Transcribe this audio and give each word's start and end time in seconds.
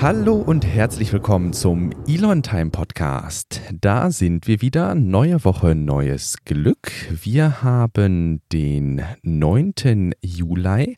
Hallo 0.00 0.36
und 0.36 0.64
herzlich 0.64 1.12
willkommen 1.12 1.52
zum 1.52 1.90
Elon 2.06 2.44
Time 2.44 2.70
Podcast. 2.70 3.60
Da 3.80 4.12
sind 4.12 4.46
wir 4.46 4.60
wieder. 4.60 4.94
Neue 4.94 5.44
Woche, 5.44 5.74
neues 5.74 6.36
Glück. 6.44 6.92
Wir 7.10 7.64
haben 7.64 8.40
den 8.52 9.02
9. 9.22 10.12
Juli. 10.22 10.94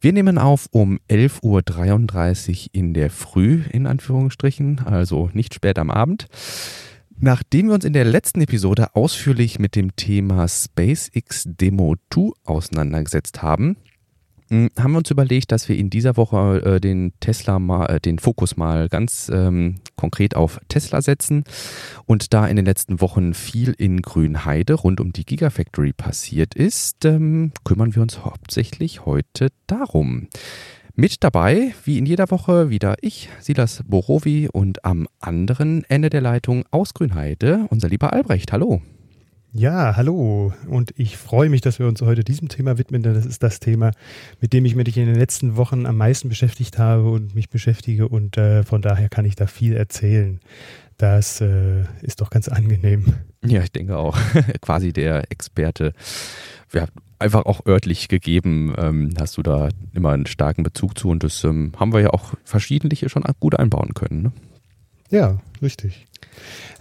Wir 0.00 0.12
nehmen 0.12 0.38
auf 0.38 0.66
um 0.72 0.98
11.33 1.08 2.50
Uhr 2.50 2.68
in 2.72 2.92
der 2.92 3.10
Früh, 3.10 3.62
in 3.70 3.86
Anführungsstrichen, 3.86 4.80
also 4.80 5.30
nicht 5.32 5.54
spät 5.54 5.78
am 5.78 5.92
Abend. 5.92 6.26
Nachdem 7.16 7.68
wir 7.68 7.74
uns 7.74 7.84
in 7.84 7.92
der 7.92 8.04
letzten 8.04 8.40
Episode 8.40 8.96
ausführlich 8.96 9.60
mit 9.60 9.76
dem 9.76 9.94
Thema 9.94 10.48
SpaceX 10.48 11.44
Demo 11.46 11.94
2 12.12 12.32
auseinandergesetzt 12.42 13.42
haben, 13.42 13.76
haben 14.78 14.92
wir 14.92 14.98
uns 14.98 15.10
überlegt, 15.10 15.52
dass 15.52 15.68
wir 15.68 15.76
in 15.76 15.90
dieser 15.90 16.16
Woche 16.16 16.62
äh, 16.64 16.80
den 16.80 17.12
Tesla 17.20 17.58
mal, 17.58 17.86
äh, 17.86 18.00
den 18.00 18.18
Fokus 18.18 18.56
mal 18.56 18.88
ganz 18.88 19.30
ähm, 19.32 19.76
konkret 19.96 20.36
auf 20.36 20.60
Tesla 20.68 21.02
setzen. 21.02 21.44
Und 22.06 22.32
da 22.32 22.46
in 22.46 22.56
den 22.56 22.64
letzten 22.64 23.00
Wochen 23.00 23.34
viel 23.34 23.74
in 23.76 24.02
Grünheide 24.02 24.74
rund 24.74 25.00
um 25.00 25.12
die 25.12 25.24
Gigafactory 25.24 25.92
passiert 25.92 26.54
ist, 26.54 27.04
ähm, 27.04 27.52
kümmern 27.64 27.94
wir 27.94 28.02
uns 28.02 28.24
hauptsächlich 28.24 29.04
heute 29.04 29.48
darum. 29.66 30.28
Mit 30.96 31.24
dabei, 31.24 31.74
wie 31.84 31.98
in 31.98 32.06
jeder 32.06 32.30
Woche, 32.30 32.70
wieder 32.70 32.94
ich, 33.00 33.28
Silas 33.40 33.82
Borowi 33.84 34.48
und 34.52 34.84
am 34.84 35.08
anderen 35.20 35.82
Ende 35.88 36.08
der 36.08 36.20
Leitung 36.20 36.64
aus 36.70 36.94
Grünheide 36.94 37.66
unser 37.70 37.88
lieber 37.88 38.12
Albrecht. 38.12 38.52
Hallo. 38.52 38.80
Ja, 39.56 39.94
hallo. 39.94 40.52
Und 40.66 40.92
ich 40.96 41.16
freue 41.16 41.48
mich, 41.48 41.60
dass 41.60 41.78
wir 41.78 41.86
uns 41.86 42.02
heute 42.02 42.24
diesem 42.24 42.48
Thema 42.48 42.76
widmen, 42.76 43.04
denn 43.04 43.14
das 43.14 43.24
ist 43.24 43.44
das 43.44 43.60
Thema, 43.60 43.92
mit 44.40 44.52
dem 44.52 44.64
ich 44.64 44.74
mich 44.74 44.96
in 44.96 45.06
den 45.06 45.14
letzten 45.14 45.56
Wochen 45.56 45.86
am 45.86 45.96
meisten 45.96 46.28
beschäftigt 46.28 46.76
habe 46.76 47.08
und 47.08 47.36
mich 47.36 47.50
beschäftige. 47.50 48.08
Und 48.08 48.36
äh, 48.36 48.64
von 48.64 48.82
daher 48.82 49.08
kann 49.08 49.24
ich 49.24 49.36
da 49.36 49.46
viel 49.46 49.76
erzählen. 49.76 50.40
Das 50.96 51.40
äh, 51.40 51.84
ist 52.02 52.20
doch 52.20 52.30
ganz 52.30 52.48
angenehm. 52.48 53.14
Ja, 53.44 53.62
ich 53.62 53.70
denke 53.70 53.96
auch. 53.96 54.18
Quasi 54.60 54.92
der 54.92 55.30
Experte. 55.30 55.92
Ja, 56.72 56.86
einfach 57.20 57.46
auch 57.46 57.64
örtlich 57.64 58.08
gegeben, 58.08 58.74
ähm, 58.76 59.14
hast 59.20 59.36
du 59.36 59.42
da 59.42 59.68
immer 59.92 60.10
einen 60.10 60.26
starken 60.26 60.64
Bezug 60.64 60.98
zu 60.98 61.10
und 61.10 61.22
das 61.22 61.44
ähm, 61.44 61.70
haben 61.76 61.92
wir 61.92 62.00
ja 62.00 62.10
auch 62.10 62.34
verschiedentlich 62.42 63.04
schon 63.06 63.22
gut 63.38 63.56
einbauen 63.56 63.94
können. 63.94 64.22
Ne? 64.22 64.32
Ja, 65.10 65.38
richtig. 65.62 66.06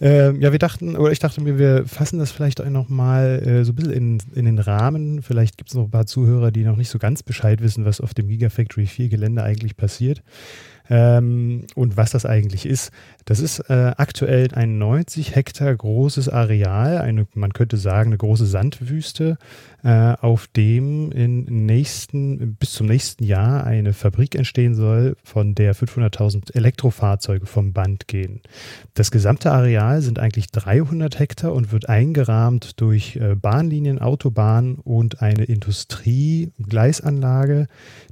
Ähm, 0.01 0.41
ja, 0.41 0.51
wir 0.51 0.59
dachten, 0.59 0.95
oder 0.95 1.11
ich 1.11 1.19
dachte 1.19 1.41
mir, 1.41 1.57
wir 1.57 1.85
fassen 1.85 2.19
das 2.19 2.31
vielleicht 2.31 2.61
auch 2.61 2.69
nochmal 2.69 3.41
äh, 3.45 3.63
so 3.63 3.71
ein 3.71 3.75
bisschen 3.75 3.93
in, 3.93 4.17
in 4.35 4.45
den 4.45 4.59
Rahmen. 4.59 5.21
Vielleicht 5.21 5.57
gibt 5.57 5.69
es 5.69 5.75
noch 5.75 5.85
ein 5.85 5.91
paar 5.91 6.05
Zuhörer, 6.05 6.51
die 6.51 6.63
noch 6.63 6.77
nicht 6.77 6.89
so 6.89 6.99
ganz 6.99 7.23
Bescheid 7.23 7.61
wissen, 7.61 7.85
was 7.85 8.01
auf 8.01 8.13
dem 8.13 8.27
Gigafactory 8.27 8.85
4 8.85 9.09
Gelände 9.09 9.43
eigentlich 9.43 9.77
passiert 9.77 10.23
ähm, 10.89 11.65
und 11.75 11.97
was 11.97 12.11
das 12.11 12.25
eigentlich 12.25 12.65
ist. 12.65 12.91
Das 13.25 13.39
ist 13.39 13.59
äh, 13.69 13.93
aktuell 13.97 14.49
ein 14.53 14.77
90 14.77 15.35
Hektar 15.35 15.75
großes 15.75 16.29
Areal, 16.29 16.97
eine, 16.97 17.27
man 17.33 17.53
könnte 17.53 17.77
sagen, 17.77 18.09
eine 18.09 18.17
große 18.17 18.45
Sandwüste, 18.45 19.37
äh, 19.83 20.15
auf 20.21 20.47
dem 20.47 21.11
in 21.11 21.65
nächsten, 21.65 22.55
bis 22.55 22.71
zum 22.71 22.87
nächsten 22.87 23.25
Jahr 23.25 23.65
eine 23.65 23.91
Fabrik 23.93 24.33
entstehen 24.35 24.73
soll, 24.75 25.17
von 25.23 25.55
der 25.55 25.75
500.000 25.75 26.55
Elektrofahrzeuge 26.55 27.45
vom 27.45 27.73
Band 27.73 28.07
gehen. 28.07 28.39
Das 28.93 29.11
gesamte 29.11 29.51
Areal 29.51 30.01
sind 30.01 30.19
eigentlich 30.19 30.51
300 30.51 31.19
Hektar 31.19 31.51
und 31.53 31.73
wird 31.73 31.89
eingerahmt 31.89 32.79
durch 32.79 33.17
äh, 33.17 33.35
Bahnlinien, 33.35 33.99
Autobahnen 33.99 34.75
und 34.75 35.21
eine 35.21 35.43
Industriegleisanlage, 35.43 37.67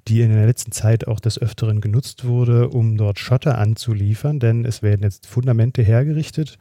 die 0.10 0.20
in 0.22 0.34
der 0.34 0.46
letzten 0.46 0.74
Zeit 0.74 1.08
auch 1.08 1.22
des 1.22 1.42
Öfteren 1.42 1.80
genutzt 1.80 2.26
wurde, 2.26 2.68
um 2.70 2.98
dort 2.98 3.20
Schotter 3.20 3.58
anzuliefern, 3.58 4.40
denn 4.40 4.66
es 4.66 4.84
werden 4.84 5.04
jetzt 5.04 5.26
Fundamente 5.26 5.84
hergerichtet 5.84 6.58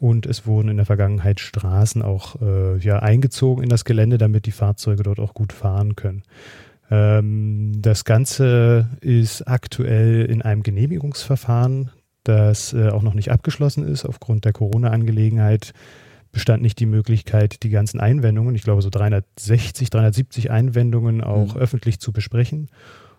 und 0.00 0.24
es 0.24 0.46
wurden 0.46 0.70
in 0.70 0.78
der 0.78 0.86
Vergangenheit 0.86 1.40
Straßen 1.40 2.00
auch 2.00 2.40
äh, 2.40 2.78
ja, 2.78 3.00
eingezogen 3.00 3.62
in 3.62 3.68
das 3.68 3.84
Gelände, 3.84 4.16
damit 4.16 4.46
die 4.46 4.50
Fahrzeuge 4.50 5.02
dort 5.02 5.20
auch 5.20 5.34
gut 5.34 5.52
fahren 5.52 5.94
können. 5.94 6.22
Ähm, 6.90 7.72
das 7.76 8.06
Ganze 8.06 8.88
ist 9.02 9.46
aktuell 9.46 10.24
in 10.24 10.40
einem 10.40 10.62
Genehmigungsverfahren, 10.62 11.90
das 12.24 12.72
äh, 12.72 12.88
auch 12.88 13.02
noch 13.02 13.12
nicht 13.12 13.30
abgeschlossen 13.30 13.86
ist. 13.86 14.06
Aufgrund 14.06 14.46
der 14.46 14.54
Corona-Angelegenheit 14.54 15.74
bestand 16.32 16.62
nicht 16.62 16.78
die 16.80 16.86
Möglichkeit, 16.86 17.62
die 17.62 17.70
ganzen 17.70 18.00
Einwendungen, 18.00 18.54
ich 18.54 18.62
glaube 18.62 18.80
so 18.80 18.88
360, 18.88 19.90
370 19.90 20.50
Einwendungen 20.50 21.22
auch 21.22 21.56
mhm. 21.56 21.60
öffentlich 21.60 22.00
zu 22.00 22.12
besprechen. 22.12 22.70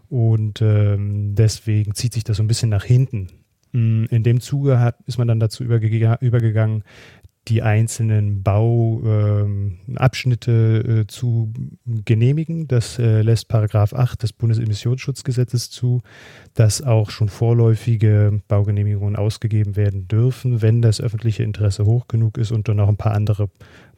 Und 0.09 0.61
ähm, 0.63 1.35
deswegen 1.35 1.93
zieht 1.93 2.13
sich 2.13 2.23
das 2.23 2.37
so 2.37 2.43
ein 2.43 2.47
bisschen 2.47 2.69
nach 2.69 2.83
hinten. 2.83 3.27
Mm, 3.71 4.05
in 4.09 4.23
dem 4.23 4.41
Zuge 4.41 4.79
hat, 4.79 4.97
ist 5.05 5.17
man 5.17 5.27
dann 5.27 5.39
dazu 5.39 5.63
übergegangen, 5.63 6.83
die 7.47 7.63
einzelnen 7.63 8.43
Bauabschnitte 8.43 10.83
ähm, 10.85 10.99
äh, 10.99 11.07
zu 11.07 11.51
genehmigen. 11.85 12.67
Das 12.67 12.99
äh, 12.99 13.23
lässt 13.23 13.47
Paragraph 13.47 13.93
8 13.93 14.21
des 14.21 14.33
Bundesemissionsschutzgesetzes 14.33 15.71
zu, 15.71 16.01
dass 16.53 16.83
auch 16.83 17.09
schon 17.09 17.29
vorläufige 17.29 18.43
Baugenehmigungen 18.47 19.15
ausgegeben 19.15 19.75
werden 19.75 20.07
dürfen, 20.07 20.61
wenn 20.61 20.83
das 20.83 21.01
öffentliche 21.01 21.41
Interesse 21.41 21.85
hoch 21.85 22.07
genug 22.07 22.37
ist 22.37 22.51
und 22.51 22.67
dann 22.67 22.77
noch 22.77 22.89
ein 22.89 22.97
paar 22.97 23.15
andere 23.15 23.49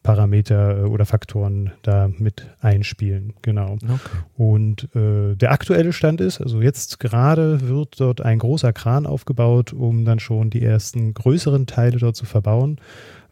Parameter 0.04 0.80
äh, 0.80 0.82
oder 0.84 1.06
Faktoren 1.06 1.72
da 1.82 2.10
mit 2.18 2.50
einspielen. 2.62 3.34
Genau. 3.42 3.78
Okay. 3.84 3.98
Und 4.36 4.90
äh, 4.96 5.36
der 5.36 5.52
aktuelle 5.52 5.94
Stand 5.94 6.22
ist, 6.22 6.40
also 6.42 6.62
jetzt 6.62 7.00
gerade 7.00 7.68
wird 7.68 8.00
dort 8.00 8.22
ein 8.22 8.40
großer 8.40 8.74
Kran 8.74 9.06
aufgebaut, 9.06 9.74
um 9.74 10.06
dann 10.06 10.20
schon 10.20 10.50
die 10.50 10.64
ersten 10.64 11.14
größeren 11.14 11.66
Teile 11.66 11.98
dort 11.98 12.16
zu 12.16 12.26
verbauen. 12.26 12.80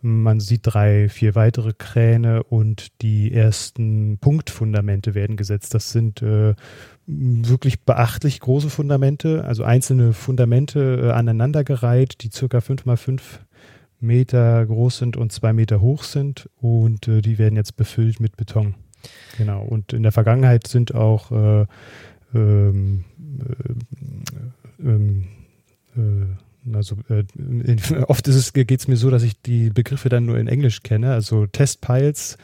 Man 0.04 0.40
sieht 0.40 0.62
drei, 0.64 1.09
vier 1.09 1.36
weitere 1.36 1.74
Kräne 1.78 2.42
und 2.42 2.88
die 3.03 3.32
ersten 3.32 4.18
Punktfundamente 4.18 5.14
werden 5.14 5.38
gesetzt. 5.38 5.76
Das 5.76 5.92
sind 5.92 6.24
äh, 6.24 6.56
wirklich 7.06 7.84
beachtlich 7.84 8.40
große 8.40 8.72
Fundamente, 8.72 9.44
also 9.44 9.64
einzelne 9.64 10.14
Fundamente 10.14 11.02
äh, 11.03 11.12
aneinandergereiht, 11.12 12.24
die 12.24 12.32
circa 12.32 12.62
5 12.62 12.86
mal 12.86 12.98
5 12.98 13.42
Meter 14.01 14.66
groß 14.66 14.97
sind 14.97 15.17
und 15.17 15.31
zwei 15.31 15.53
Meter 15.53 15.81
hoch 15.81 16.03
sind 16.03 16.50
und 16.59 17.07
äh, 17.07 17.22
die 17.22 17.38
werden 17.38 17.56
jetzt 17.56 17.75
befüllt 17.78 18.19
mit 18.19 18.35
Beton. 18.35 18.75
Genau. 19.38 19.63
Und 19.63 19.94
in 19.94 20.03
der 20.03 20.12
Vergangenheit 20.12 20.67
sind 20.67 20.94
auch 20.94 21.31
äh, 21.31 21.66
ähm, 22.34 23.03
äh, 23.40 24.84
ähm, 24.84 25.28
äh, 25.95 26.75
also 26.75 26.97
äh, 27.09 27.23
in, 27.38 27.79
oft 28.07 28.25
geht 28.53 28.72
es 28.72 28.88
mir 28.88 28.97
so, 28.97 29.09
dass 29.09 29.23
ich 29.23 29.41
die 29.41 29.69
Begriffe 29.69 30.09
dann 30.09 30.25
nur 30.25 30.38
in 30.38 30.47
Englisch 30.47 30.84
kenne, 30.84 31.13
also 31.13 31.47
Testpiles. 31.47 32.38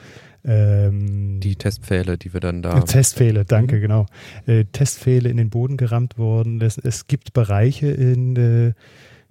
Ähm, 0.45 1.39
die 1.41 1.55
Testpfähle, 1.55 2.17
die 2.17 2.33
wir 2.33 2.39
dann 2.39 2.61
da. 2.61 2.79
Testpfähle, 2.81 3.45
danke, 3.45 3.77
mhm. 3.77 3.81
genau. 3.81 4.05
Äh, 4.45 4.65
Testpfähle 4.65 5.29
in 5.29 5.37
den 5.37 5.49
Boden 5.49 5.77
gerammt 5.77 6.17
worden. 6.17 6.61
Es, 6.61 6.77
es 6.77 7.07
gibt 7.07 7.33
Bereiche 7.33 7.87
in, 7.87 8.73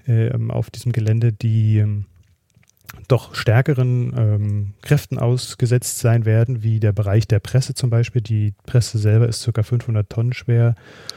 ähm, 0.06 0.50
auf 0.50 0.70
diesem 0.70 0.92
Gelände, 0.92 1.32
die 1.32 1.78
ähm, 1.78 2.04
doch 3.08 3.34
stärkeren 3.34 4.12
ähm, 4.16 4.74
Kräften 4.82 5.18
ausgesetzt 5.18 5.98
sein 5.98 6.24
werden, 6.24 6.62
wie 6.62 6.80
der 6.80 6.92
Bereich 6.92 7.28
der 7.28 7.38
Presse 7.38 7.74
zum 7.74 7.90
Beispiel. 7.90 8.22
Die 8.22 8.54
Presse 8.66 8.98
selber 8.98 9.28
ist 9.28 9.48
ca. 9.52 9.62
500 9.62 10.08
Tonnen 10.08 10.32
schwer 10.32 10.74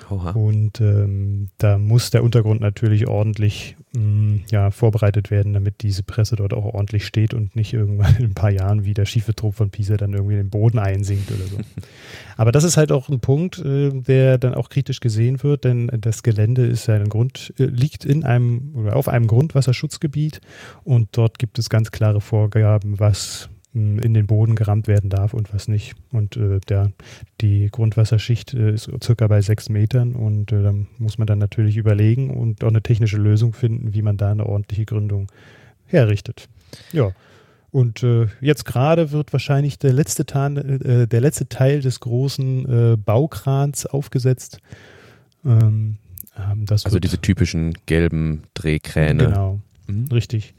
Oha. 0.10 0.32
und 0.32 0.82
ähm, 0.82 1.50
da 1.58 1.78
muss 1.78 2.12
der 2.12 2.24
Untergrund 2.24 2.62
natürlich 2.62 3.08
ordentlich 3.08 3.76
mh, 3.94 4.02
mm, 4.02 4.44
ja, 4.52 4.72
vorbereitet 4.72 5.32
werden, 5.32 5.54
damit 5.54 5.82
diese 5.82 6.04
Presse 6.04 6.36
dort 6.36 6.54
auch 6.54 6.66
ordentlich 6.66 7.06
steht 7.06 7.34
und 7.34 7.56
nicht 7.56 7.74
irgendwann 7.74 8.16
in 8.18 8.26
ein 8.26 8.34
paar 8.34 8.52
Jahren 8.52 8.86
wie 8.86 8.94
der 8.94 9.06
schiefe 9.06 9.36
Trupp 9.36 9.56
von 9.56 9.70
Pisa 9.70 9.98
dann 9.98 10.14
irgendwie 10.14 10.34
in 10.34 10.40
den 10.40 10.50
Boden 10.50 10.80
einsinkt 10.80 11.32
oder 11.32 11.46
so. 11.46 11.58
Aber 12.38 12.52
das 12.52 12.64
ist 12.64 12.78
halt 12.78 12.92
auch 12.92 13.10
ein 13.10 13.20
Punkt, 13.20 13.60
äh, 13.60 13.90
der 13.92 14.38
dann 14.38 14.54
auch 14.54 14.70
kritisch 14.70 15.00
gesehen 15.00 15.42
wird, 15.44 15.64
denn 15.64 15.92
das 16.02 16.24
Gelände 16.24 16.66
ist 16.66 16.88
ja 16.88 16.96
ein 16.96 17.10
Grund, 17.10 17.54
äh, 17.58 17.66
liegt 17.66 18.06
in 18.06 18.24
einem 18.24 18.74
oder 18.76 18.96
auf 18.96 19.08
einem 19.08 19.28
Grundwasserschutzgebiet 19.28 20.42
und 20.84 21.10
dort 21.14 21.40
gibt 21.40 21.60
es 21.60 21.70
ganz 21.70 21.92
klare 21.92 22.22
Vorgaben, 22.22 23.00
was 23.00 23.50
in 23.74 24.14
den 24.14 24.26
Boden 24.26 24.56
gerammt 24.56 24.88
werden 24.88 25.10
darf 25.10 25.34
und 25.34 25.54
was 25.54 25.68
nicht. 25.68 25.94
Und 26.12 26.38
äh, 26.38 26.60
der, 26.68 26.92
die 27.40 27.70
Grundwasserschicht 27.70 28.54
äh, 28.54 28.74
ist 28.74 28.90
circa 29.04 29.28
bei 29.28 29.42
sechs 29.42 29.70
Metern 29.70 30.14
und 30.16 30.52
äh, 30.52 30.64
da 30.64 30.74
muss 30.98 31.20
man 31.20 31.28
dann 31.28 31.38
natürlich 31.38 31.78
überlegen 31.78 32.32
und 32.32 32.64
auch 32.64 32.70
eine 32.70 32.82
technische 32.82 33.18
Lösung 33.18 33.54
finden, 33.54 33.94
wie 33.94 34.02
man 34.02 34.18
da 34.18 34.32
eine 34.32 34.48
ordentliche 34.48 34.86
Gründung 34.86 35.28
herrichtet. 35.86 36.50
Ja. 36.92 37.12
Und 37.72 38.02
äh, 38.02 38.28
jetzt 38.42 38.66
gerade 38.66 39.12
wird 39.12 39.32
wahrscheinlich 39.32 39.78
der 39.78 39.94
letzte, 39.94 40.26
Tarn, 40.26 40.58
äh, 40.58 41.08
der 41.08 41.22
letzte 41.22 41.48
Teil 41.48 41.82
des 41.82 42.00
großen 42.00 42.94
äh, 42.94 42.98
Baukrans 42.98 43.86
aufgesetzt. 43.86 44.60
Ähm, 45.46 45.98
ähm 46.36 46.66
also 46.70 47.00
diese 47.00 47.22
typischen 47.22 47.76
gelben 47.86 48.44
Drehkräne. 48.56 49.28
Genau, 49.28 49.60
mhm. 49.86 50.08
richtig. 50.12 50.56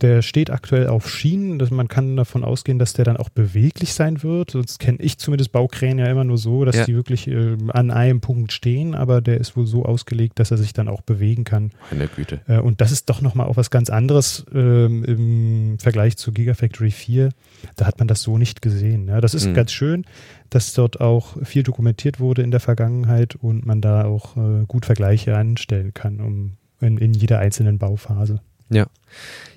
Der 0.00 0.22
steht 0.22 0.50
aktuell 0.50 0.88
auf 0.88 1.08
Schienen. 1.08 1.58
Dass 1.58 1.70
man 1.70 1.88
kann 1.88 2.16
davon 2.16 2.44
ausgehen, 2.44 2.78
dass 2.78 2.92
der 2.92 3.04
dann 3.04 3.16
auch 3.16 3.28
beweglich 3.28 3.94
sein 3.94 4.22
wird. 4.22 4.50
Sonst 4.52 4.78
kenne 4.78 4.98
ich 5.00 5.18
zumindest 5.18 5.52
Baukräne 5.52 6.02
ja 6.02 6.08
immer 6.10 6.24
nur 6.24 6.38
so, 6.38 6.64
dass 6.64 6.76
Ja. 6.76 6.84
die 6.84 6.94
wirklich 6.94 7.28
äh, 7.28 7.56
an 7.68 7.90
einem 7.90 8.20
Punkt 8.20 8.52
stehen. 8.52 8.94
Aber 8.94 9.20
der 9.20 9.38
ist 9.38 9.56
wohl 9.56 9.66
so 9.66 9.84
ausgelegt, 9.84 10.38
dass 10.38 10.50
er 10.50 10.56
sich 10.58 10.72
dann 10.72 10.88
auch 10.88 11.02
bewegen 11.02 11.44
kann. 11.44 11.70
Meine 11.90 12.08
Güte. 12.08 12.40
Äh, 12.48 12.58
und 12.58 12.80
das 12.80 12.92
ist 12.92 13.08
doch 13.08 13.20
nochmal 13.22 13.46
auch 13.46 13.56
was 13.56 13.70
ganz 13.70 13.88
anderes 13.90 14.44
ähm, 14.54 15.04
im 15.04 15.78
Vergleich 15.78 16.16
zu 16.16 16.32
Gigafactory 16.32 16.90
4. 16.90 17.30
Da 17.76 17.86
hat 17.86 17.98
man 17.98 18.08
das 18.08 18.22
so 18.22 18.36
nicht 18.38 18.62
gesehen. 18.62 19.08
Ja. 19.08 19.20
Das 19.20 19.34
ist 19.34 19.46
Mhm. 19.46 19.54
ganz 19.54 19.72
schön, 19.72 20.04
dass 20.50 20.74
dort 20.74 21.00
auch 21.00 21.36
viel 21.44 21.62
dokumentiert 21.62 22.20
wurde 22.20 22.42
in 22.42 22.50
der 22.50 22.60
Vergangenheit 22.60 23.34
und 23.36 23.64
man 23.66 23.80
da 23.80 24.04
auch 24.04 24.36
äh, 24.36 24.64
gut 24.66 24.86
Vergleiche 24.86 25.36
anstellen 25.36 25.94
kann 25.94 26.20
um, 26.20 26.52
in, 26.80 26.98
in 26.98 27.12
jeder 27.14 27.38
einzelnen 27.38 27.78
Bauphase. 27.78 28.40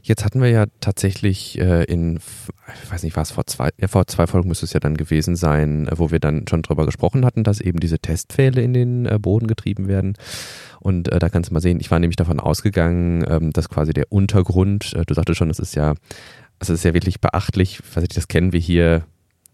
Jetzt 0.02 0.24
hatten 0.24 0.42
wir 0.42 0.50
ja 0.50 0.66
tatsächlich 0.80 1.60
äh, 1.60 1.84
in, 1.84 2.20
ich 2.82 2.92
weiß 2.92 3.04
nicht, 3.04 3.18
was 3.18 3.32
vor 3.32 3.46
zwei, 3.46 3.70
ja, 3.78 3.88
vor 3.90 4.08
zwei 4.08 4.26
Folgen 4.26 4.48
müsste 4.48 4.66
es 4.66 4.72
ja 4.72 4.80
dann 4.80 4.96
gewesen 4.96 5.36
sein, 5.36 5.88
äh, 5.88 5.98
wo 5.98 6.12
wir 6.12 6.20
dann 6.20 6.46
schon 6.48 6.62
drüber 6.62 6.86
gesprochen 6.86 7.26
hatten, 7.26 7.44
dass 7.44 7.60
eben 7.60 7.80
diese 7.80 8.00
Testpfähle 8.00 8.62
in 8.62 8.74
den 8.74 9.06
äh, 9.06 9.20
Boden 9.20 9.48
getrieben 9.48 9.88
werden. 9.88 10.14
Und 10.80 11.12
äh, 11.12 11.20
da 11.20 11.28
kannst 11.28 11.50
du 11.50 11.54
mal 11.54 11.60
sehen, 11.60 11.80
ich 11.82 11.92
war 11.92 12.00
nämlich 12.00 12.16
davon 12.16 12.40
ausgegangen, 12.40 13.26
ähm, 13.28 13.52
dass 13.52 13.68
quasi 13.68 13.92
der 13.92 14.10
Untergrund, 14.10 14.94
äh, 14.94 15.06
du 15.06 15.14
sagtest 15.14 15.38
schon, 15.38 15.50
das 15.50 15.60
ist 15.60 15.76
ja, 15.76 15.96
also 16.60 16.74
es 16.74 16.80
ist 16.80 16.86
ja 16.86 16.94
wirklich 16.94 17.20
beachtlich, 17.20 17.82
weiß 17.94 18.04
ich, 18.04 18.10
das 18.10 18.30
kennen 18.30 18.54
wir 18.54 18.62
hier, 18.62 19.06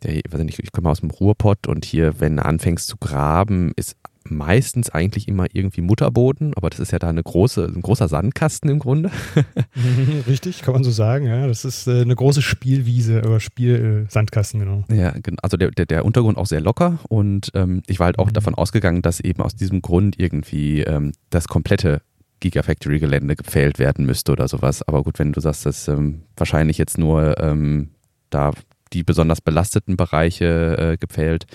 der, 0.04 0.22
weiß 0.30 0.40
ich, 0.42 0.46
nicht, 0.46 0.60
ich 0.60 0.72
komme 0.72 0.90
aus 0.90 1.00
dem 1.00 1.10
Ruhrpott 1.10 1.68
und 1.68 1.86
hier, 1.86 2.20
wenn 2.20 2.38
du 2.38 2.46
anfängst 2.46 2.88
zu 2.88 2.98
graben, 2.98 3.72
ist 3.76 3.96
meistens 4.34 4.90
eigentlich 4.90 5.28
immer 5.28 5.48
irgendwie 5.54 5.82
Mutterboden, 5.82 6.54
aber 6.56 6.70
das 6.70 6.80
ist 6.80 6.92
ja 6.92 7.00
da 7.00 7.10
eine 7.10 7.24
große, 7.24 7.66
ein 7.66 7.82
großer 7.82 8.08
Sandkasten 8.08 8.70
im 8.70 8.80
Grunde. 8.80 9.10
Richtig, 10.28 10.62
kann 10.62 10.74
man 10.74 10.84
so 10.84 10.92
sagen. 10.92 11.26
Ja. 11.26 11.48
Das 11.48 11.66
ist 11.66 11.88
äh, 11.88 12.02
eine 12.02 12.16
große 12.16 12.42
Spielwiese 12.42 13.20
oder 13.20 13.40
Spiel, 13.40 14.06
äh, 14.08 14.12
Sandkasten, 14.12 14.60
genau. 14.60 14.84
Ja, 14.92 15.14
also 15.42 15.58
der, 15.58 15.72
der, 15.72 15.86
der 15.86 16.06
Untergrund 16.06 16.38
auch 16.38 16.46
sehr 16.46 16.62
locker 16.62 17.00
und 17.10 17.52
ähm, 17.54 17.82
ich 17.88 18.00
war 18.00 18.06
halt 18.08 18.20
auch 18.20 18.28
Mhm. 18.28 18.34
davon 18.34 18.56
ausgegangen, 18.56 19.02
dass 19.02 19.20
eben 19.20 19.42
aus 19.42 19.56
diesem 19.56 19.82
Grund 19.82 20.20
irgendwie 20.20 20.82
ähm, 20.82 21.12
das 21.30 21.48
komplette 21.48 22.02
Gigafactory-Gelände 22.40 23.36
gepfählt 23.36 23.80
werden 23.80 24.06
müsste 24.06 24.32
oder 24.32 24.48
sowas. 24.48 24.82
Aber 24.88 25.04
gut, 25.04 25.20
wenn 25.20 25.32
du 25.32 25.40
sagst, 25.40 25.66
dass 25.66 25.88
ähm, 25.88 26.24
wahrscheinlich 26.36 26.78
jetzt 26.78 26.98
nur 26.98 27.40
ähm, 27.40 27.90
da 28.30 28.52
die 28.94 29.04
besonders 29.04 29.42
belasteten 29.42 29.98
Bereiche 29.98 30.78
äh, 30.94 30.98
gepfählt 30.98 31.46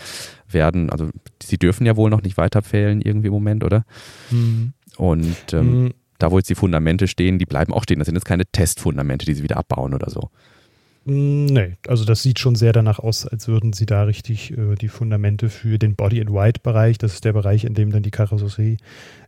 werden, 0.51 0.91
also 0.91 1.11
sie 1.43 1.59
dürfen 1.59 1.87
ja 1.87 1.97
wohl 1.97 2.11
noch 2.11 2.23
nicht 2.23 2.37
weiter 2.37 2.63
pfählen 2.63 3.01
irgendwie 3.01 3.29
im 3.29 3.35
Moment, 3.35 3.65
oder? 3.65 3.85
Und 4.97 5.37
ähm, 5.53 5.85
Mhm. 5.85 5.95
da, 6.19 6.31
wo 6.31 6.39
jetzt 6.39 6.51
die 6.51 6.55
Fundamente 6.55 7.07
stehen, 7.07 7.39
die 7.39 7.47
bleiben 7.47 7.73
auch 7.73 7.85
stehen. 7.85 7.99
Das 7.99 8.07
sind 8.07 8.17
jetzt 8.17 8.25
keine 8.25 8.47
Testfundamente, 8.47 9.25
die 9.27 9.35
sie 9.35 9.43
wieder 9.43 9.57
abbauen 9.57 9.95
oder 9.95 10.11
so. 10.11 10.31
Mm, 11.05 11.47
Nee, 11.47 11.77
also 11.87 12.05
das 12.05 12.23
sieht 12.23 12.39
schon 12.41 12.55
sehr 12.57 12.73
danach 12.73 12.99
aus, 12.99 13.27
als 13.27 13.47
würden 13.49 13.73
sie 13.73 13.87
da 13.87 14.03
richtig 14.03 14.51
äh, 14.59 14.75
die 14.75 14.89
Fundamente 14.89 15.49
für 15.49 15.79
den 15.79 15.95
Body-in-White-Bereich, 15.95 16.99
das 16.99 17.15
ist 17.15 17.25
der 17.25 17.33
Bereich, 17.33 17.65
in 17.65 17.75
dem 17.75 17.91
dann 17.93 18.03
die 18.03 18.11
Karosserie 18.11 18.77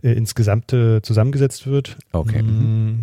äh, 0.03 0.13
insgesamt 0.13 0.73
äh, 0.73 1.01
zusammengesetzt 1.03 1.67
wird. 1.67 1.97
Okay. 2.13 2.43
mhm. 2.43 2.49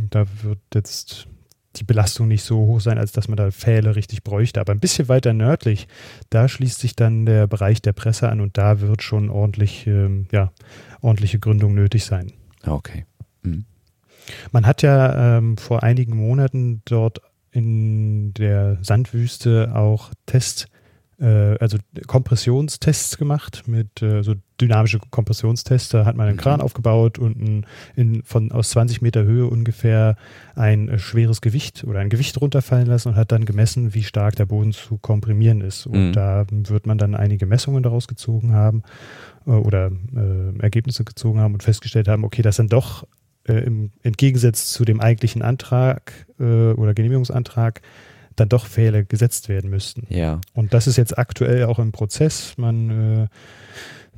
Mm, 0.04 0.08
Da 0.10 0.26
wird 0.44 0.60
jetzt 0.76 1.28
die 1.76 1.84
Belastung 1.84 2.28
nicht 2.28 2.44
so 2.44 2.58
hoch 2.58 2.82
sein, 2.82 2.98
als 2.98 3.12
dass 3.12 3.28
man 3.28 3.38
da 3.38 3.52
Pfähle 3.52 3.96
richtig 3.96 4.24
bräuchte. 4.24 4.60
Aber 4.60 4.74
ein 4.74 4.80
bisschen 4.80 5.10
weiter 5.10 5.34
nördlich, 5.34 5.88
da 6.30 6.48
schließt 6.48 6.80
sich 6.80 6.96
dann 6.96 7.26
der 7.26 7.48
Bereich 7.48 7.82
der 7.82 7.94
Presse 7.94 8.30
an 8.30 8.42
und 8.42 8.58
da 8.58 8.82
wird 8.82 9.04
schon 9.04 9.30
ordentlich, 9.30 9.86
ähm, 9.88 10.28
ja, 10.32 10.52
ordentliche 11.02 11.40
Gründung 11.40 11.76
nötig 11.76 12.06
sein. 12.06 12.34
Okay. 12.66 13.06
Mhm. 13.44 13.66
Man 14.52 14.66
hat 14.66 14.82
ja 14.82 15.38
ähm, 15.38 15.58
vor 15.58 15.84
einigen 15.84 16.18
Monaten 16.18 16.82
dort 16.86 17.22
in 17.52 18.34
der 18.34 18.78
Sandwüste 18.82 19.72
auch 19.74 20.12
Test, 20.26 20.68
also 21.26 21.78
Kompressionstests 22.06 23.18
gemacht 23.18 23.64
mit 23.68 24.02
äh, 24.02 24.22
so 24.24 24.36
dynamische 24.62 25.00
Kompressionstests. 25.10 25.90
Da 25.90 26.06
hat 26.06 26.16
man 26.16 26.28
einen 26.28 26.36
Mhm. 26.36 26.42
Kran 26.42 26.62
aufgebaut 26.62 27.18
und 27.18 27.40
ein, 27.42 27.66
in, 27.96 28.24
von 28.24 28.52
aus 28.52 28.70
20 28.70 29.02
Meter 29.02 29.24
Höhe 29.24 29.48
ungefähr 29.48 30.16
ein 30.56 30.90
äh, 30.90 31.00
schweres 31.00 31.42
Gewicht 31.42 31.84
oder 31.84 32.00
ein 32.00 32.10
Gewicht 32.10 32.40
runterfallen 32.40 32.86
lassen 32.88 33.10
und 33.10 33.16
hat 33.16 33.32
dann 33.32 33.46
gemessen, 33.46 33.94
wie 33.94 34.04
stark 34.04 34.36
der 34.36 34.46
Boden 34.46 34.74
zu 34.74 34.98
komprimieren 34.98 35.62
ist. 35.62 35.88
Und 35.88 36.10
Mhm. 36.10 36.14
da 36.14 36.46
wird 36.50 36.86
man 36.86 36.98
dann 36.98 37.16
einige 37.16 37.46
Messungen 37.46 37.82
daraus 37.84 38.08
gezogen 38.08 38.54
haben 38.54 38.84
äh, 39.48 39.52
oder 39.52 39.92
äh, 40.16 40.60
Ergebnisse 40.60 41.04
gezogen 41.04 41.40
haben 41.40 41.54
und 41.54 41.64
festgestellt 41.64 42.08
haben, 42.08 42.24
okay, 42.24 42.42
das 42.44 42.58
sind 42.58 42.74
doch 42.74 43.08
äh, 43.48 43.54
im 43.64 43.92
Entgegensatz 44.04 44.72
zu 44.72 44.86
dem 44.86 45.00
eigentlichen 45.00 45.42
Antrag 45.42 46.28
äh, 46.40 46.44
oder 46.74 46.94
Genehmigungsantrag 46.94 47.82
dann 48.38 48.50
doch 48.50 48.66
Pfähle 48.66 49.04
gesetzt 49.04 49.50
werden 49.50 49.70
müssten. 49.70 50.08
Ja. 50.10 50.40
Und 50.54 50.74
das 50.74 50.88
ist 50.88 50.96
jetzt 50.96 51.18
aktuell 51.18 51.66
auch 51.66 51.80
im 51.80 51.92
Prozess. 51.92 52.54
Man, 52.58 52.90
äh, 53.24 53.28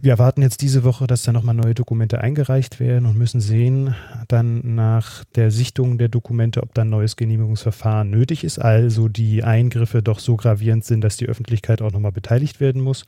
wir 0.01 0.11
erwarten 0.11 0.41
jetzt 0.41 0.61
diese 0.61 0.83
Woche, 0.83 1.07
dass 1.07 1.23
da 1.23 1.33
nochmal 1.33 1.55
neue 1.55 1.73
Dokumente 1.73 2.21
eingereicht 2.21 2.79
werden 2.79 3.05
und 3.05 3.17
müssen 3.17 3.41
sehen, 3.41 3.95
dann 4.27 4.75
nach 4.75 5.23
der 5.35 5.51
Sichtung 5.51 5.97
der 5.97 6.09
Dokumente, 6.09 6.61
ob 6.63 6.73
dann 6.73 6.89
neues 6.89 7.15
Genehmigungsverfahren 7.15 8.09
nötig 8.09 8.43
ist. 8.43 8.59
Also 8.59 9.07
die 9.07 9.43
Eingriffe 9.43 10.01
doch 10.03 10.19
so 10.19 10.35
gravierend 10.35 10.85
sind, 10.85 11.01
dass 11.01 11.17
die 11.17 11.27
Öffentlichkeit 11.27 11.81
auch 11.81 11.91
nochmal 11.91 12.11
beteiligt 12.11 12.59
werden 12.59 12.81
muss. 12.81 13.05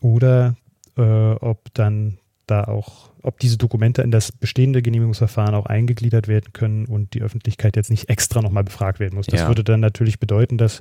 Oder 0.00 0.56
äh, 0.96 1.02
ob 1.02 1.72
dann 1.74 2.18
da 2.50 2.64
auch, 2.64 3.10
ob 3.22 3.38
diese 3.40 3.58
Dokumente 3.58 4.02
in 4.02 4.10
das 4.10 4.32
bestehende 4.32 4.82
Genehmigungsverfahren 4.82 5.54
auch 5.54 5.66
eingegliedert 5.66 6.28
werden 6.28 6.52
können 6.52 6.86
und 6.86 7.14
die 7.14 7.22
Öffentlichkeit 7.22 7.76
jetzt 7.76 7.90
nicht 7.90 8.08
extra 8.08 8.42
nochmal 8.42 8.64
befragt 8.64 9.00
werden 9.00 9.16
muss. 9.16 9.26
Das 9.26 9.40
Ja. 9.40 9.48
würde 9.48 9.64
dann 9.64 9.80
natürlich 9.80 10.18
bedeuten, 10.18 10.58
dass 10.58 10.80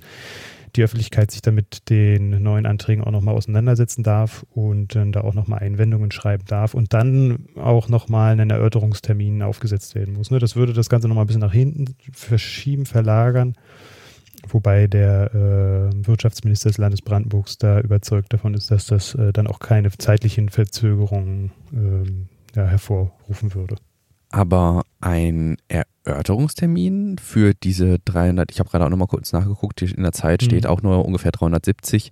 die 0.75 0.84
Öffentlichkeit 0.84 1.31
sich 1.31 1.42
dann 1.42 1.56
mit 1.56 1.90
den 1.90 2.42
neuen 2.44 2.66
Anträgen 2.66 3.04
auch 3.04 3.12
nochmal 3.12 3.36
auseinandersetzen 3.36 4.04
darf 4.04 4.46
und 4.52 4.96
dann 4.96 5.12
da 5.12 5.22
auch 5.22 5.34
nochmal 5.34 5.60
Einwendungen 5.60 6.12
schreiben 6.12 6.44
darf 6.46 6.74
und 6.74 6.94
dann 6.94 7.48
auch 7.56 7.90
nochmal 7.90 8.40
ein 8.40 8.50
Erörterungstermin 8.50 9.42
aufgesetzt 9.42 9.96
werden 9.96 10.13
muss. 10.16 10.30
Ne? 10.30 10.40
Das 10.40 10.56
würde 10.56 10.74
das 10.74 10.90
Ganze 10.90 11.08
nochmal 11.08 11.24
ein 11.24 11.28
bisschen 11.28 11.42
nach 11.42 11.54
hinten 11.54 11.96
verschieben, 12.12 12.86
verlagern. 12.86 13.56
Wobei 14.50 14.88
der 14.88 15.34
äh, 15.34 16.08
Wirtschaftsminister 16.08 16.70
des 16.70 16.78
Landes 16.78 17.02
Brandenburgs 17.02 17.58
da 17.58 17.80
überzeugt 17.80 18.34
davon 18.34 18.54
ist, 18.54 18.72
dass 18.72 18.86
das 18.88 19.16
äh, 19.16 19.34
dann 19.34 19.48
auch 19.48 19.60
keine 19.60 19.92
zeitlichen 19.92 20.50
Verzögerungen 20.50 21.52
ähm, 21.74 22.28
ja, 22.56 22.66
hervorrufen 22.66 23.54
würde. 23.54 23.76
Aber 24.30 24.84
ein 25.00 25.58
Erörterungstermin 26.04 27.18
für 27.18 27.54
diese 27.54 28.00
300, 28.00 28.52
ich 28.52 28.60
habe 28.60 28.70
gerade 28.70 28.86
auch 28.86 28.90
nochmal 28.90 29.08
kurz 29.08 29.32
nachgeguckt, 29.32 29.82
in 29.82 30.04
der 30.04 30.12
Zeit 30.12 30.42
Mhm. 30.42 30.46
steht 30.46 30.68
auch 30.68 30.82
nur 30.82 31.06
ungefähr 31.06 31.32
370, 31.32 32.10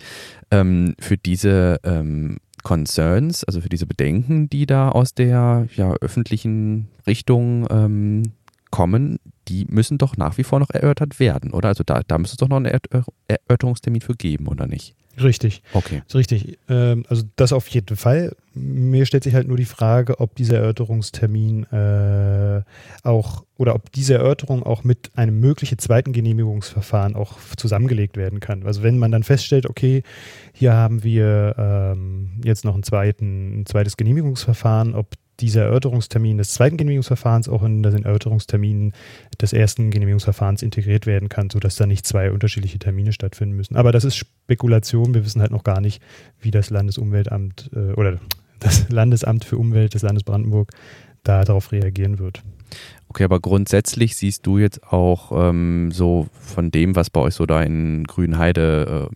ähm, 0.52 0.96
für 1.00 1.18
diese 1.18 1.80
ähm, 1.84 2.38
Concerns, 2.64 3.44
also 3.44 3.62
für 3.62 3.70
diese 3.70 3.86
Bedenken, 3.86 4.50
die 4.50 4.66
da 4.66 4.90
aus 4.90 5.14
der 5.14 5.68
ja, 5.76 5.94
öffentlichen 6.02 6.88
Richtung 7.06 7.68
ähm, 7.70 8.24
kommen, 8.72 9.20
die 9.48 9.66
müssen 9.70 9.98
doch 9.98 10.18
nach 10.18 10.38
wie 10.38 10.44
vor 10.44 10.60
noch 10.60 10.70
erörtert 10.70 11.20
werden, 11.20 11.52
oder? 11.52 11.70
Also 11.70 11.84
da, 11.84 12.02
da 12.08 12.18
müsste 12.18 12.34
es 12.34 12.38
doch 12.38 12.50
noch 12.50 12.58
einen 12.58 12.66
Erör 12.66 13.06
Erörterungstermin 13.28 14.02
für 14.02 14.16
geben, 14.16 14.48
oder 14.48 14.68
nicht? 14.68 14.96
Richtig. 15.22 15.62
Okay. 15.74 16.02
Ist 16.06 16.16
richtig. 16.16 16.58
Ähm, 16.68 17.06
also 17.08 17.24
das 17.36 17.54
auf 17.54 17.68
jeden 17.68 17.96
Fall. 17.96 18.36
Mir 18.54 19.06
stellt 19.06 19.24
sich 19.24 19.34
halt 19.34 19.48
nur 19.48 19.58
die 19.58 19.66
Frage, 19.66 20.20
ob 20.20 20.36
dieser 20.36 20.58
Erörterungstermin 20.58 21.64
äh, 21.72 22.62
auch 23.04 23.44
oder 23.58 23.76
ob 23.76 23.92
diese 23.92 24.16
Erörterung 24.16 24.64
auch 24.64 24.84
mit 24.84 25.12
einem 25.16 25.40
möglichen 25.40 25.78
zweiten 25.80 26.12
Genehmigungsverfahren 26.12 27.16
auch 27.16 27.38
zusammengelegt 27.56 28.18
werden 28.18 28.42
kann. 28.42 28.66
Also 28.66 28.84
wenn 28.84 28.98
man 28.98 29.12
dann 29.12 29.24
feststellt, 29.24 29.70
okay, 29.70 30.04
hier 30.54 30.74
haben 30.74 31.04
wir 31.04 31.56
ähm, 31.58 32.42
jetzt 32.44 32.66
noch 32.66 32.74
einen 32.74 32.84
zweiten, 32.84 33.62
ein 33.62 33.66
zweites 33.66 33.96
Genehmigungsverfahren, 33.96 34.96
ob 34.96 35.08
dieser 35.40 35.64
Erörterungstermin 35.64 36.38
des 36.38 36.54
zweiten 36.54 36.78
Genehmigungsverfahrens 36.78 37.50
auch 37.50 37.64
in 37.64 37.84
den 37.84 38.04
Erörterungstermin 38.04 38.94
des 39.42 39.54
ersten 39.54 39.92
Genehmigungsverfahrens 39.92 40.62
integriert 40.62 41.06
werden 41.06 41.30
kann, 41.30 41.50
sodass 41.50 41.76
da 41.76 41.86
nicht 41.86 42.06
zwei 42.06 42.32
unterschiedliche 42.32 42.80
Termine 42.80 43.12
stattfinden 43.12 43.56
müssen. 43.56 43.76
Aber 43.76 43.92
das 43.92 44.06
ist 44.06 44.16
Spekulation. 44.16 45.14
Wir 45.14 45.26
wissen 45.26 45.42
halt 45.42 45.52
noch 45.52 45.64
gar 45.64 45.82
nicht, 45.82 46.02
wie 46.40 46.52
das 46.52 46.70
Landesumweltamt 46.70 47.72
äh, 47.76 47.94
oder 47.94 48.20
das 48.60 48.90
Landesamt 48.90 49.46
für 49.46 49.58
Umwelt 49.58 49.94
des 49.94 50.02
Landes 50.02 50.24
Brandenburg 50.24 50.72
da 51.24 51.44
darauf 51.44 51.72
reagieren 51.72 52.20
wird. 52.20 52.44
Okay, 53.10 53.24
aber 53.24 53.40
grundsätzlich 53.40 54.16
siehst 54.16 54.46
du 54.46 54.58
jetzt 54.58 54.84
auch 54.84 55.32
ähm, 55.34 55.92
so 55.92 56.28
von 56.40 56.72
dem, 56.72 56.96
was 56.96 57.10
bei 57.10 57.22
euch 57.22 57.34
so 57.34 57.46
da 57.46 57.62
in 57.64 58.04
Grünheide, 58.06 59.10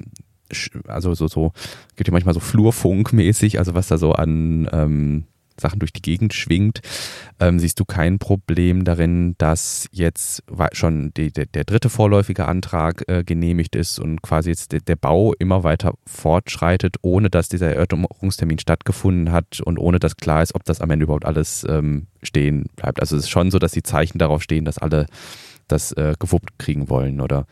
äh, 0.52 0.56
also 0.88 1.14
so, 1.14 1.28
so, 1.28 1.52
gibt 1.96 2.08
ja 2.08 2.12
manchmal 2.12 2.34
so 2.34 2.40
Flurfunk-mäßig, 2.40 3.60
also 3.60 3.76
was 3.76 3.88
da 3.88 3.98
so 3.98 4.14
an 4.14 4.70
ähm, 4.72 5.26
Sachen 5.60 5.80
durch 5.80 5.94
die 5.94 6.02
Gegend 6.02 6.34
schwingt, 6.34 6.82
ähm, 7.40 7.60
siehst 7.60 7.80
du 7.80 7.86
kein 7.86 8.20
Problem 8.20 8.84
darin, 8.84 9.36
dass 9.38 9.88
jetzt 9.92 10.44
schon 10.74 11.14
die, 11.16 11.32
der, 11.32 11.46
der 11.46 11.64
dritte 11.64 11.90
vorläufige 11.90 12.48
Antrag 12.48 13.04
äh, 13.08 13.24
genehmigt 13.24 13.76
ist 13.76 14.00
und 14.00 14.22
quasi 14.22 14.50
jetzt 14.50 14.72
der, 14.72 14.82
der 14.82 14.96
Bau 14.96 15.34
immer 15.34 15.64
weiter 15.64 15.94
fortschreitet, 16.06 16.98
ohne 17.02 17.30
dass 17.30 17.50
dieser 17.50 17.68
Erörterungstermin 17.74 18.60
stattgefunden 18.60 19.32
hat 19.32 19.62
und 19.62 19.78
ohne 19.78 20.00
dass 20.00 20.18
klar 20.18 20.44
ist, 20.44 20.56
ob 20.56 20.64
das 20.64 20.82
am 20.82 20.90
Ende 20.92 21.04
überhaupt 21.04 21.26
alles 21.26 21.66
ähm, 21.68 22.08
stehen 22.24 22.66
bleibt. 22.76 23.00
Also 23.00 23.16
es 23.16 23.24
ist 23.24 23.30
schon 23.30 23.52
so, 23.52 23.60
dass 23.60 23.72
die 23.72 23.84
Zeichen 23.84 24.18
darauf 24.18 24.42
stehen, 24.44 24.66
dass 24.66 24.78
alle 24.78 25.06
das 25.68 25.92
äh, 25.94 26.16
gewuppt 26.20 26.58
kriegen 26.58 26.90
wollen, 26.90 27.22
oder? 27.22 27.46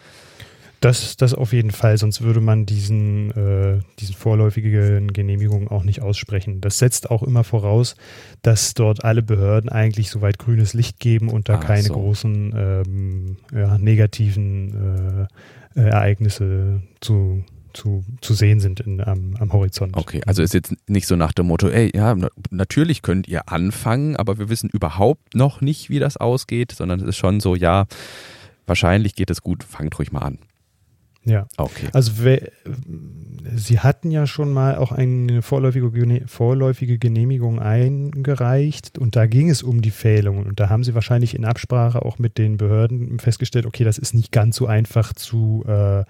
Das, 0.79 1.17
das 1.17 1.33
auf 1.33 1.53
jeden 1.53 1.71
Fall, 1.71 1.97
sonst 1.97 2.21
würde 2.21 2.39
man 2.39 2.67
diesen, 2.67 3.31
äh, 3.31 3.79
diesen 3.99 4.13
vorläufigen 4.13 5.11
Genehmigungen 5.11 5.67
auch 5.69 5.83
nicht 5.83 6.01
aussprechen. 6.01 6.61
Das 6.61 6.77
setzt 6.77 7.09
auch 7.09 7.23
immer 7.23 7.43
voraus, 7.43 7.95
dass 8.43 8.75
dort 8.75 9.03
alle 9.03 9.23
Behörden 9.23 9.69
eigentlich 9.69 10.11
soweit 10.11 10.37
grünes 10.37 10.73
Licht 10.73 10.99
geben 10.99 11.29
und 11.29 11.49
da 11.49 11.55
Ach 11.55 11.65
keine 11.65 11.87
so. 11.87 11.93
großen 11.93 12.53
ähm, 12.55 13.37
ja, 13.51 13.77
negativen 13.79 15.27
äh, 15.75 15.79
äh, 15.79 15.89
Ereignisse 15.89 16.81
zu, 17.01 17.43
zu, 17.73 18.03
zu 18.21 18.33
sehen 18.35 18.59
sind 18.59 18.79
in, 18.79 19.01
am, 19.01 19.35
am 19.39 19.53
Horizont. 19.53 19.97
Okay, 19.97 20.21
also 20.27 20.43
ist 20.43 20.53
jetzt 20.53 20.75
nicht 20.87 21.07
so 21.07 21.15
nach 21.15 21.31
dem 21.31 21.47
Motto, 21.47 21.69
ey, 21.69 21.91
ja, 21.95 22.13
na, 22.13 22.29
natürlich 22.51 23.01
könnt 23.01 23.27
ihr 23.27 23.51
anfangen, 23.51 24.15
aber 24.15 24.37
wir 24.37 24.49
wissen 24.49 24.69
überhaupt 24.69 25.33
noch 25.33 25.61
nicht, 25.61 25.89
wie 25.89 25.99
das 25.99 26.17
ausgeht, 26.17 26.71
sondern 26.71 26.99
es 26.99 27.07
ist 27.07 27.17
schon 27.17 27.39
so, 27.39 27.55
ja, 27.55 27.85
wahrscheinlich 28.67 29.15
geht 29.15 29.29
es 29.29 29.41
gut, 29.41 29.63
fangt 29.63 29.97
ruhig 29.97 30.11
mal 30.11 30.21
an. 30.21 30.39
Ja. 31.27 31.45
Okay. 31.57 31.87
Also 31.93 32.11
Sie 33.55 33.79
hatten 33.79 34.11
ja 34.11 34.27
schon 34.27 34.51
mal 34.51 34.75
auch 34.77 34.91
eine 34.91 35.41
vorläufige, 35.41 35.91
Gene- 35.91 36.23
vorläufige 36.27 36.97
Genehmigung 36.97 37.59
eingereicht 37.59 38.97
und 38.97 39.15
da 39.15 39.25
ging 39.25 39.49
es 39.49 39.61
um 39.63 39.81
die 39.81 39.91
Fählungen 39.91 40.47
und 40.47 40.59
da 40.59 40.69
haben 40.69 40.83
Sie 40.83 40.95
wahrscheinlich 40.95 41.35
in 41.35 41.45
Absprache 41.45 42.03
auch 42.03 42.17
mit 42.19 42.37
den 42.37 42.57
Behörden 42.57 43.19
festgestellt, 43.19 43.65
okay, 43.65 43.83
das 43.83 43.97
ist 43.97 44.13
nicht 44.13 44.31
ganz 44.31 44.55
so 44.55 44.67
einfach 44.67 45.13
zu 45.13 45.63
äh, 45.67 46.03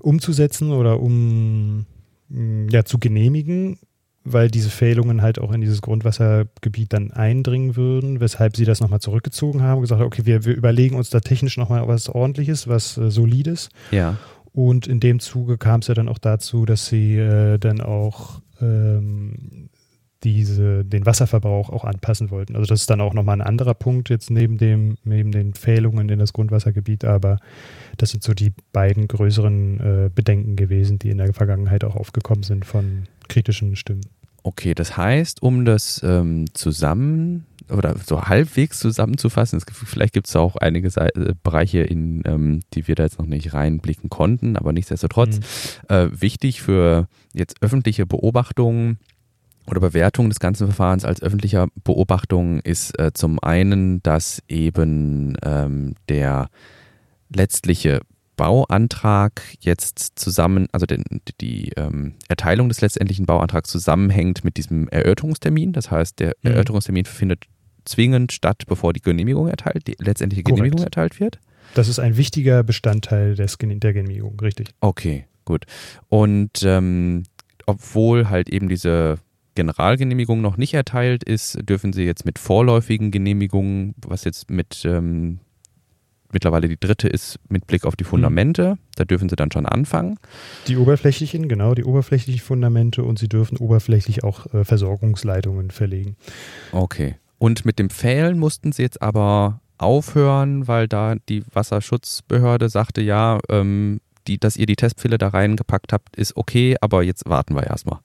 umzusetzen 0.00 0.70
oder 0.72 1.00
um 1.00 1.86
mh, 2.28 2.72
ja, 2.72 2.84
zu 2.84 2.98
genehmigen, 2.98 3.78
weil 4.24 4.48
diese 4.48 4.70
Fählungen 4.70 5.22
halt 5.22 5.40
auch 5.40 5.52
in 5.52 5.60
dieses 5.60 5.82
Grundwassergebiet 5.82 6.92
dann 6.92 7.10
eindringen 7.10 7.74
würden, 7.76 8.20
weshalb 8.20 8.56
Sie 8.56 8.64
das 8.64 8.80
nochmal 8.80 9.00
zurückgezogen 9.00 9.62
haben 9.62 9.78
und 9.78 9.82
gesagt 9.82 10.00
haben, 10.00 10.06
okay, 10.06 10.26
wir, 10.26 10.44
wir 10.44 10.54
überlegen 10.54 10.96
uns 10.96 11.10
da 11.10 11.20
technisch 11.20 11.56
nochmal 11.56 11.86
was 11.88 12.08
Ordentliches, 12.08 12.68
was 12.68 12.96
äh, 12.98 13.10
Solides. 13.10 13.68
Ja. 13.90 14.16
Und 14.52 14.86
in 14.86 15.00
dem 15.00 15.18
Zuge 15.20 15.56
kam 15.58 15.80
es 15.80 15.86
ja 15.86 15.94
dann 15.94 16.08
auch 16.08 16.18
dazu, 16.18 16.66
dass 16.66 16.86
sie 16.86 17.16
äh, 17.16 17.58
dann 17.58 17.80
auch 17.80 18.40
ähm, 18.60 19.68
diese, 20.24 20.84
den 20.84 21.04
Wasserverbrauch 21.04 21.70
auch 21.70 21.84
anpassen 21.84 22.30
wollten. 22.30 22.54
Also 22.54 22.66
das 22.66 22.82
ist 22.82 22.90
dann 22.90 23.00
auch 23.00 23.14
nochmal 23.14 23.40
ein 23.40 23.46
anderer 23.46 23.74
Punkt 23.74 24.08
jetzt 24.08 24.30
neben 24.30 24.58
dem, 24.58 24.96
neben 25.04 25.32
den 25.32 25.54
Fehlungen 25.54 26.08
in 26.08 26.18
das 26.18 26.32
Grundwassergebiet, 26.32 27.04
aber 27.04 27.38
das 27.96 28.10
sind 28.10 28.22
so 28.22 28.32
die 28.32 28.52
beiden 28.72 29.08
größeren 29.08 29.80
äh, 29.80 30.10
Bedenken 30.14 30.54
gewesen, 30.56 30.98
die 30.98 31.10
in 31.10 31.18
der 31.18 31.32
Vergangenheit 31.32 31.82
auch 31.84 31.96
aufgekommen 31.96 32.44
sind 32.44 32.64
von 32.64 33.04
kritischen 33.28 33.74
Stimmen. 33.74 34.02
Okay, 34.44 34.74
das 34.74 34.96
heißt, 34.96 35.42
um 35.42 35.64
das 35.64 36.00
ähm, 36.04 36.46
zusammen 36.54 37.46
oder 37.70 37.96
so 38.04 38.22
halbwegs 38.22 38.78
zusammenzufassen, 38.78 39.56
es, 39.58 39.66
gibt- 39.66 39.78
vielleicht 39.78 40.12
gibt 40.14 40.26
es 40.28 40.36
auch 40.36 40.56
einige 40.56 40.90
Sei- 40.90 41.08
äh, 41.14 41.34
Bereiche, 41.42 41.80
in 41.80 42.22
ähm, 42.26 42.60
die 42.74 42.88
wir 42.88 42.94
da 42.94 43.02
jetzt 43.04 43.18
noch 43.18 43.26
nicht 43.26 43.54
reinblicken 43.54 44.10
konnten, 44.10 44.56
aber 44.56 44.72
nichtsdestotrotz 44.72 45.38
Mhm. 45.88 45.94
äh, 45.94 46.20
wichtig 46.20 46.62
für 46.62 47.08
jetzt 47.32 47.56
öffentliche 47.62 48.06
Beobachtungen 48.06 48.98
oder 49.66 49.80
Bewertung 49.80 50.28
des 50.28 50.40
ganzen 50.40 50.66
Verfahrens 50.66 51.04
als 51.04 51.22
öffentlicher 51.22 51.68
Beobachtung 51.84 52.58
ist 52.60 52.98
äh, 52.98 53.12
zum 53.14 53.38
einen, 53.42 54.02
dass 54.02 54.42
eben 54.48 55.36
ähm, 55.44 55.94
der 56.08 56.48
letztliche 57.34 58.00
Bauantrag 58.36 59.42
jetzt 59.60 60.12
zusammen, 60.18 60.66
also 60.72 60.86
den, 60.86 61.04
die 61.40 61.70
ähm, 61.76 62.14
Erteilung 62.28 62.68
des 62.68 62.80
letztendlichen 62.80 63.26
Bauantrags 63.26 63.70
zusammenhängt 63.70 64.42
mit 64.42 64.56
diesem 64.56 64.88
Erörterungstermin. 64.88 65.72
Das 65.72 65.90
heißt, 65.90 66.18
der 66.18 66.34
Mhm. 66.42 66.50
Erörterungstermin 66.50 67.04
findet 67.04 67.44
zwingend 67.84 68.32
statt, 68.32 68.64
bevor 68.66 68.92
die 68.92 69.00
Genehmigung 69.00 69.48
erteilt, 69.48 69.86
die 69.86 69.96
letztendliche 69.98 70.42
Korrekt. 70.42 70.58
Genehmigung 70.58 70.84
erteilt 70.84 71.20
wird. 71.20 71.38
Das 71.74 71.88
ist 71.88 71.98
ein 71.98 72.16
wichtiger 72.16 72.62
Bestandteil 72.62 73.34
des, 73.34 73.56
der 73.58 73.92
Genehmigung, 73.92 74.38
richtig. 74.40 74.68
Okay, 74.80 75.26
gut. 75.44 75.64
Und 76.08 76.62
ähm, 76.64 77.22
obwohl 77.66 78.28
halt 78.28 78.48
eben 78.48 78.68
diese 78.68 79.18
Generalgenehmigung 79.54 80.40
noch 80.40 80.56
nicht 80.56 80.74
erteilt 80.74 81.24
ist, 81.24 81.58
dürfen 81.68 81.92
Sie 81.92 82.04
jetzt 82.04 82.24
mit 82.24 82.38
vorläufigen 82.38 83.10
Genehmigungen, 83.10 83.94
was 84.06 84.24
jetzt 84.24 84.50
mit 84.50 84.84
ähm, 84.84 85.40
mittlerweile 86.32 86.68
die 86.68 86.78
dritte 86.78 87.08
ist, 87.08 87.38
mit 87.48 87.66
Blick 87.66 87.84
auf 87.84 87.96
die 87.96 88.04
Fundamente, 88.04 88.78
da 88.96 89.04
dürfen 89.04 89.28
Sie 89.28 89.36
dann 89.36 89.52
schon 89.52 89.66
anfangen. 89.66 90.18
Die 90.66 90.76
oberflächlichen, 90.76 91.48
genau, 91.48 91.74
die 91.74 91.84
oberflächlichen 91.84 92.40
Fundamente 92.40 93.04
und 93.04 93.18
sie 93.18 93.28
dürfen 93.28 93.58
oberflächlich 93.58 94.24
auch 94.24 94.52
äh, 94.52 94.64
Versorgungsleitungen 94.64 95.70
verlegen. 95.70 96.16
Okay. 96.72 97.16
Und 97.42 97.64
mit 97.64 97.80
dem 97.80 97.90
Pfählen 97.90 98.38
mussten 98.38 98.70
Sie 98.70 98.82
jetzt 98.82 99.02
aber 99.02 99.60
aufhören, 99.76 100.68
weil 100.68 100.86
da 100.86 101.16
die 101.28 101.42
Wasserschutzbehörde 101.52 102.68
sagte, 102.68 103.02
ja, 103.02 103.40
ähm, 103.48 104.00
die, 104.28 104.38
dass 104.38 104.56
ihr 104.56 104.66
die 104.66 104.76
Testpfähle 104.76 105.18
da 105.18 105.26
reingepackt 105.26 105.92
habt, 105.92 106.14
ist 106.14 106.36
okay, 106.36 106.76
aber 106.80 107.02
jetzt 107.02 107.28
warten 107.28 107.56
wir 107.56 107.66
erstmal. 107.66 107.98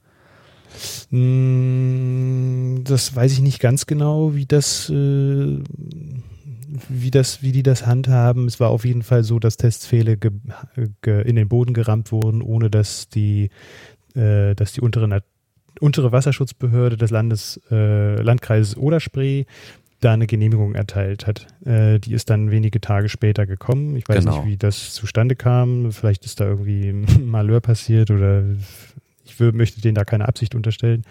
Mm, 1.12 2.84
Das 2.84 3.16
weiß 3.16 3.32
ich 3.34 3.42
nicht 3.42 3.60
ganz 3.60 3.86
genau, 3.86 4.34
wie 4.34 4.48
das, 4.48 4.90
äh, 4.90 5.60
wie 6.90 7.12
das, 7.12 7.44
wie 7.44 7.52
die 7.52 7.62
das 7.62 7.86
handhaben. 7.86 8.48
Es 8.48 8.60
war 8.60 8.72
auf 8.72 8.86
jeden 8.86 9.04
Fall 9.04 9.24
so, 9.24 9.38
dass 9.38 9.58
Testpfähle 9.58 10.18
in 11.06 11.36
den 11.36 11.48
Boden 11.48 11.76
gerammt 11.76 12.12
wurden, 12.12 12.42
ohne 12.42 12.72
dass 12.72 13.08
die, 13.08 13.52
äh, 14.16 14.56
dass 14.56 14.74
die 14.74 14.82
untere, 14.82 15.22
untere 15.80 16.12
Wasserschutzbehörde 16.12 16.98
des 16.98 17.12
Landes, 17.12 17.60
äh, 17.72 18.22
Landkreises 18.22 18.78
Oderspree 18.78 19.46
da 20.00 20.14
eine 20.14 20.28
Genehmigung 20.28 20.76
erteilt 20.76 21.26
hat. 21.26 21.48
Äh, 21.66 22.00
die 22.00 22.14
ist 22.14 22.30
dann 22.30 22.52
wenige 22.52 22.80
Tage 22.80 23.10
später 23.10 23.48
gekommen. 23.48 23.96
Ich 23.96 24.08
weiß 24.08 24.20
Genau. 24.26 24.38
nicht, 24.44 24.46
wie 24.52 24.58
das 24.58 24.94
zustande 24.94 25.36
kam. 25.36 25.92
Vielleicht 25.92 26.24
ist 26.26 26.40
da 26.40 26.46
irgendwie 26.46 26.90
ein 26.90 27.06
Malheur 27.30 27.62
passiert 27.62 28.12
oder 28.12 28.44
ich 29.26 29.34
wür- 29.34 29.54
möchte 29.56 29.82
denen 29.82 29.96
da 29.96 30.06
keine 30.06 30.28
Absicht 30.28 30.54
unterstellen, 30.54 31.04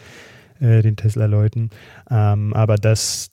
äh, 0.61 0.83
den 0.83 0.95
Tesla-Leuten. 0.97 1.71
Ähm, 2.11 2.55
aber 2.55 2.77
das, 2.77 3.33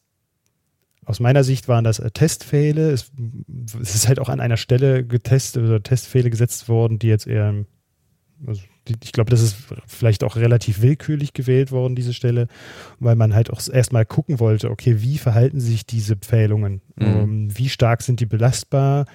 aus 1.05 1.19
meiner 1.19 1.43
Sicht 1.43 1.67
waren 1.67 1.83
das 1.83 1.99
äh, 1.99 2.09
Testfähle. 2.09 2.89
Es, 2.89 3.11
es 3.79 3.93
ist 3.93 4.07
halt 4.07 4.19
auch 4.19 4.29
an 4.29 4.39
einer 4.39 4.57
Stelle 4.57 5.05
getestet 5.05 5.63
oder 5.63 5.83
Testfähle 5.83 6.31
gesetzt 6.31 6.67
worden, 6.67 6.97
die 6.97 7.07
jetzt 7.09 7.27
eher, 7.27 7.53
also 8.47 8.61
ich 9.03 9.11
glaube, 9.11 9.29
das 9.29 9.41
ist 9.41 9.55
vielleicht 9.87 10.23
auch 10.23 10.35
relativ 10.35 10.81
willkürlich 10.81 11.33
gewählt 11.33 11.71
worden, 11.71 11.95
diese 11.95 12.13
Stelle, 12.13 12.47
weil 12.99 13.15
man 13.15 13.33
halt 13.33 13.49
auch 13.49 13.61
erstmal 13.67 14.05
gucken 14.05 14.39
wollte, 14.39 14.69
okay, 14.69 15.01
wie 15.01 15.17
verhalten 15.17 15.59
sich 15.59 15.85
diese 15.85 16.15
Pfählungen? 16.15 16.81
Mhm. 16.95 17.05
Ähm, 17.05 17.57
wie 17.57 17.69
stark 17.69 18.01
sind 18.01 18.19
die 18.19 18.25
belastbar? 18.25 19.05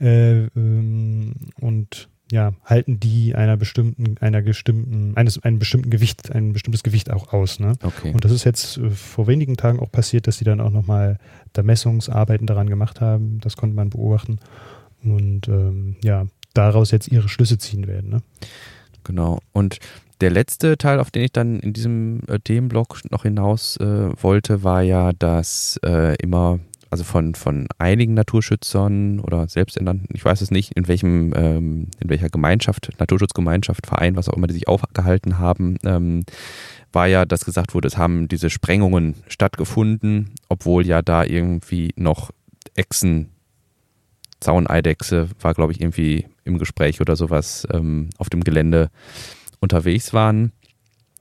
Äh, 0.00 0.44
ähm, 0.56 1.34
und 1.60 2.08
ja, 2.32 2.54
halten 2.64 2.98
die 2.98 3.34
einer 3.34 3.56
bestimmten, 3.56 4.16
einer 4.18 4.42
bestimmten, 4.42 5.16
eines, 5.16 5.42
einem 5.42 5.58
bestimmten 5.58 5.90
Gewicht, 5.90 6.32
ein 6.32 6.52
bestimmtes 6.52 6.82
Gewicht 6.82 7.10
auch 7.10 7.32
aus. 7.32 7.60
Ne? 7.60 7.74
Okay. 7.82 8.12
Und 8.12 8.24
das 8.24 8.32
ist 8.32 8.44
jetzt 8.44 8.78
äh, 8.78 8.90
vor 8.90 9.26
wenigen 9.26 9.56
Tagen 9.56 9.78
auch 9.78 9.92
passiert, 9.92 10.26
dass 10.26 10.38
sie 10.38 10.44
dann 10.44 10.60
auch 10.60 10.70
nochmal 10.70 11.18
da 11.52 11.62
Messungsarbeiten 11.62 12.46
daran 12.46 12.68
gemacht 12.68 13.00
haben. 13.00 13.38
Das 13.40 13.56
konnte 13.56 13.76
man 13.76 13.90
beobachten. 13.90 14.38
Und 15.04 15.48
ähm, 15.48 15.96
ja, 16.02 16.26
daraus 16.54 16.90
jetzt 16.90 17.08
ihre 17.08 17.28
Schlüsse 17.28 17.58
ziehen 17.58 17.86
werden. 17.86 18.10
Ne? 18.10 18.22
Genau. 19.04 19.38
Und 19.52 19.78
der 20.20 20.30
letzte 20.30 20.78
Teil, 20.78 21.00
auf 21.00 21.10
den 21.10 21.24
ich 21.24 21.32
dann 21.32 21.60
in 21.60 21.72
diesem 21.72 22.20
äh, 22.28 22.38
Themenblock 22.38 23.00
noch 23.10 23.24
hinaus 23.24 23.76
äh, 23.76 24.10
wollte, 24.22 24.62
war 24.62 24.82
ja, 24.82 25.12
dass 25.12 25.78
äh, 25.84 26.14
immer, 26.16 26.60
also 26.90 27.04
von, 27.04 27.34
von 27.34 27.66
einigen 27.78 28.14
Naturschützern 28.14 29.20
oder 29.20 29.48
selbsternannten, 29.48 30.08
ich 30.14 30.24
weiß 30.24 30.40
es 30.40 30.50
nicht, 30.50 30.72
in 30.72 30.88
welchem, 30.88 31.32
ähm, 31.36 31.88
in 32.00 32.08
welcher 32.08 32.28
Gemeinschaft, 32.28 32.90
Naturschutzgemeinschaft, 32.98 33.86
Verein, 33.86 34.16
was 34.16 34.28
auch 34.28 34.36
immer, 34.36 34.46
die 34.46 34.54
sich 34.54 34.68
aufgehalten 34.68 35.38
haben, 35.38 35.76
ähm, 35.84 36.24
war 36.92 37.06
ja, 37.06 37.24
dass 37.24 37.44
gesagt 37.44 37.74
wurde, 37.74 37.88
es 37.88 37.98
haben 37.98 38.28
diese 38.28 38.50
Sprengungen 38.50 39.16
stattgefunden, 39.26 40.30
obwohl 40.48 40.86
ja 40.86 41.02
da 41.02 41.24
irgendwie 41.24 41.92
noch 41.96 42.30
Echsen 42.76 43.33
Zauneidechse 44.40 45.28
war, 45.40 45.54
glaube 45.54 45.72
ich, 45.72 45.80
irgendwie 45.80 46.26
im 46.44 46.58
Gespräch 46.58 47.00
oder 47.00 47.16
sowas 47.16 47.66
ähm, 47.72 48.10
auf 48.18 48.28
dem 48.28 48.44
Gelände 48.44 48.90
unterwegs 49.60 50.12
waren, 50.12 50.52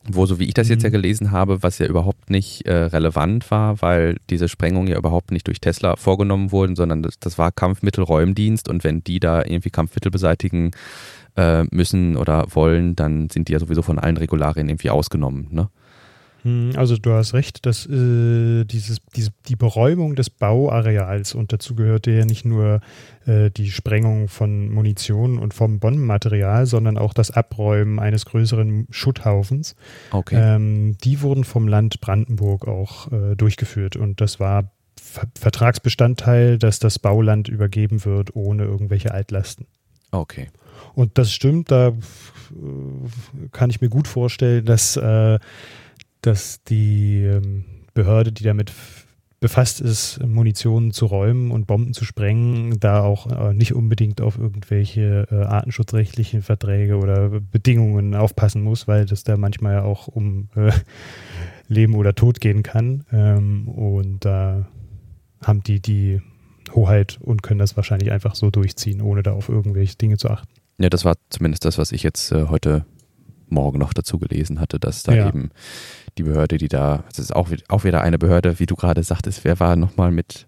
wo, 0.05 0.25
so 0.25 0.37
wie 0.37 0.45
ich 0.45 0.53
das 0.53 0.67
jetzt 0.67 0.81
Mhm. 0.81 0.87
ja 0.87 0.89
gelesen 0.89 1.31
habe, 1.31 1.63
was 1.63 1.79
ja 1.79 1.87
überhaupt 1.87 2.29
nicht 2.29 2.65
äh, 2.65 2.73
relevant 2.73 3.49
war, 3.51 3.81
weil 3.81 4.17
diese 4.29 4.49
Sprengungen 4.49 4.87
ja 4.87 4.97
überhaupt 4.97 5.31
nicht 5.31 5.47
durch 5.47 5.61
Tesla 5.61 5.95
vorgenommen 5.95 6.51
wurden, 6.51 6.75
sondern 6.75 7.03
das, 7.03 7.19
das 7.19 7.37
war 7.37 7.51
Kampfmittelräumdienst 7.51 8.67
und 8.67 8.83
wenn 8.83 9.03
die 9.03 9.19
da 9.21 9.43
irgendwie 9.43 9.69
Kampfmittel 9.69 10.11
beseitigen 10.11 10.71
äh, 11.37 11.63
müssen 11.71 12.17
oder 12.17 12.45
wollen, 12.49 12.95
dann 12.95 13.29
sind 13.29 13.47
die 13.47 13.53
ja 13.53 13.59
sowieso 13.59 13.81
von 13.81 13.97
allen 13.97 14.17
Regularien 14.17 14.67
irgendwie 14.67 14.89
ausgenommen. 14.89 15.47
Ne? 15.51 15.69
Hm, 16.43 16.73
Also 16.75 16.97
du 16.97 17.11
hast 17.11 17.33
recht, 17.33 17.65
dass 17.65 17.85
äh, 17.85 18.65
dieses, 18.65 19.01
diese, 19.15 19.31
die 19.47 19.55
Beräumung 19.55 20.15
des 20.15 20.29
Bauareals 20.29 21.33
und 21.35 21.51
dazu 21.53 21.75
gehörte 21.75 22.11
ja 22.11 22.25
nicht 22.25 22.45
nur 22.45 22.81
äh, 23.25 23.49
die 23.49 23.71
Sprengung 23.71 24.27
von 24.27 24.69
Munition 24.69 25.39
und 25.39 25.53
vom 25.53 25.79
Bombenmaterial, 25.79 26.65
sondern 26.65 26.97
auch 26.97 27.13
das 27.13 27.31
Abräumen 27.31 27.99
eines 27.99 28.25
größeren 28.25 28.87
Schutthaufens. 28.91 29.75
Okay. 30.11 30.35
Ähm, 30.37 30.97
die 31.03 31.21
wurden 31.21 31.43
vom 31.43 31.67
Land 31.67 32.01
Brandenburg 32.01 32.67
auch 32.67 33.11
äh, 33.11 33.35
durchgeführt 33.35 33.95
und 33.95 34.21
das 34.21 34.39
war 34.39 34.71
Ver 35.01 35.27
Vertragsbestandteil, 35.37 36.57
dass 36.57 36.79
das 36.79 36.97
Bauland 36.99 37.47
übergeben 37.47 38.05
wird 38.05 38.35
ohne 38.35 38.63
irgendwelche 38.63 39.11
Altlasten. 39.11 39.65
Okay. 40.11 40.49
Und 40.95 41.17
das 41.17 41.31
stimmt, 41.31 41.71
da 41.71 41.89
äh, 41.89 41.93
kann 43.51 43.69
ich 43.69 43.81
mir 43.81 43.89
gut 43.89 44.07
vorstellen, 44.07 44.65
dass, 44.65 44.95
äh, 44.95 45.39
dass 46.25 46.63
die 46.63 47.23
ähm, 47.23 47.65
Behörde, 47.93 48.31
die 48.31 48.43
damit 48.43 48.71
befasst 49.43 49.81
ist, 49.81 50.25
Munition 50.25 50.91
zu 50.91 51.05
räumen 51.05 51.51
und 51.51 51.67
Bomben 51.67 51.93
zu 51.93 52.05
sprengen, 52.05 52.79
da 52.79 53.01
auch 53.01 53.49
äh, 53.49 53.53
nicht 53.53 53.73
unbedingt 53.73 54.21
auf 54.21 54.37
irgendwelche 54.37 55.27
äh, 55.29 55.35
artenschutzrechtlichen 55.35 56.41
Verträge 56.41 56.95
oder 56.95 57.29
Bedingungen 57.29 58.15
aufpassen 58.15 58.61
muss, 58.61 58.87
weil 58.87 59.05
das 59.05 59.25
da 59.25 59.35
manchmal 59.35 59.73
ja 59.73 59.83
auch 59.83 60.07
um 60.07 60.47
äh, 60.55 60.71
Leben 61.67 61.95
oder 61.95 62.15
Tod 62.15 62.39
gehen 62.39 62.63
kann. 62.63 63.03
Ähm, 63.11 63.67
und 63.67 64.23
da 64.23 64.65
haben 65.43 65.61
die 65.61 65.81
die 65.81 66.21
Hoheit 66.73 67.17
und 67.19 67.43
können 67.43 67.59
das 67.59 67.75
wahrscheinlich 67.75 68.13
einfach 68.13 68.35
so 68.35 68.49
durchziehen, 68.49 69.01
ohne 69.01 69.23
da 69.23 69.33
auf 69.33 69.49
irgendwelche 69.49 69.97
Dinge 69.97 70.15
zu 70.15 70.29
achten. 70.29 70.53
Ja, 70.77 70.89
das 70.89 71.03
war 71.03 71.15
zumindest 71.29 71.65
das, 71.65 71.77
was 71.77 71.91
ich 71.91 72.01
jetzt 72.01 72.31
äh, 72.31 72.45
heute 72.47 72.85
Morgen 73.53 73.79
noch 73.79 73.93
dazu 73.93 74.19
gelesen 74.19 74.59
hatte, 74.59 74.79
dass 74.79 75.03
da 75.03 75.13
ja. 75.13 75.27
eben 75.27 75.51
die 76.17 76.23
Behörde, 76.23 76.57
die 76.57 76.67
da, 76.67 77.03
das 77.09 77.19
ist 77.19 77.35
auch, 77.35 77.49
auch 77.69 77.83
wieder 77.83 78.01
eine 78.01 78.17
Behörde, 78.17 78.59
wie 78.59 78.65
du 78.65 78.75
gerade 78.75 79.03
sagtest, 79.03 79.43
wer 79.43 79.59
war 79.59 79.75
nochmal 79.75 80.11
mit, 80.11 80.45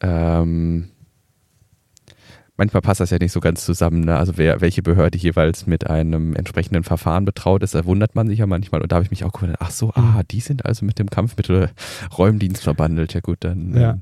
ähm, 0.00 0.90
manchmal 2.56 2.82
passt 2.82 3.00
das 3.00 3.10
ja 3.10 3.18
nicht 3.18 3.32
so 3.32 3.40
ganz 3.40 3.64
zusammen, 3.64 4.00
ne? 4.00 4.16
also 4.16 4.36
wer, 4.36 4.60
welche 4.60 4.82
Behörde 4.82 5.18
jeweils 5.18 5.66
mit 5.66 5.88
einem 5.88 6.34
entsprechenden 6.34 6.84
Verfahren 6.84 7.24
betraut 7.24 7.62
ist, 7.62 7.74
da 7.74 7.84
wundert 7.84 8.14
man 8.14 8.28
sich 8.28 8.38
ja 8.38 8.46
manchmal 8.46 8.82
und 8.82 8.90
da 8.90 8.96
habe 8.96 9.04
ich 9.04 9.10
mich 9.10 9.24
auch 9.24 9.32
gewundert, 9.32 9.58
ach 9.60 9.70
so, 9.70 9.92
ah, 9.94 10.00
mhm. 10.00 10.28
die 10.30 10.40
sind 10.40 10.66
also 10.66 10.84
mit 10.84 10.98
dem 10.98 11.08
Kampfmittelräumdienst 11.08 12.62
verbandelt, 12.62 13.14
ja 13.14 13.20
gut, 13.20 13.38
dann. 13.40 13.74
Ja. 13.74 13.98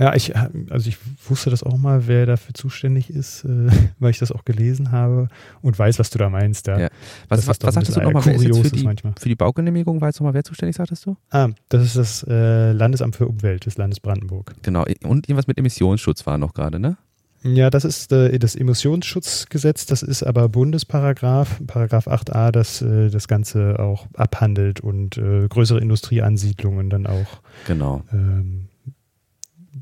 Ja, 0.00 0.14
ich, 0.14 0.34
also 0.34 0.88
ich 0.88 0.96
wusste 1.28 1.50
das 1.50 1.62
auch 1.62 1.76
mal, 1.76 2.06
wer 2.06 2.24
dafür 2.24 2.54
zuständig 2.54 3.10
ist, 3.10 3.44
äh, 3.44 3.68
weil 3.98 4.10
ich 4.10 4.18
das 4.18 4.32
auch 4.32 4.46
gelesen 4.46 4.92
habe 4.92 5.28
und 5.60 5.78
weiß, 5.78 5.98
was 5.98 6.08
du 6.08 6.18
da 6.18 6.30
meinst. 6.30 6.66
Ja. 6.68 6.78
ja. 6.80 6.88
Was, 7.28 7.46
was, 7.46 7.58
was 7.60 7.74
sagtest 7.74 7.98
du 7.98 8.00
nochmal, 8.00 8.24
wer 8.24 8.34
ist 8.34 8.44
jetzt 8.44 8.60
für 8.62 8.70
die, 8.70 8.82
manchmal. 8.82 9.12
für 9.20 9.28
die 9.28 9.34
Baugenehmigung, 9.34 10.00
weißt 10.00 10.18
du 10.18 10.24
mal, 10.24 10.32
wer 10.32 10.42
zuständig, 10.42 10.76
sagtest 10.76 11.04
du? 11.04 11.16
Ah, 11.28 11.50
das 11.68 11.84
ist 11.84 11.96
das 11.96 12.26
äh, 12.26 12.72
Landesamt 12.72 13.14
für 13.14 13.28
Umwelt 13.28 13.66
des 13.66 13.76
Landes 13.76 14.00
Brandenburg. 14.00 14.54
Genau, 14.62 14.86
und 15.04 15.28
irgendwas 15.28 15.46
mit 15.46 15.58
Emissionsschutz 15.58 16.26
war 16.26 16.38
noch 16.38 16.54
gerade, 16.54 16.80
ne? 16.80 16.96
Ja, 17.42 17.70
das 17.70 17.84
ist 17.84 18.12
äh, 18.12 18.38
das 18.38 18.54
Emissionsschutzgesetz, 18.54 19.84
das 19.86 20.02
ist 20.02 20.22
aber 20.22 20.48
Bundesparagraph, 20.48 21.60
Paragraph 21.66 22.06
8a, 22.06 22.50
das 22.50 22.82
äh, 22.82 23.08
das 23.10 23.28
Ganze 23.28 23.78
auch 23.78 24.06
abhandelt 24.14 24.80
und 24.80 25.16
äh, 25.18 25.46
größere 25.48 25.80
Industrieansiedlungen 25.80 26.90
dann 26.90 27.06
auch 27.06 27.40
genau. 27.66 28.02
Ähm, 28.12 28.69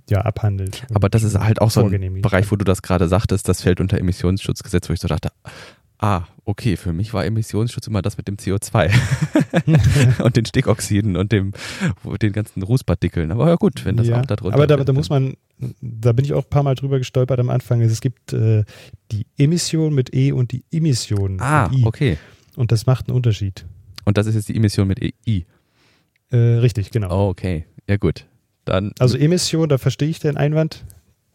ja, 0.09 0.21
abhandelt. 0.23 0.87
Aber 0.95 1.09
das 1.09 1.23
ist 1.23 1.39
halt 1.39 1.61
auch 1.61 1.71
so 1.71 1.85
ein 1.85 2.23
Bereich, 2.23 2.51
wo 2.51 2.57
du 2.57 2.65
das 2.65 2.83
gerade 2.83 3.09
sagtest, 3.09 3.49
das 3.49 3.63
fällt 3.63 3.81
unter 3.81 3.99
Emissionsschutzgesetz, 3.99 4.89
wo 4.89 4.93
ich 4.93 5.01
so 5.01 5.09
dachte, 5.09 5.31
ah, 5.99 6.23
okay, 6.45 6.77
für 6.77 6.93
mich 6.93 7.13
war 7.13 7.25
Emissionsschutz 7.25 7.87
immer 7.87 8.03
das 8.03 8.17
mit 8.17 8.29
dem 8.29 8.37
CO2 8.37 8.91
und 10.23 10.37
den 10.37 10.47
Stickoxiden 10.47 11.17
und 11.17 11.33
dem, 11.33 11.53
den 12.23 12.33
ganzen 12.33 12.63
Rußpartikeln. 12.63 13.31
Aber 13.33 13.49
ja 13.49 13.57
gut, 13.57 13.85
wenn 13.85 13.97
das 13.97 14.07
ja, 14.07 14.21
auch 14.21 14.27
da 14.27 14.37
drunter 14.37 14.55
Aber 14.55 14.67
da, 14.67 14.77
da 14.77 14.93
muss 14.93 15.11
man, 15.11 15.35
da 15.81 16.13
bin 16.13 16.25
ich 16.25 16.33
auch 16.33 16.45
ein 16.45 16.51
paar 16.51 16.63
Mal 16.63 16.75
drüber 16.75 16.99
gestolpert 16.99 17.39
am 17.41 17.51
Anfang. 17.51 17.81
Es 17.81 18.01
gibt 18.01 18.33
äh, 18.33 18.65
die 19.11 19.27
Emission 19.37 19.95
mit 19.95 20.15
E 20.15 20.33
und 20.33 20.53
die 20.53 20.65
Emission 20.71 21.41
ah, 21.41 21.69
mit 21.69 21.81
I. 21.81 21.85
okay. 21.85 22.19
Und 22.57 22.73
das 22.73 22.87
macht 22.87 23.09
einen 23.09 23.17
Unterschied. 23.17 23.67
Und 24.05 24.17
das 24.17 24.27
ist 24.27 24.35
jetzt 24.35 24.49
die 24.49 24.57
Emission 24.57 24.89
mit 24.89 25.03
EI? 25.03 25.45
Äh, 26.31 26.37
richtig, 26.37 26.91
genau. 26.91 27.27
Oh, 27.27 27.29
okay. 27.31 27.67
Ja, 27.89 27.97
gut. 27.97 28.27
Dann 28.69 28.93
also 28.99 29.17
Emission, 29.17 29.69
da 29.69 29.79
verstehe 29.79 30.09
ich 30.09 30.21
den 30.21 30.37
Einwand. 30.37 30.85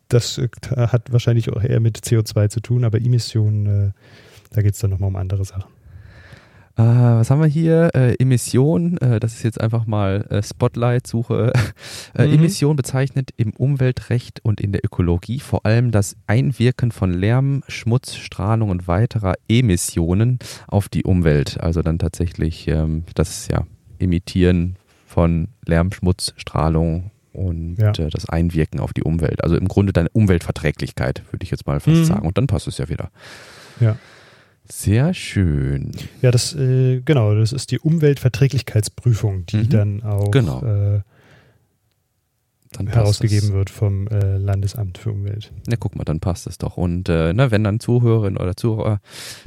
Das 0.07 0.37
äh, 0.37 0.49
hat 0.75 1.11
wahrscheinlich 1.11 1.51
auch 1.51 1.63
eher 1.63 1.79
mit 1.79 1.97
CO2 1.97 2.49
zu 2.49 2.59
tun, 2.59 2.83
aber 2.83 2.99
Emission, 2.99 3.65
äh, 3.65 3.91
da 4.51 4.61
geht 4.61 4.75
es 4.75 4.79
dann 4.79 4.91
nochmal 4.91 5.09
um 5.09 5.15
andere 5.15 5.43
Sachen. 5.43 5.71
Äh, 6.75 6.83
was 6.83 7.31
haben 7.31 7.41
wir 7.41 7.47
hier? 7.47 7.89
Äh, 7.95 8.15
Emission, 8.19 8.97
äh, 8.99 9.19
das 9.19 9.33
ist 9.33 9.43
jetzt 9.43 9.61
einfach 9.61 9.87
mal 9.87 10.25
äh, 10.29 10.43
Spotlight-Suche. 10.43 11.53
Mhm. 12.15 12.25
Emission 12.25 12.75
bezeichnet 12.75 13.31
im 13.37 13.53
Umweltrecht 13.53 14.39
und 14.43 14.61
in 14.61 14.71
der 14.71 14.85
Ökologie 14.85 15.39
vor 15.39 15.65
allem 15.65 15.89
das 15.89 16.15
Einwirken 16.27 16.91
von 16.91 17.11
Lärm, 17.11 17.63
Schmutz, 17.67 18.13
Strahlung 18.15 18.69
und 18.69 18.87
weiterer 18.87 19.33
Emissionen 19.49 20.37
auf 20.67 20.89
die 20.89 21.03
Umwelt. 21.03 21.59
Also 21.59 21.81
dann 21.81 21.97
tatsächlich 21.97 22.67
ähm, 22.67 23.05
das 23.15 23.47
ja, 23.47 23.65
Emittieren 23.97 24.75
von 25.07 25.47
Lärm, 25.65 25.91
Schmutz, 25.91 26.33
Strahlung 26.37 27.09
und 27.33 27.75
ja. 27.77 27.91
äh, 27.91 28.09
das 28.09 28.29
Einwirken 28.29 28.79
auf 28.79 28.93
die 28.93 29.03
Umwelt. 29.03 29.43
Also 29.43 29.55
im 29.55 29.67
Grunde 29.67 29.93
deine 29.93 30.09
Umweltverträglichkeit, 30.09 31.23
würde 31.31 31.43
ich 31.43 31.51
jetzt 31.51 31.67
mal 31.67 31.79
fast 31.79 31.97
mhm. 31.97 32.05
sagen. 32.05 32.27
Und 32.27 32.37
dann 32.37 32.47
passt 32.47 32.67
es 32.67 32.77
ja 32.77 32.89
wieder. 32.89 33.09
Ja. 33.79 33.97
Sehr 34.71 35.13
schön. 35.13 35.91
Ja, 36.21 36.31
das, 36.31 36.55
äh, 36.55 37.01
genau, 37.01 37.35
das 37.35 37.51
ist 37.51 37.71
die 37.71 37.79
Umweltverträglichkeitsprüfung, 37.79 39.45
die 39.45 39.57
mhm. 39.57 39.69
dann 39.69 40.03
auch 40.03 40.31
genau. 40.31 40.63
äh, 40.63 41.01
dann 42.71 42.87
herausgegeben 42.87 43.53
wird 43.53 43.69
vom 43.69 44.07
äh, 44.07 44.37
Landesamt 44.37 44.97
für 44.97 45.11
Umwelt. 45.11 45.51
Na, 45.67 45.75
guck 45.75 45.95
mal, 45.95 46.05
dann 46.05 46.19
passt 46.19 46.47
es 46.47 46.57
doch. 46.57 46.77
Und 46.77 47.09
äh, 47.09 47.33
na, 47.33 47.51
wenn 47.51 47.63
dann 47.63 47.79
Zuhörerinnen 47.79 48.37
oder 48.37 48.55
Zuhörer 48.55 48.99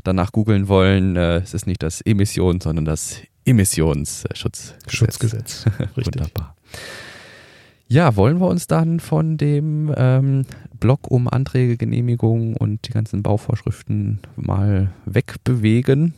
danach 0.05 0.33
googeln 0.33 0.69
wollen, 0.69 1.17
äh, 1.17 1.39
es 1.39 1.55
ist 1.55 1.67
nicht 1.67 1.83
das 1.83 2.01
Emissions, 2.03 2.65
sondern 2.65 2.85
das 2.85 3.21
Emissionsschutzgesetz. 3.45 4.75
Schutzgesetz. 4.89 5.65
Richtig. 5.97 6.15
Wunderbar. 6.17 6.57
Ja, 7.89 8.17
wollen 8.17 8.41
wir 8.41 8.49
uns 8.49 8.67
dann 8.67 8.99
von 8.99 9.37
dem 9.37 9.95
ähm, 9.97 10.45
Block 10.81 11.09
um 11.09 11.29
Anträge, 11.29 11.77
Genehmigungen 11.77 12.57
und 12.57 12.89
die 12.89 12.93
ganzen 12.93 13.23
Bauvorschriften 13.23 14.19
mal 14.35 14.93
wegbewegen? 15.05 16.15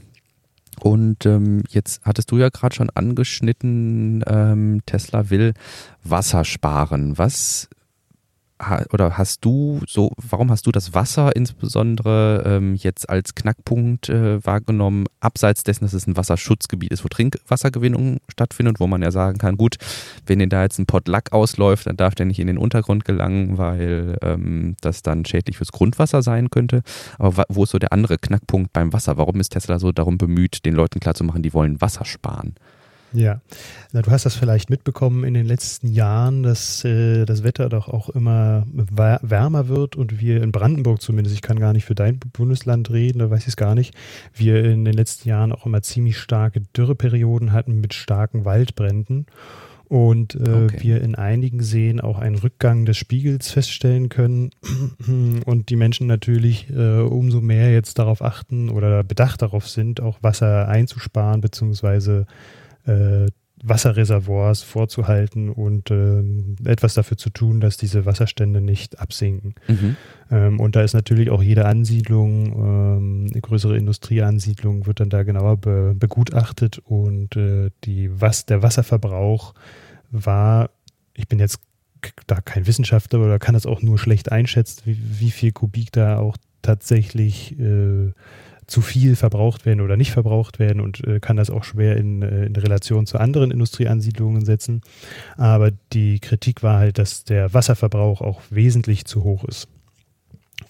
Und 0.81 1.26
ähm, 1.26 1.64
jetzt 1.68 2.00
hattest 2.04 2.31
du 2.31 2.38
ja 2.38 2.48
gerade 2.48 2.74
schon 2.74 2.88
angeschnitten, 2.90 4.24
ähm, 4.26 4.81
Tesla 4.87 5.28
will 5.28 5.52
Wasser 6.04 6.44
sparen. 6.44 7.18
Was 7.18 7.68
oder 8.92 9.16
hast 9.16 9.44
du 9.44 9.81
so, 9.87 10.12
warum 10.16 10.51
hast 10.51 10.66
du 10.66 10.73
das 10.73 10.94
Wasser 10.94 11.35
insbesondere 11.37 12.42
ähm, 12.47 12.75
jetzt 12.75 13.09
als 13.09 13.35
Knackpunkt 13.35 14.09
äh, 14.09 14.44
wahrgenommen, 14.44 15.07
abseits 15.21 15.64
dessen, 15.64 15.85
dass 15.85 15.92
es 15.92 16.07
ein 16.07 16.16
Wasserschutzgebiet 16.16 16.92
ist, 16.92 17.05
wo 17.05 17.09
Trinkwassergewinnung 17.09 18.18
stattfindet, 18.29 18.81
wo 18.81 18.87
man 18.87 19.03
ja 19.03 19.11
sagen 19.11 19.38
kann, 19.38 19.57
gut, 19.57 19.77
wenn 20.27 20.40
dir 20.40 20.49
da 20.49 20.62
jetzt 20.62 20.79
ein 20.79 20.87
Pott 20.87 21.09
Lack 21.09 21.33
ausläuft, 21.33 21.87
dann 21.87 21.97
darf 21.97 22.14
der 22.14 22.27
nicht 22.27 22.40
in 22.40 22.47
den 22.47 22.59
Untergrund 22.59 23.05
gelangen, 23.05 23.59
weil 23.59 24.18
ähm, 24.23 24.77
das 24.81 25.03
dann 25.03 25.25
schädlich 25.25 25.57
fürs 25.59 25.73
Grundwasser 25.73 26.23
sein 26.23 26.51
könnte. 26.51 26.83
Aber 27.18 27.44
wo 27.49 27.64
ist 27.64 27.71
so 27.71 27.79
der 27.79 27.92
andere 27.92 28.18
Knackpunkt 28.18 28.73
beim 28.73 28.92
Wasser? 28.92 29.16
Warum 29.16 29.40
ist 29.40 29.51
Tesla 29.51 29.79
so 29.79 29.92
darum 29.92 30.18
bemüht, 30.18 30.64
den 30.64 30.75
Leuten 30.75 31.01
klarzumachen, 31.01 31.42
die 31.42 31.55
wollen 31.55 31.81
Wasser 31.81 32.05
sparen? 32.05 32.55
Ja, 33.12 33.40
Na, 33.92 34.03
du 34.03 34.11
hast 34.11 34.27
das 34.27 34.35
vielleicht 34.35 34.68
mitbekommen 34.68 35.25
in 35.25 35.35
den 35.35 35.47
letzten 35.47 35.88
Jahren, 35.88 36.42
dass 36.42 36.85
äh, 36.85 37.25
das 37.25 37.42
Wetter 37.42 37.68
doch 37.68 37.88
auch 37.88 38.11
immer 38.11 38.66
wärmer 38.71 39.68
wird 39.68 39.97
und 39.97 40.21
wir 40.21 40.42
in 40.42 40.53
Brandenburg 40.53 41.01
zumindest, 41.01 41.35
ich 41.35 41.42
kann 41.42 41.59
gar 41.59 41.73
nicht 41.73 41.87
für 41.87 41.94
dein 41.94 42.18
Bundesland 42.18 42.90
reden, 42.90 43.21
da 43.21 43.31
weiß 43.31 43.42
ich 43.42 43.49
es 43.49 43.57
gar 43.57 43.75
nicht, 43.75 43.94
wir 44.35 44.64
in 44.64 44.85
den 44.85 44.94
letzten 44.94 45.29
Jahren 45.29 45.53
auch 45.53 45.64
immer 45.64 45.83
ziemlich 45.83 46.18
starke 46.18 46.61
Dürreperioden 46.77 47.53
hatten 47.53 47.81
mit 47.81 47.94
starken 47.94 48.44
Waldbränden 48.44 49.27
und 49.88 50.35
äh, 50.35 50.64
okay. 50.64 50.79
wir 50.81 51.01
in 51.01 51.14
einigen 51.14 51.62
Seen 51.62 52.01
auch 52.01 52.18
einen 52.18 52.37
Rückgang 52.37 52.85
des 52.85 52.99
Spiegels 52.99 53.51
feststellen 53.51 54.11
können 54.11 54.51
und 55.47 55.71
die 55.71 55.77
Menschen 55.77 56.07
natürlich 56.07 56.68
äh, 56.71 57.01
umso 57.01 57.40
mehr 57.40 57.73
jetzt 57.73 57.99
darauf 57.99 58.23
achten 58.23 58.68
oder 58.68 59.03
bedacht 59.03 59.40
darauf 59.40 59.66
sind, 59.66 60.01
auch 60.03 60.23
Wasser 60.23 60.68
einzusparen 60.68 61.40
beziehungsweise 61.40 62.27
äh, 62.88 63.27
Wasserreservoirs 63.62 64.62
vorzuhalten 64.62 65.51
und 65.51 65.90
äh, 65.90 66.22
etwas 66.64 66.94
dafür 66.94 67.16
zu 67.16 67.31
tun, 67.31 67.61
dass 67.61 67.77
diese 67.77 68.07
Wasserstände 68.07 68.61
nicht 68.61 69.01
absinken. 69.01 69.55
Mhm. 69.66 69.96
Ähm, 70.31 70.61
und 70.61 70.77
da 70.77 70.83
ist 70.83 70.94
natürlich 70.94 71.31
auch 71.31 71.42
jede 71.42 71.66
Ansiedlung, 71.66 72.46
ähm, 72.53 73.27
eine 73.31 73.40
größere 73.40 73.77
Industrieansiedlung 73.77 74.87
wird 74.87 75.01
dann 75.01 75.11
da 75.11 75.22
genauer 75.22 75.57
be 75.57 75.94
begutachtet 75.98 76.79
und 76.79 77.37
äh, 77.37 77.70
die, 77.85 78.11
was, 78.20 78.46
der 78.46 78.62
Wasserverbrauch 78.62 79.55
war, 80.11 80.70
ich 81.14 81.27
bin 81.29 81.40
jetzt 81.40 81.61
da 82.29 82.40
kein 82.40 82.66
Wissenschaftler 82.66 83.20
oder 83.20 83.38
kann 83.40 83.55
das 83.55 83.66
auch 83.66 83.83
nur 83.83 83.98
schlecht 83.98 84.31
einschätzen, 84.31 84.83
wie, 84.85 84.98
wie 85.18 85.31
viel 85.31 85.51
Kubik 85.51 85.90
da 85.92 86.18
auch 86.18 86.37
tatsächlich 86.62 87.59
äh, 87.59 88.12
zu 88.68 88.83
viel 88.83 89.16
verbraucht 89.16 89.66
werden 89.66 89.81
oder 89.81 89.96
nicht 89.96 90.12
verbraucht 90.12 90.59
werden 90.59 90.81
und 90.81 91.04
äh, 91.07 91.20
kann 91.20 91.37
das 91.37 91.50
auch 91.50 91.64
schwer 91.64 91.96
in, 91.96 92.22
äh, 92.22 92.44
in 92.44 92.54
Relation 92.54 93.07
zu 93.07 93.18
anderen 93.18 93.50
Industrieansiedlungen 93.50 94.44
setzen. 94.44 94.83
Aber 95.37 95.72
die 95.92 96.20
Kritik 96.20 96.62
war 96.62 96.78
halt, 96.78 96.98
dass 96.98 97.24
der 97.24 97.52
Wasserverbrauch 97.54 98.20
auch 98.20 98.42
wesentlich 98.50 99.07
zu 99.07 99.24
hoch 99.24 99.44
ist. 99.44 99.68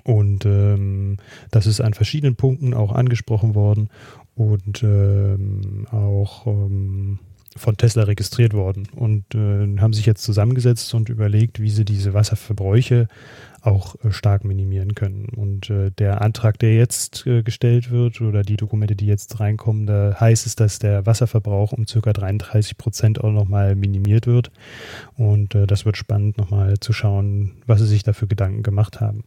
Und 0.05 0.47
ähm, 0.47 1.17
das 1.51 1.67
ist 1.67 1.81
an 1.81 1.93
verschiedenen 1.93 2.37
Punkten 2.37 2.73
auch 2.73 2.93
angesprochen 2.93 3.55
worden 3.57 3.91
und 4.37 4.83
ähm, 4.85 5.87
auch 5.91 6.47
ähm, 6.47 7.19
von 7.57 7.77
Tesla 7.77 8.05
registriert 8.05 8.55
worden 8.55 8.87
und 8.95 9.35
äh, 9.35 9.81
haben 9.81 9.93
sich 9.93 10.07
jetzt 10.07 10.23
zusammengesetzt 10.23 10.95
und 10.95 11.09
überlegt, 11.09 11.61
wie 11.61 11.71
sie 11.71 11.85
diese 11.85 12.15
Wasserverbräuche 12.15 13.09
auch 13.69 13.95
äh, 14.05 14.11
stark 14.11 14.45
minimieren 14.45 14.95
können. 14.95 15.27
Und 15.37 15.71
äh, 15.71 15.91
der 15.91 16.23
Antrag, 16.23 16.59
der 16.59 16.75
jetzt 16.75 17.27
äh, 17.27 17.43
gestellt 17.43 17.91
wird 17.91 18.21
oder 18.21 18.43
die 18.43 18.57
Dokumente, 18.57 18.97
die 18.97 19.07
jetzt 19.07 19.39
reinkommen, 19.41 19.87
da 19.87 20.17
heißt 20.19 20.47
es, 20.47 20.57
dass 20.57 20.79
der 20.79 21.07
Wasserverbrauch 21.07 21.73
um 21.73 21.87
ca. 21.87 22.13
33 22.13 22.79
Prozent 22.79 23.23
auch 23.23 23.31
nochmal 23.31 23.77
minimiert 23.77 24.27
wird. 24.27 24.51
Und 25.17 25.55
das 25.55 25.85
wird 25.85 25.97
spannend, 25.97 26.39
nochmal 26.39 26.79
zu 26.81 26.93
schauen, 26.93 27.63
was 27.67 27.81
sie 27.81 27.87
sich 27.87 28.03
dafür 28.03 28.29
Gedanken 28.29 28.63
gemacht 28.63 29.01
haben. 29.01 29.25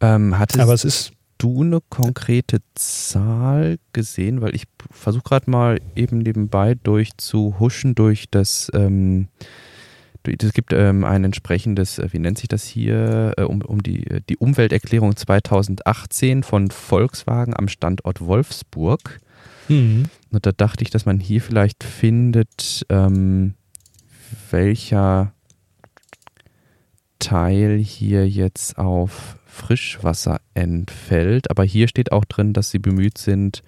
Ähm, 0.00 0.38
hattest 0.38 0.60
Aber 0.60 0.74
es 0.74 0.84
ist 0.84 1.12
du 1.42 1.62
eine 1.62 1.80
konkrete 1.88 2.60
Zahl 2.74 3.78
gesehen? 3.92 4.40
Weil 4.40 4.54
ich 4.54 4.64
versuche 4.90 5.24
gerade 5.24 5.50
mal 5.50 5.80
eben 5.96 6.18
nebenbei 6.18 6.74
durchzuhuschen 6.74 7.94
durch 7.94 8.26
das 8.30 8.70
ähm, 8.74 9.28
es 10.26 10.52
gibt 10.52 10.72
ähm, 10.72 11.04
ein 11.04 11.24
entsprechendes, 11.24 11.98
äh, 11.98 12.08
wie 12.12 12.18
nennt 12.18 12.38
sich 12.38 12.48
das 12.48 12.64
hier, 12.64 13.34
äh, 13.36 13.42
um, 13.42 13.62
um 13.62 13.82
die, 13.82 14.22
die 14.28 14.36
Umwelterklärung 14.36 15.16
2018 15.16 16.42
von 16.42 16.70
Volkswagen 16.70 17.56
am 17.56 17.68
Standort 17.68 18.20
Wolfsburg. 18.20 19.20
Mhm. 19.68 20.04
Und 20.30 20.46
da 20.46 20.52
dachte 20.52 20.82
ich, 20.82 20.90
dass 20.90 21.06
man 21.06 21.20
hier 21.20 21.40
vielleicht 21.40 21.84
findet, 21.84 22.86
ähm, 22.88 23.54
welcher 24.50 25.32
Teil 27.18 27.78
hier 27.78 28.28
jetzt 28.28 28.78
auf 28.78 29.38
Frischwasser 29.46 30.40
entfällt. 30.54 31.50
Aber 31.50 31.64
hier 31.64 31.88
steht 31.88 32.12
auch 32.12 32.24
drin, 32.24 32.52
dass 32.52 32.70
sie 32.70 32.78
bemüht 32.78 33.18
sind, 33.18 33.62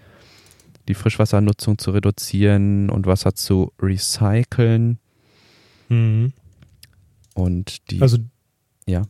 die 0.88 0.94
Frischwassernutzung 0.94 1.78
zu 1.78 1.92
reduzieren 1.92 2.90
und 2.90 3.06
Wasser 3.06 3.34
zu 3.34 3.72
recyceln. 3.80 4.98
Mhm. 5.88 6.32
Und 7.34 7.90
die. 7.90 8.00
Also, 8.00 8.18
ja. 8.86 9.02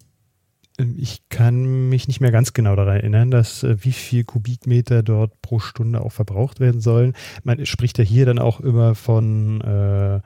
Ähm, 0.79 0.97
ich 0.99 1.29
kann 1.29 1.89
mich 1.89 2.09
nicht 2.09 2.21
mehr 2.21 2.33
ganz 2.33 2.53
genau 2.53 2.75
daran 2.77 2.97
erinnern, 2.97 3.31
dass 3.31 3.63
äh, 3.63 3.77
wie 3.85 3.93
viel 3.93 4.25
Kubikmeter 4.25 5.03
dort 5.03 5.41
pro 5.43 5.59
Stunde 5.59 6.01
auch 6.01 6.13
verbraucht 6.13 6.61
werden 6.61 6.81
sollen. 6.81 7.15
Man 7.45 7.65
spricht 7.67 7.99
ja 7.99 8.05
hier 8.05 8.27
dann 8.27 8.39
auch 8.39 8.61
immer 8.61 8.95
von, 8.95 9.61
äh, 9.61 10.21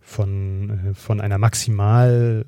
von, 0.00 0.70
äh, 0.70 0.94
von 0.94 1.20
einer 1.20 1.38
Maximal 1.38 2.46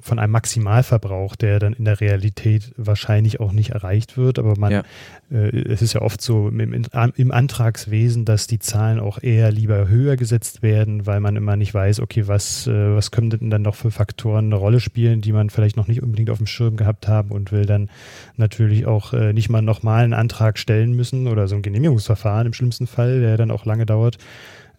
von 0.00 0.18
einem 0.18 0.32
Maximalverbrauch, 0.32 1.36
der 1.36 1.58
dann 1.58 1.72
in 1.72 1.84
der 1.84 2.00
Realität 2.00 2.72
wahrscheinlich 2.76 3.40
auch 3.40 3.52
nicht 3.52 3.70
erreicht 3.70 4.16
wird. 4.16 4.38
Aber 4.38 4.54
man, 4.58 4.72
ja. 4.72 4.82
äh, 5.30 5.56
es 5.70 5.82
ist 5.82 5.92
ja 5.92 6.02
oft 6.02 6.20
so 6.20 6.48
im, 6.48 6.84
im, 6.92 7.30
Antragswesen, 7.30 8.24
dass 8.24 8.46
die 8.46 8.58
Zahlen 8.58 9.00
auch 9.00 9.22
eher 9.22 9.52
lieber 9.52 9.88
höher 9.88 10.16
gesetzt 10.16 10.62
werden, 10.62 11.06
weil 11.06 11.20
man 11.20 11.36
immer 11.36 11.56
nicht 11.56 11.74
weiß, 11.74 12.00
okay, 12.00 12.26
was, 12.28 12.66
äh, 12.66 12.94
was 12.94 13.10
können 13.10 13.30
denn 13.30 13.50
dann 13.50 13.62
noch 13.62 13.74
für 13.74 13.90
Faktoren 13.90 14.46
eine 14.46 14.56
Rolle 14.56 14.80
spielen, 14.80 15.20
die 15.20 15.32
man 15.32 15.50
vielleicht 15.50 15.76
noch 15.76 15.88
nicht 15.88 16.02
unbedingt 16.02 16.30
auf 16.30 16.38
dem 16.38 16.46
Schirm 16.46 16.76
gehabt 16.76 17.08
haben 17.08 17.30
und 17.30 17.52
will 17.52 17.66
dann 17.66 17.90
natürlich 18.36 18.86
auch 18.86 19.12
äh, 19.12 19.32
nicht 19.32 19.48
mal 19.48 19.62
nochmal 19.62 20.04
einen 20.04 20.14
Antrag 20.14 20.58
stellen 20.58 20.92
müssen 20.92 21.26
oder 21.26 21.48
so 21.48 21.56
ein 21.56 21.62
Genehmigungsverfahren 21.62 22.46
im 22.46 22.52
schlimmsten 22.52 22.86
Fall, 22.86 23.20
der 23.20 23.36
dann 23.36 23.50
auch 23.50 23.64
lange 23.64 23.86
dauert 23.86 24.18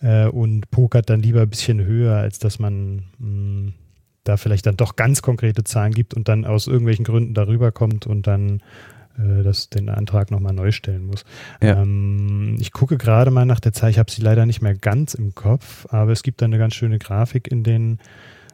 äh, 0.01 0.25
und 0.25 0.69
pokert 0.71 1.09
dann 1.09 1.21
lieber 1.21 1.41
ein 1.41 1.49
bisschen 1.49 1.83
höher, 1.83 2.17
als 2.17 2.39
dass 2.39 2.59
man 2.59 3.03
mh, 3.19 3.27
mm, 3.27 3.73
da 4.23 4.37
vielleicht 4.37 4.65
dann 4.65 4.77
doch 4.77 4.95
ganz 4.95 5.21
konkrete 5.21 5.63
Zahlen 5.63 5.93
gibt 5.93 6.13
und 6.13 6.27
dann 6.27 6.45
aus 6.45 6.67
irgendwelchen 6.67 7.05
Gründen 7.05 7.33
darüber 7.33 7.71
kommt 7.71 8.07
und 8.07 8.27
dann 8.27 8.61
äh, 9.17 9.43
das, 9.43 9.69
den 9.69 9.89
Antrag 9.89 10.31
nochmal 10.31 10.53
neu 10.53 10.71
stellen 10.71 11.05
muss. 11.05 11.23
Ja. 11.61 11.81
Ähm, 11.81 12.57
ich 12.59 12.71
gucke 12.71 12.97
gerade 12.97 13.31
mal 13.31 13.45
nach 13.45 13.59
der 13.59 13.73
Zahl, 13.73 13.89
ich 13.89 13.99
habe 13.99 14.11
sie 14.11 14.21
leider 14.21 14.45
nicht 14.45 14.61
mehr 14.61 14.75
ganz 14.75 15.13
im 15.13 15.35
Kopf, 15.35 15.87
aber 15.89 16.11
es 16.11 16.23
gibt 16.23 16.41
da 16.41 16.45
eine 16.45 16.57
ganz 16.57 16.75
schöne 16.75 16.99
Grafik 16.99 17.47
in 17.47 17.63
den 17.63 17.99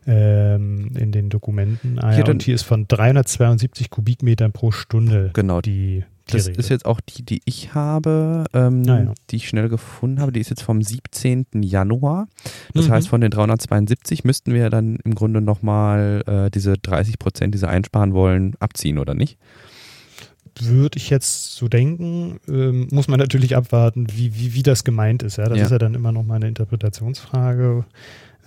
ähm, 0.06 0.92
in 0.96 1.12
den 1.12 1.30
Dokumenten. 1.30 2.00
Ah, 2.00 2.18
ja, 2.18 2.26
und 2.26 2.42
hier 2.42 2.56
ist 2.56 2.64
von 2.64 2.88
372 2.88 3.90
Kubikmetern 3.90 4.54
pro 4.54 4.72
Stunde 4.72 5.32
genau. 5.34 5.60
die 5.60 6.06
das 6.28 6.48
ist 6.48 6.70
jetzt 6.70 6.86
auch 6.86 7.00
die, 7.02 7.24
die 7.24 7.42
ich 7.46 7.74
habe, 7.74 8.46
ähm, 8.54 8.84
ah, 8.88 9.00
ja. 9.00 9.14
die 9.30 9.38
ich 9.38 9.48
schnell 9.48 9.70
gefunden 9.70 10.20
habe. 10.20 10.32
Die 10.32 10.40
ist 10.40 10.50
jetzt 10.50 10.64
vom 10.64 10.82
17. 10.82 11.48
Januar. 11.62 12.28
Das 12.74 12.88
mhm. 12.88 12.92
heißt, 12.92 13.08
von 13.08 13.22
den 13.22 13.32
372 13.32 14.24
müssten 14.24 14.54
wir 14.54 14.70
dann 14.70 14.98
im 15.04 15.16
Grunde 15.16 15.42
nochmal 15.42 16.24
äh, 16.28 16.52
diese 16.52 16.78
30 16.78 17.20
Prozent, 17.20 17.54
die 17.54 17.58
sie 17.58 17.68
einsparen 17.68 18.14
wollen, 18.14 18.56
abziehen, 18.60 19.00
oder 19.00 19.14
nicht? 19.14 19.38
Würde 20.60 20.98
ich 20.98 21.10
jetzt 21.10 21.56
so 21.56 21.68
denken, 21.68 22.40
ähm, 22.48 22.88
muss 22.92 23.08
man 23.08 23.20
natürlich 23.20 23.56
abwarten, 23.56 24.08
wie, 24.12 24.36
wie, 24.36 24.54
wie 24.54 24.64
das 24.64 24.84
gemeint 24.84 25.24
ist. 25.24 25.38
Ja? 25.38 25.46
Das 25.46 25.58
ja. 25.58 25.66
ist 25.66 25.72
ja 25.72 25.78
dann 25.78 25.94
immer 25.94 26.12
nochmal 26.12 26.38
eine 26.38 26.48
Interpretationsfrage. 26.48 27.86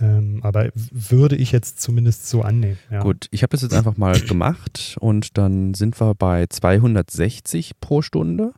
Ähm, 0.01 0.41
aber 0.43 0.71
würde 0.75 1.37
ich 1.37 1.53
jetzt 1.53 1.81
zumindest 1.81 2.29
so 2.29 2.43
annehmen. 2.43 2.79
Ja. 2.91 3.03
Gut, 3.03 3.27
ich 3.31 3.43
habe 3.43 3.51
das 3.51 3.63
jetzt 3.63 3.75
einfach 3.75 3.97
mal 3.97 4.19
gemacht 4.19 4.97
und 5.01 5.37
dann 5.37 5.75
sind 5.75 6.01
wir 6.01 6.15
bei 6.15 6.47
260 6.47 7.81
pro 7.81 8.03
Stunde. 8.03 8.53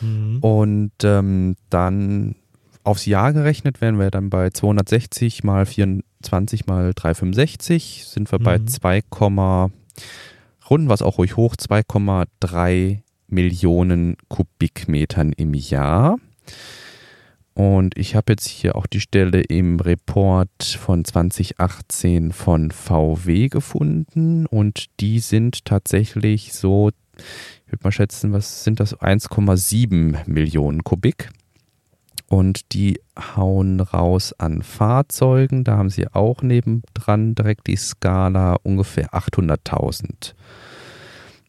Mhm. 0.00 0.38
Und 0.40 0.92
ähm, 1.02 1.56
dann 1.70 2.36
aufs 2.84 3.06
Jahr 3.06 3.32
gerechnet 3.32 3.80
wären 3.80 3.98
wir 3.98 4.10
dann 4.10 4.30
bei 4.30 4.50
260 4.50 5.44
mal 5.44 5.66
24 5.66 6.66
mal 6.66 6.92
365, 6.94 8.06
sind 8.06 8.32
wir 8.32 8.38
mhm. 8.38 8.44
bei 8.44 8.58
2, 8.58 9.02
runden 10.70 10.88
was 10.88 11.02
auch 11.02 11.18
ruhig 11.18 11.36
hoch, 11.36 11.54
2,3 11.54 13.00
Millionen 13.26 14.16
Kubikmetern 14.28 15.32
im 15.32 15.52
Jahr. 15.52 16.16
Und 17.58 17.98
ich 17.98 18.14
habe 18.14 18.34
jetzt 18.34 18.46
hier 18.46 18.76
auch 18.76 18.86
die 18.86 19.00
Stelle 19.00 19.40
im 19.40 19.80
Report 19.80 20.62
von 20.62 21.04
2018 21.04 22.30
von 22.30 22.70
VW 22.70 23.48
gefunden 23.48 24.46
und 24.46 25.00
die 25.00 25.18
sind 25.18 25.64
tatsächlich 25.64 26.52
so, 26.52 26.90
ich 27.16 27.72
würde 27.72 27.82
mal 27.82 27.90
schätzen, 27.90 28.32
was 28.32 28.62
sind 28.62 28.78
das? 28.78 28.96
1,7 28.96 30.28
Millionen 30.28 30.84
Kubik. 30.84 31.30
Und 32.28 32.74
die 32.74 33.00
hauen 33.18 33.80
raus 33.80 34.32
an 34.38 34.62
Fahrzeugen. 34.62 35.64
Da 35.64 35.78
haben 35.78 35.90
sie 35.90 36.06
auch 36.06 36.42
nebendran 36.42 37.34
direkt 37.34 37.66
die 37.66 37.74
Skala 37.74 38.54
ungefähr 38.62 39.14
800.000. 39.14 40.34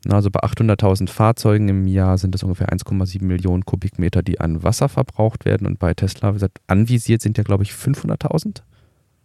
Also 0.07 0.29
bei 0.31 0.39
800.000 0.41 1.09
Fahrzeugen 1.09 1.67
im 1.67 1.85
Jahr 1.85 2.17
sind 2.17 2.33
es 2.33 2.43
ungefähr 2.43 2.69
1,7 2.69 3.23
Millionen 3.23 3.65
Kubikmeter, 3.65 4.23
die 4.23 4.39
an 4.39 4.63
Wasser 4.63 4.88
verbraucht 4.88 5.43
werden. 5.43 5.67
Und 5.67 5.77
bei 5.79 5.93
Tesla, 5.93 6.29
wie 6.29 6.33
gesagt, 6.35 6.59
anvisiert 6.67 7.21
sind 7.21 7.38
ja, 7.38 7.43
glaube 7.43 7.63
ich, 7.63 7.71
500.000. 7.71 8.62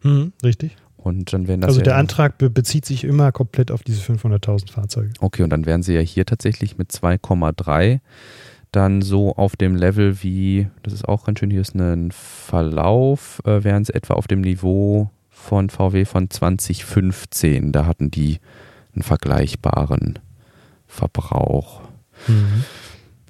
Mhm, 0.02 0.32
richtig. 0.42 0.76
Und 0.96 1.32
dann 1.32 1.46
werden 1.46 1.60
das 1.60 1.68
also 1.68 1.82
der 1.82 1.96
Antrag 1.96 2.38
be 2.38 2.48
bezieht 2.48 2.86
sich 2.86 3.04
immer 3.04 3.30
komplett 3.30 3.70
auf 3.70 3.82
diese 3.82 4.00
500.000 4.00 4.72
Fahrzeuge. 4.72 5.12
Okay, 5.20 5.42
und 5.42 5.50
dann 5.50 5.66
wären 5.66 5.82
sie 5.82 5.94
ja 5.94 6.00
hier 6.00 6.24
tatsächlich 6.24 6.78
mit 6.78 6.90
2,3 6.90 8.00
dann 8.72 9.02
so 9.02 9.36
auf 9.36 9.54
dem 9.54 9.76
Level 9.76 10.22
wie, 10.22 10.66
das 10.82 10.92
ist 10.94 11.06
auch 11.06 11.26
ganz 11.26 11.38
schön, 11.38 11.50
hier 11.50 11.60
ist 11.60 11.76
ein 11.76 12.10
Verlauf, 12.10 13.40
äh, 13.44 13.62
wären 13.62 13.84
sie 13.84 13.94
etwa 13.94 14.14
auf 14.14 14.26
dem 14.26 14.40
Niveau 14.40 15.10
von 15.28 15.70
VW 15.70 16.04
von 16.06 16.30
2015. 16.30 17.70
Da 17.70 17.86
hatten 17.86 18.10
die 18.10 18.40
einen 18.94 19.02
vergleichbaren 19.02 20.18
Verbrauch. 20.94 21.82
Mhm. 22.28 22.64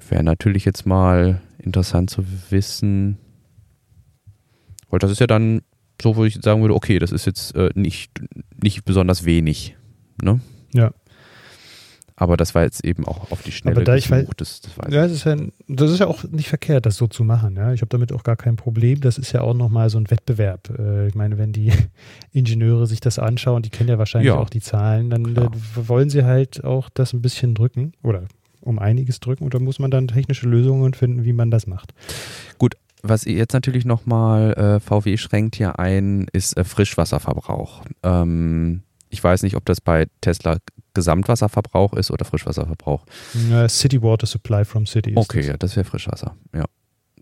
Wäre 0.09 0.23
natürlich 0.23 0.65
jetzt 0.65 0.85
mal 0.85 1.41
interessant 1.57 2.09
zu 2.11 2.23
wissen, 2.51 3.17
weil 4.89 4.99
das 4.99 5.11
ist 5.11 5.19
ja 5.19 5.27
dann 5.27 5.61
so, 6.01 6.15
wo 6.15 6.25
ich 6.25 6.35
sagen 6.41 6.61
würde, 6.61 6.75
okay, 6.75 6.99
das 6.99 7.11
ist 7.11 7.25
jetzt 7.25 7.55
äh, 7.55 7.71
nicht, 7.73 8.11
nicht 8.61 8.85
besonders 8.85 9.25
wenig. 9.25 9.75
Ne? 10.21 10.39
Ja. 10.73 10.91
Aber 12.17 12.37
das 12.37 12.55
war 12.55 12.63
jetzt 12.63 12.85
eben 12.85 13.05
auch 13.05 13.29
auf 13.31 13.43
die 13.43 13.51
Schnelle. 13.51 13.75
Aber 13.75 13.83
da 13.83 13.95
ich 13.95 14.09
weiß, 14.09 14.25
das, 14.37 14.61
das, 14.61 14.71
ja, 14.89 15.03
das, 15.03 15.11
ist 15.11 15.25
ja, 15.25 15.35
das 15.67 15.91
ist 15.91 15.99
ja 15.99 16.07
auch 16.07 16.23
nicht 16.23 16.47
verkehrt, 16.47 16.85
das 16.85 16.95
so 16.95 17.07
zu 17.07 17.25
machen. 17.25 17.57
Ja? 17.57 17.73
Ich 17.73 17.81
habe 17.81 17.89
damit 17.89 18.13
auch 18.13 18.23
gar 18.23 18.37
kein 18.37 18.55
Problem. 18.55 19.01
Das 19.01 19.17
ist 19.17 19.33
ja 19.33 19.41
auch 19.41 19.53
nochmal 19.53 19.89
so 19.89 19.97
ein 19.97 20.09
Wettbewerb. 20.09 20.69
Äh, 20.79 21.07
ich 21.07 21.15
meine, 21.15 21.37
wenn 21.37 21.51
die 21.51 21.73
Ingenieure 22.31 22.87
sich 22.87 23.01
das 23.01 23.19
anschauen, 23.19 23.63
die 23.63 23.69
kennen 23.69 23.89
ja 23.89 23.97
wahrscheinlich 23.97 24.29
ja. 24.29 24.37
auch 24.37 24.49
die 24.49 24.61
Zahlen, 24.61 25.09
dann 25.09 25.35
äh, 25.35 25.49
wollen 25.75 26.09
sie 26.09 26.23
halt 26.23 26.63
auch 26.63 26.89
das 26.89 27.11
ein 27.11 27.21
bisschen 27.21 27.53
drücken 27.53 27.91
oder 28.01 28.23
um 28.61 28.79
einiges 28.79 29.19
drücken. 29.19 29.43
Und 29.43 29.53
da 29.53 29.59
muss 29.59 29.79
man 29.79 29.91
dann 29.91 30.07
technische 30.07 30.47
Lösungen 30.47 30.93
finden, 30.93 31.25
wie 31.25 31.33
man 31.33 31.51
das 31.51 31.67
macht. 31.67 31.93
Gut, 32.57 32.77
was 33.03 33.25
ihr 33.25 33.35
jetzt 33.35 33.53
natürlich 33.53 33.83
nochmal, 33.83 34.53
äh, 34.53 34.79
VW 34.79 35.17
schränkt 35.17 35.57
hier 35.57 35.79
ein, 35.79 36.27
ist 36.31 36.57
äh, 36.57 36.63
Frischwasserverbrauch. 36.63 37.83
Ähm, 38.03 38.83
ich 39.09 39.23
weiß 39.23 39.43
nicht, 39.43 39.55
ob 39.55 39.65
das 39.65 39.81
bei 39.81 40.07
Tesla 40.21 40.57
Gesamtwasserverbrauch 40.93 41.93
ist 41.93 42.09
oder 42.09 42.25
Frischwasserverbrauch. 42.25 43.05
City 43.67 44.01
Water 44.01 44.25
Supply 44.25 44.65
from 44.65 44.85
City. 44.85 45.13
okay, 45.15 45.39
das. 45.39 45.47
ja, 45.47 45.57
das 45.57 45.75
wäre 45.75 45.83
Frischwasser. 45.83 46.35
Ja, 46.53 46.65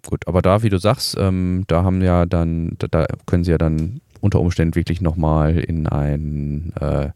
gut. 0.08 0.28
Aber 0.28 0.42
da, 0.42 0.64
wie 0.64 0.70
du 0.70 0.78
sagst, 0.78 1.18
ähm, 1.20 1.66
da 1.68 1.84
haben 1.84 2.02
ja 2.02 2.26
dann, 2.26 2.76
da, 2.78 2.88
da, 2.88 3.06
können 3.26 3.44
sie 3.44 3.52
ja 3.52 3.58
dann 3.58 4.02
unter 4.22 4.40
Umständen 4.40 4.76
wirklich 4.76 5.02
nochmal 5.02 5.58
in 5.58 5.88
ein 5.88 6.74
äh, 6.80 7.10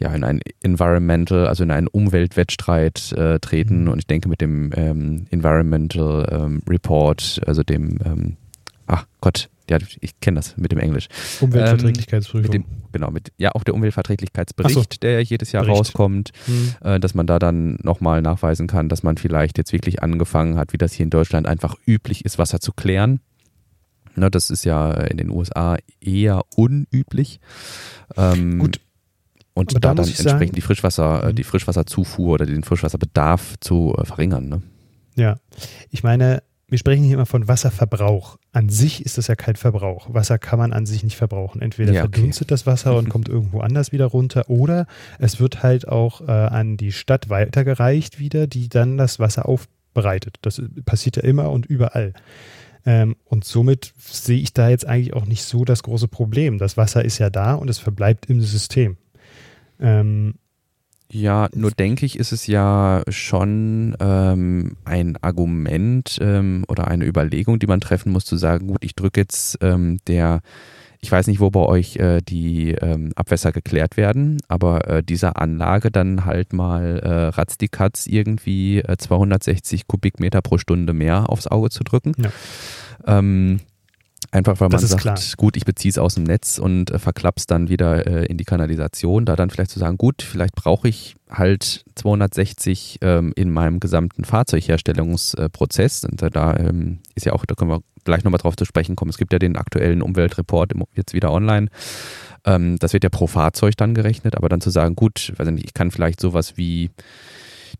ja, 0.00 0.14
in 0.14 0.22
einen 0.22 0.40
Environmental, 0.62 1.48
also 1.48 1.64
in 1.64 1.70
einen 1.70 1.88
Umweltwettstreit 1.88 3.12
äh, 3.12 3.40
treten. 3.40 3.82
Mhm. 3.82 3.88
Und 3.88 3.98
ich 3.98 4.06
denke, 4.06 4.28
mit 4.28 4.40
dem 4.40 4.70
ähm, 4.76 5.26
Environmental 5.30 6.28
ähm, 6.30 6.62
Report, 6.68 7.40
also 7.46 7.62
dem, 7.62 7.98
ähm, 8.04 8.36
ach 8.86 9.06
Gott, 9.20 9.48
ja, 9.70 9.78
ich 10.00 10.20
kenne 10.20 10.36
das 10.36 10.56
mit 10.56 10.72
dem 10.72 10.78
Englisch. 10.78 11.08
Umweltverträglichkeitsprüfung. 11.40 12.54
Ähm, 12.54 12.60
mit 12.60 12.70
dem, 12.70 12.92
genau, 12.92 13.10
mit, 13.10 13.32
ja, 13.38 13.52
auch 13.54 13.64
der 13.64 13.74
Umweltverträglichkeitsbericht, 13.74 14.94
so. 14.94 15.00
der 15.00 15.22
jedes 15.22 15.52
Jahr 15.52 15.64
Bericht. 15.64 15.78
rauskommt, 15.78 16.30
hm. 16.46 16.74
äh, 16.82 17.00
dass 17.00 17.14
man 17.14 17.26
da 17.26 17.38
dann 17.38 17.78
nochmal 17.82 18.22
nachweisen 18.22 18.66
kann, 18.66 18.88
dass 18.88 19.02
man 19.02 19.16
vielleicht 19.16 19.58
jetzt 19.58 19.72
wirklich 19.72 20.02
angefangen 20.02 20.56
hat, 20.56 20.72
wie 20.72 20.78
das 20.78 20.92
hier 20.92 21.04
in 21.04 21.10
Deutschland 21.10 21.46
einfach 21.46 21.74
üblich 21.86 22.24
ist, 22.24 22.38
Wasser 22.38 22.60
zu 22.60 22.72
klären. 22.72 23.20
Ne, 24.16 24.30
das 24.30 24.50
ist 24.50 24.64
ja 24.64 24.92
in 24.92 25.16
den 25.16 25.30
USA 25.30 25.76
eher 26.00 26.42
unüblich. 26.56 27.40
Ähm, 28.16 28.58
Gut. 28.58 28.80
Und 29.54 29.74
da, 29.74 29.78
da 29.80 29.94
dann 29.94 30.06
entsprechend 30.06 30.30
sagen, 30.30 30.52
die 30.52 30.60
Frischwasser, 30.60 31.24
äh, 31.24 31.34
die 31.34 31.42
mhm. 31.42 31.46
Frischwasserzufuhr 31.46 32.34
oder 32.34 32.46
den 32.46 32.62
Frischwasserbedarf 32.62 33.54
zu 33.60 33.94
äh, 33.98 34.04
verringern. 34.04 34.48
Ne? 34.48 34.62
Ja, 35.16 35.36
ich 35.90 36.04
meine, 36.04 36.42
wir 36.68 36.78
sprechen 36.78 37.02
hier 37.02 37.14
immer 37.14 37.26
von 37.26 37.48
Wasserverbrauch. 37.48 38.37
An 38.52 38.70
sich 38.70 39.04
ist 39.04 39.18
das 39.18 39.26
ja 39.26 39.36
kein 39.36 39.56
Verbrauch. 39.56 40.12
Wasser 40.12 40.38
kann 40.38 40.58
man 40.58 40.72
an 40.72 40.86
sich 40.86 41.04
nicht 41.04 41.16
verbrauchen. 41.16 41.60
Entweder 41.60 41.92
ja, 41.92 42.04
okay. 42.04 42.12
verdunstet 42.14 42.50
das 42.50 42.66
Wasser 42.66 42.96
und 42.96 43.08
kommt 43.10 43.28
irgendwo 43.28 43.60
anders 43.60 43.92
wieder 43.92 44.06
runter 44.06 44.48
oder 44.48 44.86
es 45.18 45.38
wird 45.38 45.62
halt 45.62 45.86
auch 45.86 46.22
äh, 46.22 46.30
an 46.30 46.76
die 46.76 46.92
Stadt 46.92 47.28
weitergereicht 47.28 48.18
wieder, 48.18 48.46
die 48.46 48.68
dann 48.68 48.96
das 48.96 49.18
Wasser 49.18 49.46
aufbereitet. 49.46 50.36
Das 50.42 50.62
passiert 50.86 51.16
ja 51.16 51.22
immer 51.24 51.50
und 51.50 51.66
überall. 51.66 52.14
Ähm, 52.86 53.16
und 53.26 53.44
somit 53.44 53.92
sehe 53.98 54.38
ich 54.38 54.54
da 54.54 54.70
jetzt 54.70 54.86
eigentlich 54.86 55.12
auch 55.12 55.26
nicht 55.26 55.42
so 55.42 55.66
das 55.66 55.82
große 55.82 56.08
Problem. 56.08 56.58
Das 56.58 56.76
Wasser 56.78 57.04
ist 57.04 57.18
ja 57.18 57.28
da 57.28 57.54
und 57.54 57.68
es 57.68 57.78
verbleibt 57.78 58.30
im 58.30 58.40
System. 58.40 58.96
Ähm, 59.78 60.36
ja, 61.10 61.48
nur 61.54 61.70
denke 61.70 62.04
ich, 62.04 62.18
ist 62.18 62.32
es 62.32 62.46
ja 62.46 63.02
schon 63.08 63.96
ähm, 63.98 64.76
ein 64.84 65.16
Argument 65.22 66.18
ähm, 66.20 66.64
oder 66.68 66.88
eine 66.88 67.06
Überlegung, 67.06 67.58
die 67.58 67.66
man 67.66 67.80
treffen 67.80 68.12
muss, 68.12 68.26
zu 68.26 68.36
sagen, 68.36 68.66
gut, 68.66 68.84
ich 68.84 68.94
drücke 68.94 69.20
jetzt 69.20 69.58
ähm, 69.62 69.98
der, 70.06 70.42
ich 71.00 71.10
weiß 71.10 71.26
nicht, 71.28 71.40
wo 71.40 71.48
bei 71.48 71.60
euch 71.60 71.96
äh, 71.96 72.20
die 72.20 72.72
ähm, 72.72 73.12
Abwässer 73.16 73.52
geklärt 73.52 73.96
werden, 73.96 74.42
aber 74.48 74.86
äh, 74.86 75.02
dieser 75.02 75.40
Anlage 75.40 75.90
dann 75.90 76.26
halt 76.26 76.52
mal 76.52 76.98
äh, 76.98 77.28
ratzdikatz 77.28 78.06
irgendwie 78.06 78.80
äh, 78.80 78.98
260 78.98 79.86
Kubikmeter 79.86 80.42
pro 80.42 80.58
Stunde 80.58 80.92
mehr 80.92 81.30
aufs 81.30 81.46
Auge 81.46 81.70
zu 81.70 81.84
drücken. 81.84 82.12
Ja. 82.18 82.30
Einfach 84.30 84.60
weil 84.60 84.68
man 84.68 84.78
sagt, 84.78 85.00
klar. 85.00 85.18
gut, 85.38 85.56
ich 85.56 85.64
beziehe 85.64 85.90
es 85.90 85.96
aus 85.96 86.14
dem 86.14 86.24
Netz 86.24 86.58
und 86.58 86.90
äh, 86.90 86.98
verklapp's 86.98 87.46
dann 87.46 87.68
wieder 87.68 88.06
äh, 88.06 88.26
in 88.26 88.36
die 88.36 88.44
Kanalisation. 88.44 89.24
Da 89.24 89.36
dann 89.36 89.48
vielleicht 89.48 89.70
zu 89.70 89.78
sagen, 89.78 89.96
gut, 89.96 90.22
vielleicht 90.22 90.54
brauche 90.54 90.88
ich 90.88 91.16
halt 91.30 91.84
260 91.94 92.98
ähm, 93.00 93.32
in 93.36 93.50
meinem 93.50 93.80
gesamten 93.80 94.24
Fahrzeugherstellungsprozess. 94.24 96.04
Und 96.04 96.22
äh, 96.22 96.30
da 96.30 96.56
ähm, 96.56 96.98
ist 97.14 97.24
ja 97.24 97.32
auch, 97.32 97.46
da 97.46 97.54
können 97.54 97.70
wir 97.70 97.80
gleich 98.04 98.22
nochmal 98.22 98.38
drauf 98.38 98.56
zu 98.56 98.66
sprechen 98.66 98.96
kommen. 98.96 99.10
Es 99.10 99.18
gibt 99.18 99.32
ja 99.32 99.38
den 99.38 99.56
aktuellen 99.56 100.02
Umweltreport 100.02 100.72
jetzt 100.94 101.14
wieder 101.14 101.32
online. 101.32 101.68
Ähm, 102.44 102.78
das 102.78 102.92
wird 102.92 103.04
ja 103.04 103.10
pro 103.10 103.26
Fahrzeug 103.28 103.76
dann 103.78 103.94
gerechnet, 103.94 104.36
aber 104.36 104.50
dann 104.50 104.60
zu 104.60 104.70
sagen, 104.70 104.94
gut, 104.94 105.32
weiß 105.36 105.48
nicht, 105.50 105.64
ich 105.64 105.74
kann 105.74 105.90
vielleicht 105.90 106.20
sowas 106.20 106.56
wie 106.56 106.90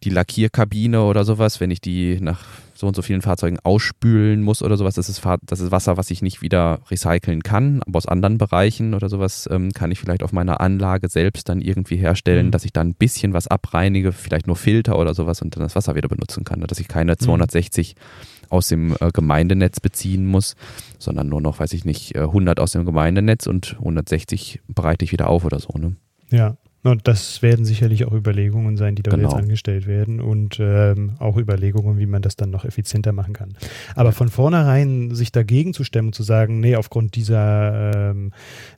die 0.04 0.10
Lackierkabine 0.10 1.02
oder 1.02 1.24
sowas, 1.24 1.60
wenn 1.60 1.70
ich 1.70 1.80
die 1.80 2.20
nach 2.20 2.44
so 2.78 2.86
und 2.86 2.94
so 2.94 3.02
vielen 3.02 3.22
Fahrzeugen 3.22 3.58
ausspülen 3.64 4.40
muss 4.40 4.62
oder 4.62 4.76
sowas. 4.76 4.94
Das 4.94 5.08
ist, 5.08 5.20
das 5.42 5.58
ist 5.58 5.72
Wasser, 5.72 5.96
was 5.96 6.12
ich 6.12 6.22
nicht 6.22 6.42
wieder 6.42 6.80
recyceln 6.88 7.42
kann, 7.42 7.82
aber 7.84 7.96
aus 7.96 8.06
anderen 8.06 8.38
Bereichen 8.38 8.94
oder 8.94 9.08
sowas 9.08 9.48
ähm, 9.50 9.72
kann 9.72 9.90
ich 9.90 9.98
vielleicht 9.98 10.22
auf 10.22 10.32
meiner 10.32 10.60
Anlage 10.60 11.08
selbst 11.08 11.48
dann 11.48 11.60
irgendwie 11.60 11.96
herstellen, 11.96 12.46
mhm. 12.46 12.50
dass 12.52 12.64
ich 12.64 12.72
dann 12.72 12.90
ein 12.90 12.94
bisschen 12.94 13.32
was 13.32 13.48
abreinige, 13.48 14.12
vielleicht 14.12 14.46
nur 14.46 14.54
Filter 14.54 14.96
oder 14.96 15.12
sowas 15.12 15.42
und 15.42 15.56
dann 15.56 15.64
das 15.64 15.74
Wasser 15.74 15.96
wieder 15.96 16.08
benutzen 16.08 16.44
kann. 16.44 16.60
Dass 16.60 16.78
ich 16.78 16.86
keine 16.86 17.16
260 17.16 17.96
mhm. 17.96 18.46
aus 18.48 18.68
dem 18.68 18.94
äh, 19.00 19.10
Gemeindenetz 19.12 19.80
beziehen 19.80 20.24
muss, 20.24 20.54
sondern 21.00 21.28
nur 21.28 21.40
noch, 21.40 21.58
weiß 21.58 21.72
ich 21.72 21.84
nicht, 21.84 22.16
100 22.16 22.58
äh, 22.58 22.62
aus 22.62 22.70
dem 22.70 22.84
Gemeindenetz 22.84 23.48
und 23.48 23.74
160 23.80 24.60
bereite 24.68 25.04
ich 25.04 25.10
wieder 25.10 25.28
auf 25.28 25.44
oder 25.44 25.58
so. 25.58 25.76
Ne? 25.76 25.96
Ja, 26.30 26.56
und 26.84 27.08
das 27.08 27.42
werden 27.42 27.64
sicherlich 27.64 28.04
auch 28.04 28.12
Überlegungen 28.12 28.76
sein, 28.76 28.94
die 28.94 29.02
dort 29.02 29.16
genau. 29.16 29.30
jetzt 29.30 29.38
angestellt 29.38 29.86
werden 29.86 30.20
und 30.20 30.58
ähm, 30.60 31.14
auch 31.18 31.36
Überlegungen, 31.36 31.98
wie 31.98 32.06
man 32.06 32.22
das 32.22 32.36
dann 32.36 32.50
noch 32.50 32.64
effizienter 32.64 33.12
machen 33.12 33.32
kann. 33.32 33.56
Aber 33.94 34.12
von 34.12 34.28
vornherein 34.28 35.14
sich 35.14 35.32
dagegen 35.32 35.74
zu 35.74 35.82
stemmen, 35.84 36.12
zu 36.12 36.22
sagen, 36.22 36.60
nee, 36.60 36.76
aufgrund 36.76 37.16
dieser, 37.16 38.10
ähm, 38.10 38.32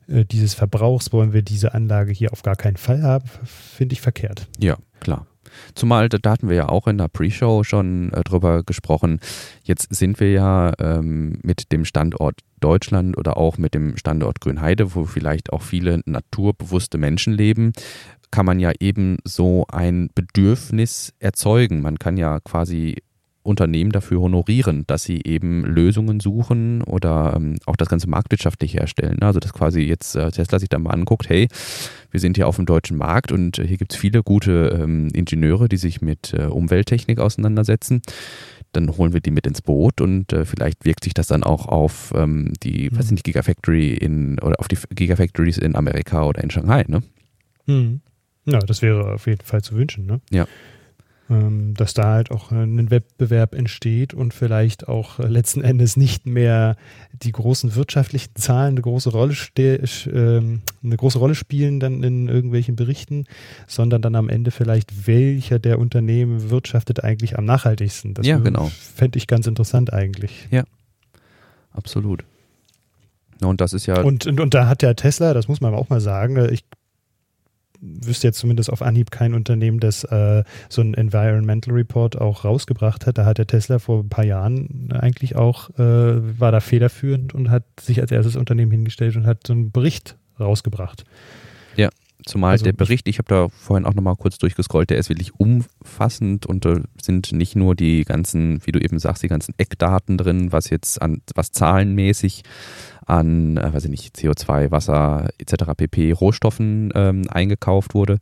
äh, 0.08 0.24
dieses 0.24 0.54
Verbrauchs 0.54 1.12
wollen 1.12 1.32
wir 1.32 1.42
diese 1.42 1.74
Anlage 1.74 2.12
hier 2.12 2.32
auf 2.32 2.42
gar 2.42 2.56
keinen 2.56 2.76
Fall 2.76 3.02
haben, 3.02 3.26
finde 3.44 3.92
ich 3.92 4.00
verkehrt. 4.00 4.48
Ja, 4.58 4.78
klar. 5.00 5.26
Zumal, 5.74 6.08
da 6.08 6.30
hatten 6.30 6.48
wir 6.48 6.56
ja 6.56 6.68
auch 6.68 6.86
in 6.86 6.98
der 6.98 7.08
Pre-Show 7.08 7.64
schon 7.64 8.12
äh, 8.12 8.22
drüber 8.22 8.62
gesprochen. 8.62 9.20
Jetzt 9.64 9.94
sind 9.94 10.20
wir 10.20 10.32
ja 10.32 10.72
ähm, 10.78 11.38
mit 11.42 11.72
dem 11.72 11.84
Standort 11.84 12.40
Deutschland 12.60 13.16
oder 13.16 13.36
auch 13.36 13.58
mit 13.58 13.74
dem 13.74 13.96
Standort 13.96 14.40
Grünheide, 14.40 14.94
wo 14.94 15.04
vielleicht 15.04 15.52
auch 15.52 15.62
viele 15.62 16.00
naturbewusste 16.04 16.98
Menschen 16.98 17.32
leben, 17.32 17.72
kann 18.30 18.46
man 18.46 18.60
ja 18.60 18.72
eben 18.78 19.18
so 19.24 19.66
ein 19.68 20.10
Bedürfnis 20.14 21.12
erzeugen. 21.18 21.82
Man 21.82 21.98
kann 21.98 22.16
ja 22.16 22.38
quasi 22.40 23.02
Unternehmen 23.42 23.90
dafür 23.90 24.20
honorieren, 24.20 24.84
dass 24.86 25.04
sie 25.04 25.22
eben 25.24 25.64
Lösungen 25.64 26.20
suchen 26.20 26.82
oder 26.82 27.32
ähm, 27.36 27.56
auch 27.66 27.76
das 27.76 27.88
Ganze 27.88 28.08
marktwirtschaftlich 28.08 28.74
herstellen. 28.74 29.22
Also 29.22 29.40
dass 29.40 29.52
quasi 29.52 29.80
jetzt 29.80 30.14
äh, 30.14 30.30
Tesla 30.30 30.58
sich 30.58 30.68
dann 30.68 30.82
mal 30.82 30.90
anguckt, 30.90 31.28
hey, 31.28 31.48
wir 32.10 32.20
sind 32.20 32.36
hier 32.36 32.46
auf 32.46 32.56
dem 32.56 32.66
deutschen 32.66 32.98
Markt 32.98 33.32
und 33.32 33.58
äh, 33.58 33.66
hier 33.66 33.78
gibt 33.78 33.92
es 33.92 33.98
viele 33.98 34.22
gute 34.22 34.78
ähm, 34.82 35.08
Ingenieure, 35.14 35.68
die 35.68 35.78
sich 35.78 36.02
mit 36.02 36.34
äh, 36.34 36.44
Umwelttechnik 36.44 37.18
auseinandersetzen. 37.18 38.02
Dann 38.72 38.96
holen 38.96 39.14
wir 39.14 39.20
die 39.20 39.30
mit 39.30 39.46
ins 39.46 39.62
Boot 39.62 40.00
und 40.00 40.32
äh, 40.32 40.44
vielleicht 40.44 40.84
wirkt 40.84 41.04
sich 41.04 41.14
das 41.14 41.26
dann 41.26 41.42
auch 41.42 41.66
auf 41.66 42.12
ähm, 42.14 42.52
die, 42.62 42.90
mhm. 42.90 43.00
sind 43.02 43.18
die 43.18 43.22
Gigafactory 43.22 43.94
in 43.94 44.38
oder 44.38 44.60
auf 44.60 44.68
die 44.68 44.78
Gigafactories 44.94 45.58
in 45.58 45.76
Amerika 45.76 46.24
oder 46.24 46.42
in 46.44 46.50
Shanghai, 46.50 46.84
ne? 46.86 47.02
Mhm. 47.66 48.00
Ja, 48.44 48.58
das 48.58 48.82
wäre 48.82 49.14
auf 49.14 49.26
jeden 49.26 49.44
Fall 49.44 49.62
zu 49.62 49.74
wünschen, 49.76 50.06
ne? 50.06 50.20
Ja. 50.30 50.46
Ähm, 51.30 51.74
dass 51.74 51.94
da 51.94 52.14
halt 52.14 52.32
auch 52.32 52.50
ein 52.50 52.90
Wettbewerb 52.90 53.54
entsteht 53.54 54.14
und 54.14 54.34
vielleicht 54.34 54.88
auch 54.88 55.20
letzten 55.20 55.62
Endes 55.62 55.96
nicht 55.96 56.26
mehr 56.26 56.76
die 57.12 57.30
großen 57.30 57.76
wirtschaftlichen 57.76 58.34
Zahlen 58.34 58.70
eine 58.70 58.80
große 58.80 59.10
Rolle, 59.10 59.36
ähm, 59.56 60.62
eine 60.82 60.96
große 60.96 61.18
Rolle 61.20 61.36
spielen 61.36 61.78
dann 61.78 62.02
in 62.02 62.26
irgendwelchen 62.26 62.74
Berichten, 62.74 63.26
sondern 63.68 64.02
dann 64.02 64.16
am 64.16 64.28
Ende 64.28 64.50
vielleicht 64.50 65.06
welcher 65.06 65.60
der 65.60 65.78
Unternehmen 65.78 66.50
wirtschaftet 66.50 67.04
eigentlich 67.04 67.38
am 67.38 67.44
nachhaltigsten. 67.44 68.14
Das 68.14 68.26
ja, 68.26 68.38
genau. 68.38 68.68
fände 68.96 69.16
ich 69.16 69.28
ganz 69.28 69.46
interessant 69.46 69.92
eigentlich. 69.92 70.48
Ja, 70.50 70.64
absolut. 71.70 72.24
Und 73.40 73.60
das 73.60 73.72
ist 73.72 73.86
ja. 73.86 74.00
Und, 74.00 74.26
und, 74.26 74.40
und 74.40 74.52
da 74.52 74.66
hat 74.66 74.82
der 74.82 74.96
Tesla, 74.96 75.32
das 75.32 75.46
muss 75.46 75.60
man 75.60 75.74
auch 75.74 75.90
mal 75.90 76.00
sagen, 76.00 76.52
ich 76.52 76.64
wüsste 77.80 78.28
jetzt 78.28 78.38
zumindest 78.38 78.70
auf 78.70 78.82
Anhieb 78.82 79.10
kein 79.10 79.34
Unternehmen, 79.34 79.80
das 79.80 80.04
äh, 80.04 80.44
so 80.68 80.80
einen 80.80 80.94
Environmental 80.94 81.74
Report 81.74 82.20
auch 82.20 82.44
rausgebracht 82.44 83.06
hat. 83.06 83.18
Da 83.18 83.24
hat 83.24 83.38
der 83.38 83.46
Tesla 83.46 83.78
vor 83.78 84.00
ein 84.00 84.08
paar 84.08 84.24
Jahren 84.24 84.90
eigentlich 84.92 85.36
auch, 85.36 85.70
äh, 85.78 86.38
war 86.38 86.52
da 86.52 86.60
federführend 86.60 87.34
und 87.34 87.50
hat 87.50 87.64
sich 87.80 88.00
als 88.00 88.12
erstes 88.12 88.36
Unternehmen 88.36 88.70
hingestellt 88.70 89.16
und 89.16 89.26
hat 89.26 89.46
so 89.46 89.52
einen 89.52 89.70
Bericht 89.70 90.16
rausgebracht. 90.38 91.04
Ja, 91.76 91.88
zumal 92.26 92.52
also 92.52 92.64
der 92.64 92.72
Bericht, 92.72 93.08
ich 93.08 93.18
habe 93.18 93.28
da 93.28 93.48
vorhin 93.48 93.86
auch 93.86 93.94
nochmal 93.94 94.16
kurz 94.16 94.38
durchgescrollt, 94.38 94.90
der 94.90 94.98
ist 94.98 95.08
wirklich 95.08 95.34
umfassend 95.38 96.46
und 96.46 96.64
da 96.64 96.80
sind 97.00 97.32
nicht 97.32 97.56
nur 97.56 97.74
die 97.74 98.04
ganzen, 98.04 98.64
wie 98.66 98.72
du 98.72 98.80
eben 98.80 98.98
sagst, 98.98 99.22
die 99.22 99.28
ganzen 99.28 99.54
Eckdaten 99.58 100.18
drin, 100.18 100.52
was 100.52 100.70
jetzt 100.70 101.00
an, 101.00 101.22
was 101.34 101.52
zahlenmäßig 101.52 102.42
an, 103.06 103.56
äh, 103.56 103.72
weiß 103.72 103.84
ich 103.84 103.90
nicht, 103.90 104.16
CO2, 104.16 104.70
Wasser 104.70 105.28
etc. 105.38 105.72
pp. 105.76 106.12
Rohstoffen 106.12 106.90
ähm, 106.94 107.22
eingekauft 107.28 107.94
wurde, 107.94 108.18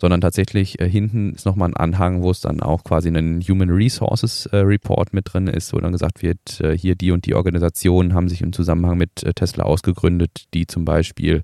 sondern 0.00 0.20
tatsächlich 0.20 0.80
äh, 0.80 0.88
hinten 0.88 1.34
ist 1.34 1.46
nochmal 1.46 1.70
ein 1.70 1.76
Anhang, 1.76 2.22
wo 2.22 2.30
es 2.30 2.40
dann 2.40 2.60
auch 2.60 2.84
quasi 2.84 3.08
einen 3.08 3.40
Human 3.42 3.70
Resources 3.70 4.46
äh, 4.46 4.58
Report 4.58 5.12
mit 5.12 5.32
drin 5.32 5.46
ist, 5.46 5.72
wo 5.72 5.78
dann 5.78 5.92
gesagt 5.92 6.22
wird, 6.22 6.60
äh, 6.60 6.76
hier 6.76 6.94
die 6.94 7.10
und 7.10 7.26
die 7.26 7.34
Organisationen 7.34 8.14
haben 8.14 8.28
sich 8.28 8.42
im 8.42 8.52
Zusammenhang 8.52 8.98
mit 8.98 9.22
äh, 9.22 9.34
Tesla 9.34 9.64
ausgegründet, 9.64 10.46
die 10.54 10.66
zum 10.66 10.84
Beispiel 10.84 11.42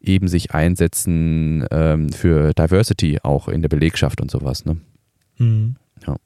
eben 0.00 0.28
sich 0.28 0.52
einsetzen 0.52 1.66
ähm, 1.70 2.10
für 2.10 2.52
Diversity 2.52 3.18
auch 3.22 3.48
in 3.48 3.62
der 3.62 3.68
Belegschaft 3.68 4.20
und 4.20 4.30
sowas. 4.30 4.64
Ne? 4.64 4.76
Mhm. 5.38 5.76
Ja. 6.06 6.16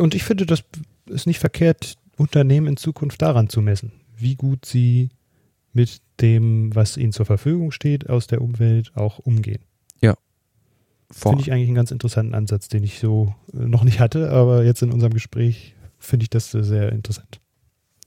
Und 0.00 0.14
ich 0.14 0.24
finde, 0.24 0.46
das 0.46 0.64
ist 1.06 1.26
nicht 1.26 1.38
verkehrt, 1.38 1.96
Unternehmen 2.16 2.68
in 2.68 2.76
Zukunft 2.76 3.20
daran 3.20 3.48
zu 3.48 3.60
messen 3.60 3.92
wie 4.16 4.36
gut 4.36 4.64
sie 4.64 5.10
mit 5.72 6.00
dem, 6.20 6.74
was 6.74 6.96
ihnen 6.96 7.12
zur 7.12 7.26
Verfügung 7.26 7.70
steht, 7.70 8.08
aus 8.08 8.26
der 8.26 8.40
Umwelt 8.40 8.92
auch 8.96 9.18
umgehen. 9.18 9.62
Ja. 10.00 10.14
Finde 11.10 11.42
ich 11.42 11.52
eigentlich 11.52 11.68
einen 11.68 11.74
ganz 11.74 11.90
interessanten 11.90 12.34
Ansatz, 12.34 12.68
den 12.68 12.84
ich 12.84 12.98
so 12.98 13.34
äh, 13.52 13.58
noch 13.58 13.84
nicht 13.84 14.00
hatte, 14.00 14.30
aber 14.30 14.64
jetzt 14.64 14.82
in 14.82 14.92
unserem 14.92 15.12
Gespräch 15.12 15.74
finde 15.98 16.24
ich 16.24 16.30
das 16.30 16.50
sehr 16.50 16.92
interessant. 16.92 17.40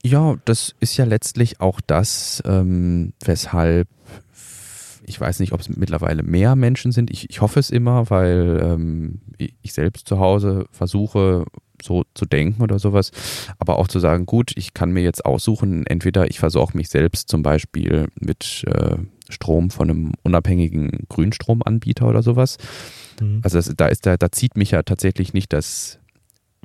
Ja, 0.02 0.36
das 0.44 0.74
ist 0.80 0.96
ja 0.96 1.04
letztlich 1.04 1.60
auch 1.60 1.80
das, 1.80 2.42
ähm, 2.46 3.12
weshalb 3.24 3.88
ich 5.08 5.20
weiß 5.20 5.40
nicht, 5.40 5.52
ob 5.52 5.60
es 5.60 5.68
mittlerweile 5.68 6.22
mehr 6.22 6.56
Menschen 6.56 6.92
sind. 6.92 7.10
Ich, 7.10 7.30
ich 7.30 7.40
hoffe 7.40 7.60
es 7.60 7.70
immer, 7.70 8.10
weil 8.10 8.60
ähm, 8.62 9.20
ich 9.38 9.72
selbst 9.72 10.06
zu 10.08 10.18
Hause 10.18 10.66
versuche, 10.70 11.44
so 11.82 12.04
zu 12.14 12.26
denken 12.26 12.62
oder 12.62 12.78
sowas. 12.78 13.10
Aber 13.58 13.78
auch 13.78 13.88
zu 13.88 14.00
sagen, 14.00 14.26
gut, 14.26 14.52
ich 14.56 14.74
kann 14.74 14.90
mir 14.90 15.02
jetzt 15.02 15.24
aussuchen, 15.24 15.86
entweder 15.86 16.28
ich 16.28 16.38
versorge 16.38 16.76
mich 16.76 16.88
selbst 16.88 17.28
zum 17.28 17.42
Beispiel 17.42 18.08
mit 18.18 18.64
äh, 18.66 18.96
Strom 19.28 19.70
von 19.70 19.90
einem 19.90 20.12
unabhängigen 20.22 21.06
Grünstromanbieter 21.08 22.06
oder 22.08 22.22
sowas. 22.22 22.58
Mhm. 23.20 23.40
Also 23.42 23.58
das, 23.58 23.72
da 23.76 23.86
ist 23.86 24.06
da, 24.06 24.16
da 24.16 24.32
zieht 24.32 24.56
mich 24.56 24.72
ja 24.72 24.82
tatsächlich 24.82 25.32
nicht 25.32 25.52
das, 25.52 25.98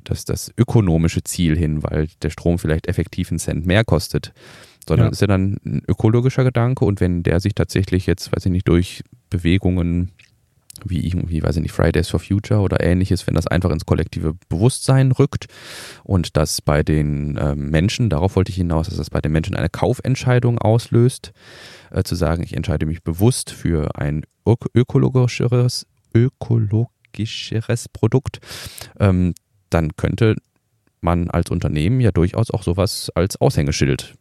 das, 0.02 0.24
das 0.24 0.52
ökonomische 0.56 1.22
Ziel 1.22 1.56
hin, 1.56 1.82
weil 1.82 2.08
der 2.22 2.30
Strom 2.30 2.58
vielleicht 2.58 2.86
effektiv 2.86 3.30
einen 3.30 3.38
Cent 3.38 3.66
mehr 3.66 3.84
kostet. 3.84 4.32
Sondern 4.86 5.08
ja. 5.08 5.12
ist 5.12 5.20
ja 5.20 5.26
dann 5.26 5.58
ein 5.64 5.82
ökologischer 5.88 6.44
Gedanke 6.44 6.84
und 6.84 7.00
wenn 7.00 7.22
der 7.22 7.40
sich 7.40 7.54
tatsächlich 7.54 8.06
jetzt, 8.06 8.34
weiß 8.34 8.46
ich 8.46 8.52
nicht, 8.52 8.68
durch 8.68 9.02
Bewegungen 9.30 10.12
wie 10.84 11.06
irgendwie, 11.06 11.42
weiß 11.42 11.56
ich 11.56 11.62
nicht, 11.62 11.72
Fridays 11.72 12.08
for 12.08 12.20
Future 12.20 12.60
oder 12.60 12.82
ähnliches, 12.82 13.26
wenn 13.26 13.34
das 13.34 13.46
einfach 13.46 13.70
ins 13.70 13.86
kollektive 13.86 14.34
Bewusstsein 14.48 15.12
rückt 15.12 15.46
und 16.02 16.36
das 16.36 16.60
bei 16.60 16.82
den 16.82 17.36
äh, 17.36 17.54
Menschen, 17.54 18.10
darauf 18.10 18.36
wollte 18.36 18.50
ich 18.50 18.56
hinaus, 18.56 18.88
dass 18.88 18.96
das 18.96 19.10
bei 19.10 19.20
den 19.20 19.32
Menschen 19.32 19.56
eine 19.56 19.68
Kaufentscheidung 19.68 20.58
auslöst, 20.58 21.32
äh, 21.90 22.02
zu 22.02 22.14
sagen, 22.14 22.42
ich 22.42 22.56
entscheide 22.56 22.86
mich 22.86 23.02
bewusst 23.02 23.50
für 23.50 23.96
ein 23.96 24.24
ökologischeres, 24.74 25.86
ökologischeres 26.14 27.88
Produkt, 27.88 28.40
ähm, 28.98 29.34
dann 29.70 29.96
könnte 29.96 30.36
man 31.00 31.30
als 31.30 31.50
Unternehmen 31.50 32.00
ja 32.00 32.12
durchaus 32.12 32.50
auch 32.50 32.62
sowas 32.62 33.10
als 33.14 33.40
Aushängeschild 33.40 34.14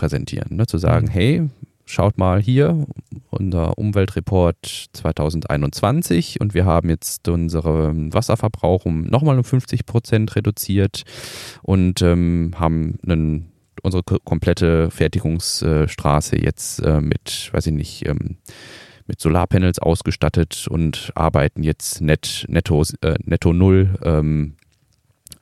präsentieren. 0.00 0.56
Ne? 0.56 0.66
Zu 0.66 0.78
sagen, 0.78 1.06
mhm. 1.06 1.10
hey, 1.10 1.48
schaut 1.84 2.16
mal 2.16 2.40
hier, 2.40 2.86
unser 3.28 3.76
Umweltreport 3.76 4.86
2021 4.94 6.40
und 6.40 6.54
wir 6.54 6.64
haben 6.64 6.88
jetzt 6.88 7.28
unseren 7.28 8.12
Wasserverbrauch 8.14 8.86
um 8.86 9.02
nochmal 9.02 9.36
um 9.36 9.44
50 9.44 9.84
Prozent 9.84 10.34
reduziert 10.36 11.02
und 11.62 12.00
ähm, 12.00 12.52
haben 12.56 12.98
einen, 13.06 13.52
unsere 13.82 14.02
komplette 14.02 14.90
Fertigungsstraße 14.90 16.42
jetzt 16.42 16.80
äh, 16.80 17.02
mit, 17.02 17.50
weiß 17.52 17.66
ich 17.66 17.74
nicht, 17.74 18.08
ähm, 18.08 18.38
mit 19.06 19.20
Solarpanels 19.20 19.80
ausgestattet 19.80 20.66
und 20.70 21.12
arbeiten 21.14 21.62
jetzt 21.62 22.00
net, 22.00 22.46
netto, 22.48 22.82
äh, 23.02 23.16
netto 23.24 23.52
null 23.52 23.98
ähm, 24.02 24.54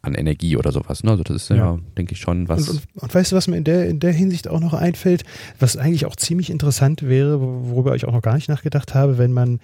an 0.08 0.14
Energie 0.14 0.56
oder 0.56 0.72
sowas. 0.72 1.04
Ne? 1.04 1.12
Also 1.12 1.22
das 1.22 1.36
ist 1.36 1.50
ja, 1.50 1.56
ja 1.56 1.78
denke 1.96 2.14
ich, 2.14 2.20
schon 2.20 2.48
was. 2.48 2.68
Und, 2.68 2.82
und, 2.94 3.02
und, 3.02 3.14
weißt 3.14 3.32
du, 3.32 3.36
was 3.36 3.46
mir 3.46 3.56
in 3.56 3.64
der, 3.64 3.88
in 3.88 4.00
der 4.00 4.12
Hinsicht 4.12 4.48
auch 4.48 4.60
noch 4.60 4.74
einfällt, 4.74 5.24
was 5.58 5.76
eigentlich 5.76 6.06
auch 6.06 6.16
ziemlich 6.16 6.50
interessant 6.50 7.02
wäre, 7.02 7.40
worüber 7.40 7.94
ich 7.94 8.06
auch 8.06 8.12
noch 8.12 8.22
gar 8.22 8.34
nicht 8.34 8.48
nachgedacht 8.48 8.94
habe, 8.94 9.18
wenn 9.18 9.32
man, 9.32 9.60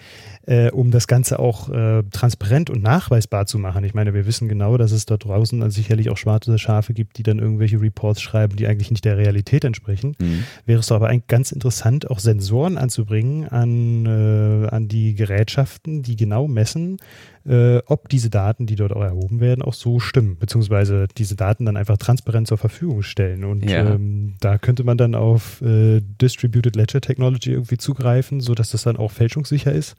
äh, 0.47 0.71
um 0.71 0.91
das 0.91 1.07
Ganze 1.07 1.39
auch 1.39 1.69
äh, 1.69 2.03
transparent 2.13 2.71
und 2.71 2.83
nachweisbar 2.83 3.47
zu 3.47 3.59
machen. 3.59 3.85
Ich 3.85 3.95
meine, 3.95 4.15
wir 4.15 4.27
wissen 4.27 4.49
genau, 4.49 4.77
dass 4.77 4.93
es 4.93 5.07
da 5.07 5.17
draußen 5.17 5.59
dann 5.61 5.71
sicherlich 5.71 6.11
auch 6.11 6.17
schwarze 6.17 6.59
Schafe 6.59 6.95
gibt, 6.95 7.19
die 7.19 7.23
dann 7.23 7.39
irgendwelche 7.39 7.81
Reports 7.81 8.21
schreiben, 8.21 8.57
die 8.57 8.67
eigentlich 8.67 8.91
nicht 8.91 9.05
der 9.05 9.17
Realität 9.17 9.65
entsprechen. 9.65 10.15
Mhm. 10.21 10.45
Wäre 10.67 10.81
es 10.81 10.87
doch 10.87 10.97
aber 10.97 11.09
eigentlich 11.09 11.27
ganz 11.27 11.53
interessant, 11.53 12.11
auch 12.11 12.19
Sensoren 12.19 12.79
anzubringen 12.79 13.49
an, 13.49 14.07
äh, 14.07 14.69
an 14.69 14.89
die 14.89 15.15
Gerätschaften, 15.15 16.03
die 16.03 16.17
genau 16.17 16.47
messen, 16.47 16.99
äh, 17.47 17.79
ob 17.87 18.09
diese 18.09 18.31
Daten, 18.31 18.67
die 18.67 18.77
dort 18.77 18.93
auch 18.93 19.03
erhoben 19.03 19.41
werden, 19.41 19.63
auch 19.63 19.75
so 19.75 20.01
stimmen, 20.01 20.39
beziehungsweise 20.39 21.07
diese 21.17 21.37
Daten 21.37 21.67
dann 21.67 21.77
einfach 21.77 21.99
transparent 21.99 22.49
zur 22.49 22.59
Verfügung 22.59 23.03
stellen. 23.03 23.45
Und 23.45 23.69
ja. 23.69 23.95
ähm, 23.95 24.37
da 24.41 24.59
könnte 24.59 24.85
man 24.85 24.97
dann 24.97 25.15
auf 25.15 25.61
äh, 25.61 26.01
Distributed 26.01 26.77
Ledger 26.77 27.01
Technology 27.01 27.53
irgendwie 27.53 27.77
zugreifen, 27.77 28.41
sodass 28.41 28.71
das 28.71 28.85
dann 28.85 28.97
auch 28.97 29.11
fälschungssicher 29.11 29.73
ist 29.73 29.97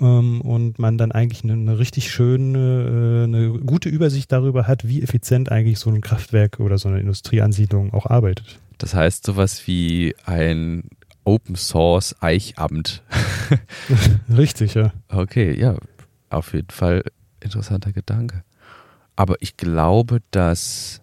ähm, 0.00 0.40
und 0.40 0.78
man 0.78 0.98
dann 0.98 1.12
eigentlich 1.12 1.44
eine, 1.44 1.52
eine 1.52 1.78
richtig 1.78 2.10
schöne, 2.10 2.58
äh, 2.58 3.24
eine 3.24 3.50
gute 3.60 3.88
Übersicht 3.88 4.32
darüber 4.32 4.66
hat, 4.66 4.86
wie 4.86 5.02
effizient 5.02 5.52
eigentlich 5.52 5.78
so 5.78 5.90
ein 5.90 6.00
Kraftwerk 6.00 6.60
oder 6.60 6.78
so 6.78 6.88
eine 6.88 7.00
Industrieansiedlung 7.00 7.92
auch 7.92 8.06
arbeitet. 8.06 8.58
Das 8.78 8.94
heißt 8.94 9.26
sowas 9.26 9.66
wie 9.66 10.14
ein 10.24 10.84
Open 11.24 11.56
Source 11.56 12.16
Eichamt. 12.20 13.02
Richtig, 14.36 14.74
ja. 14.74 14.92
Okay, 15.08 15.58
ja, 15.58 15.76
auf 16.30 16.54
jeden 16.54 16.70
Fall 16.70 17.02
interessanter 17.40 17.92
Gedanke. 17.92 18.42
Aber 19.16 19.36
ich 19.40 19.56
glaube, 19.56 20.20
dass, 20.30 21.02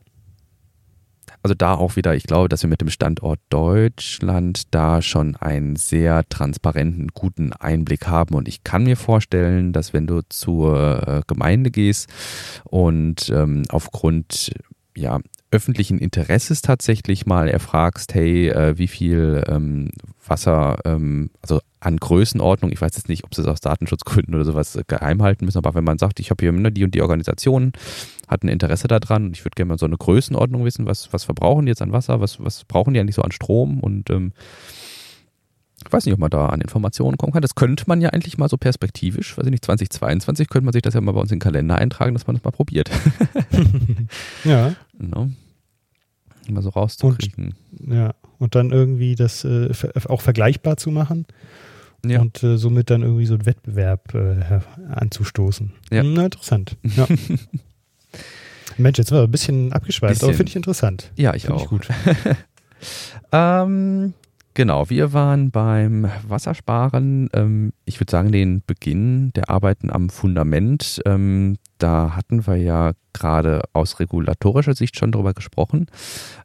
also 1.43 1.53
da 1.53 1.75
auch 1.75 1.95
wieder, 1.95 2.15
ich 2.15 2.23
glaube, 2.23 2.49
dass 2.49 2.63
wir 2.63 2.69
mit 2.69 2.81
dem 2.81 2.89
Standort 2.89 3.39
Deutschland 3.49 4.73
da 4.73 5.01
schon 5.01 5.35
einen 5.35 5.75
sehr 5.75 6.27
transparenten, 6.29 7.09
guten 7.13 7.53
Einblick 7.53 8.07
haben. 8.07 8.35
Und 8.35 8.47
ich 8.47 8.63
kann 8.63 8.83
mir 8.83 8.97
vorstellen, 8.97 9.73
dass 9.73 9.93
wenn 9.93 10.07
du 10.07 10.21
zur 10.29 11.07
äh, 11.07 11.21
Gemeinde 11.27 11.69
gehst 11.69 12.09
und 12.63 13.29
ähm, 13.29 13.63
aufgrund 13.69 14.51
ja, 14.97 15.19
öffentlichen 15.51 15.99
Interesses 15.99 16.61
tatsächlich 16.61 17.25
mal 17.25 17.47
erfragst, 17.47 18.13
hey, 18.13 18.49
äh, 18.49 18.77
wie 18.77 18.87
viel 18.87 19.43
ähm, 19.47 19.91
Wasser, 20.25 20.79
ähm, 20.85 21.29
also 21.41 21.61
an 21.79 21.97
Größenordnung, 21.97 22.71
ich 22.71 22.81
weiß 22.81 22.95
jetzt 22.95 23.07
nicht, 23.07 23.23
ob 23.23 23.33
sie 23.33 23.41
es 23.41 23.47
aus 23.47 23.61
Datenschutzgründen 23.61 24.35
oder 24.35 24.43
sowas 24.43 24.77
geheim 24.87 25.21
halten 25.21 25.45
müssen, 25.45 25.59
aber 25.59 25.73
wenn 25.73 25.83
man 25.83 25.99
sagt, 25.99 26.19
ich 26.19 26.31
habe 26.31 26.43
hier 26.43 26.51
ne, 26.51 26.71
die 26.71 26.83
und 26.83 26.93
die 26.95 27.01
Organisation, 27.01 27.71
hat 28.27 28.43
ein 28.43 28.49
Interesse 28.49 28.89
daran 28.89 29.27
und 29.27 29.37
ich 29.37 29.45
würde 29.45 29.55
gerne 29.55 29.69
mal 29.69 29.77
so 29.77 29.85
eine 29.85 29.97
Größenordnung 29.97 30.65
wissen, 30.65 30.85
was, 30.85 31.13
was 31.13 31.23
verbrauchen 31.23 31.65
die 31.65 31.69
jetzt 31.69 31.81
an 31.81 31.93
Wasser, 31.93 32.19
was, 32.19 32.43
was 32.43 32.65
brauchen 32.65 32.93
die 32.93 32.99
eigentlich 32.99 33.15
so 33.15 33.21
an 33.21 33.31
Strom 33.31 33.79
und 33.79 34.09
ähm, 34.09 34.33
ich 35.85 35.93
weiß 35.93 36.05
nicht, 36.05 36.13
ob 36.13 36.19
man 36.19 36.29
da 36.29 36.47
an 36.47 36.61
Informationen 36.61 37.17
kommen 37.17 37.33
kann. 37.33 37.41
Das 37.41 37.55
könnte 37.55 37.85
man 37.87 38.01
ja 38.01 38.09
eigentlich 38.09 38.37
mal 38.37 38.49
so 38.49 38.57
perspektivisch, 38.57 39.37
weiß 39.37 39.45
ich 39.45 39.51
nicht, 39.51 39.65
2022 39.65 40.49
könnte 40.49 40.65
man 40.65 40.73
sich 40.73 40.81
das 40.81 40.95
ja 40.95 41.01
mal 41.01 41.11
bei 41.11 41.21
uns 41.21 41.31
in 41.31 41.37
den 41.37 41.43
Kalender 41.43 41.77
eintragen, 41.77 42.13
dass 42.13 42.25
man 42.25 42.35
das 42.35 42.43
mal 42.43 42.51
probiert. 42.51 42.89
ja. 44.43 44.73
No. 44.97 45.29
Mal 46.49 46.63
so 46.63 46.69
rauszukriegen. 46.69 47.55
Und, 47.79 47.93
ja, 47.93 48.15
und 48.39 48.55
dann 48.55 48.71
irgendwie 48.71 49.15
das 49.15 49.43
äh, 49.43 49.69
auch 50.07 50.21
vergleichbar 50.21 50.77
zu 50.77 50.91
machen. 50.91 51.25
Ja. 52.05 52.21
Und 52.21 52.41
äh, 52.43 52.57
somit 52.57 52.89
dann 52.89 53.01
irgendwie 53.01 53.25
so 53.25 53.33
einen 53.33 53.45
Wettbewerb 53.45 54.13
äh, 54.13 54.61
anzustoßen. 54.89 55.73
Ja. 55.91 56.03
Na, 56.03 56.25
interessant. 56.25 56.77
Ja. 56.83 57.07
Mensch, 58.77 58.97
jetzt 58.97 59.11
war 59.11 59.23
ein 59.23 59.31
bisschen 59.31 59.73
abgeschweift, 59.73 60.23
aber 60.23 60.33
finde 60.33 60.49
ich 60.49 60.55
interessant. 60.55 61.11
Ja, 61.15 61.33
ich 61.33 61.43
find 61.43 61.55
auch. 61.55 61.63
Ich 61.63 61.69
gut. 61.69 61.87
ähm, 63.31 64.13
Genau, 64.57 64.89
wir 64.89 65.13
waren 65.13 65.51
beim 65.51 66.09
Wassersparen. 66.27 67.29
Ähm, 67.33 67.73
ich 67.85 67.99
würde 67.99 68.09
sagen, 68.09 68.31
den 68.31 68.63
Beginn 68.65 69.31
der 69.33 69.51
Arbeiten 69.51 69.91
am 69.91 70.09
Fundament. 70.09 70.99
Ähm, 71.05 71.57
da 71.77 72.15
hatten 72.15 72.47
wir 72.47 72.55
ja 72.55 72.93
gerade 73.13 73.61
aus 73.73 73.99
regulatorischer 73.99 74.73
Sicht 74.73 74.97
schon 74.97 75.11
drüber 75.11 75.35
gesprochen. 75.35 75.85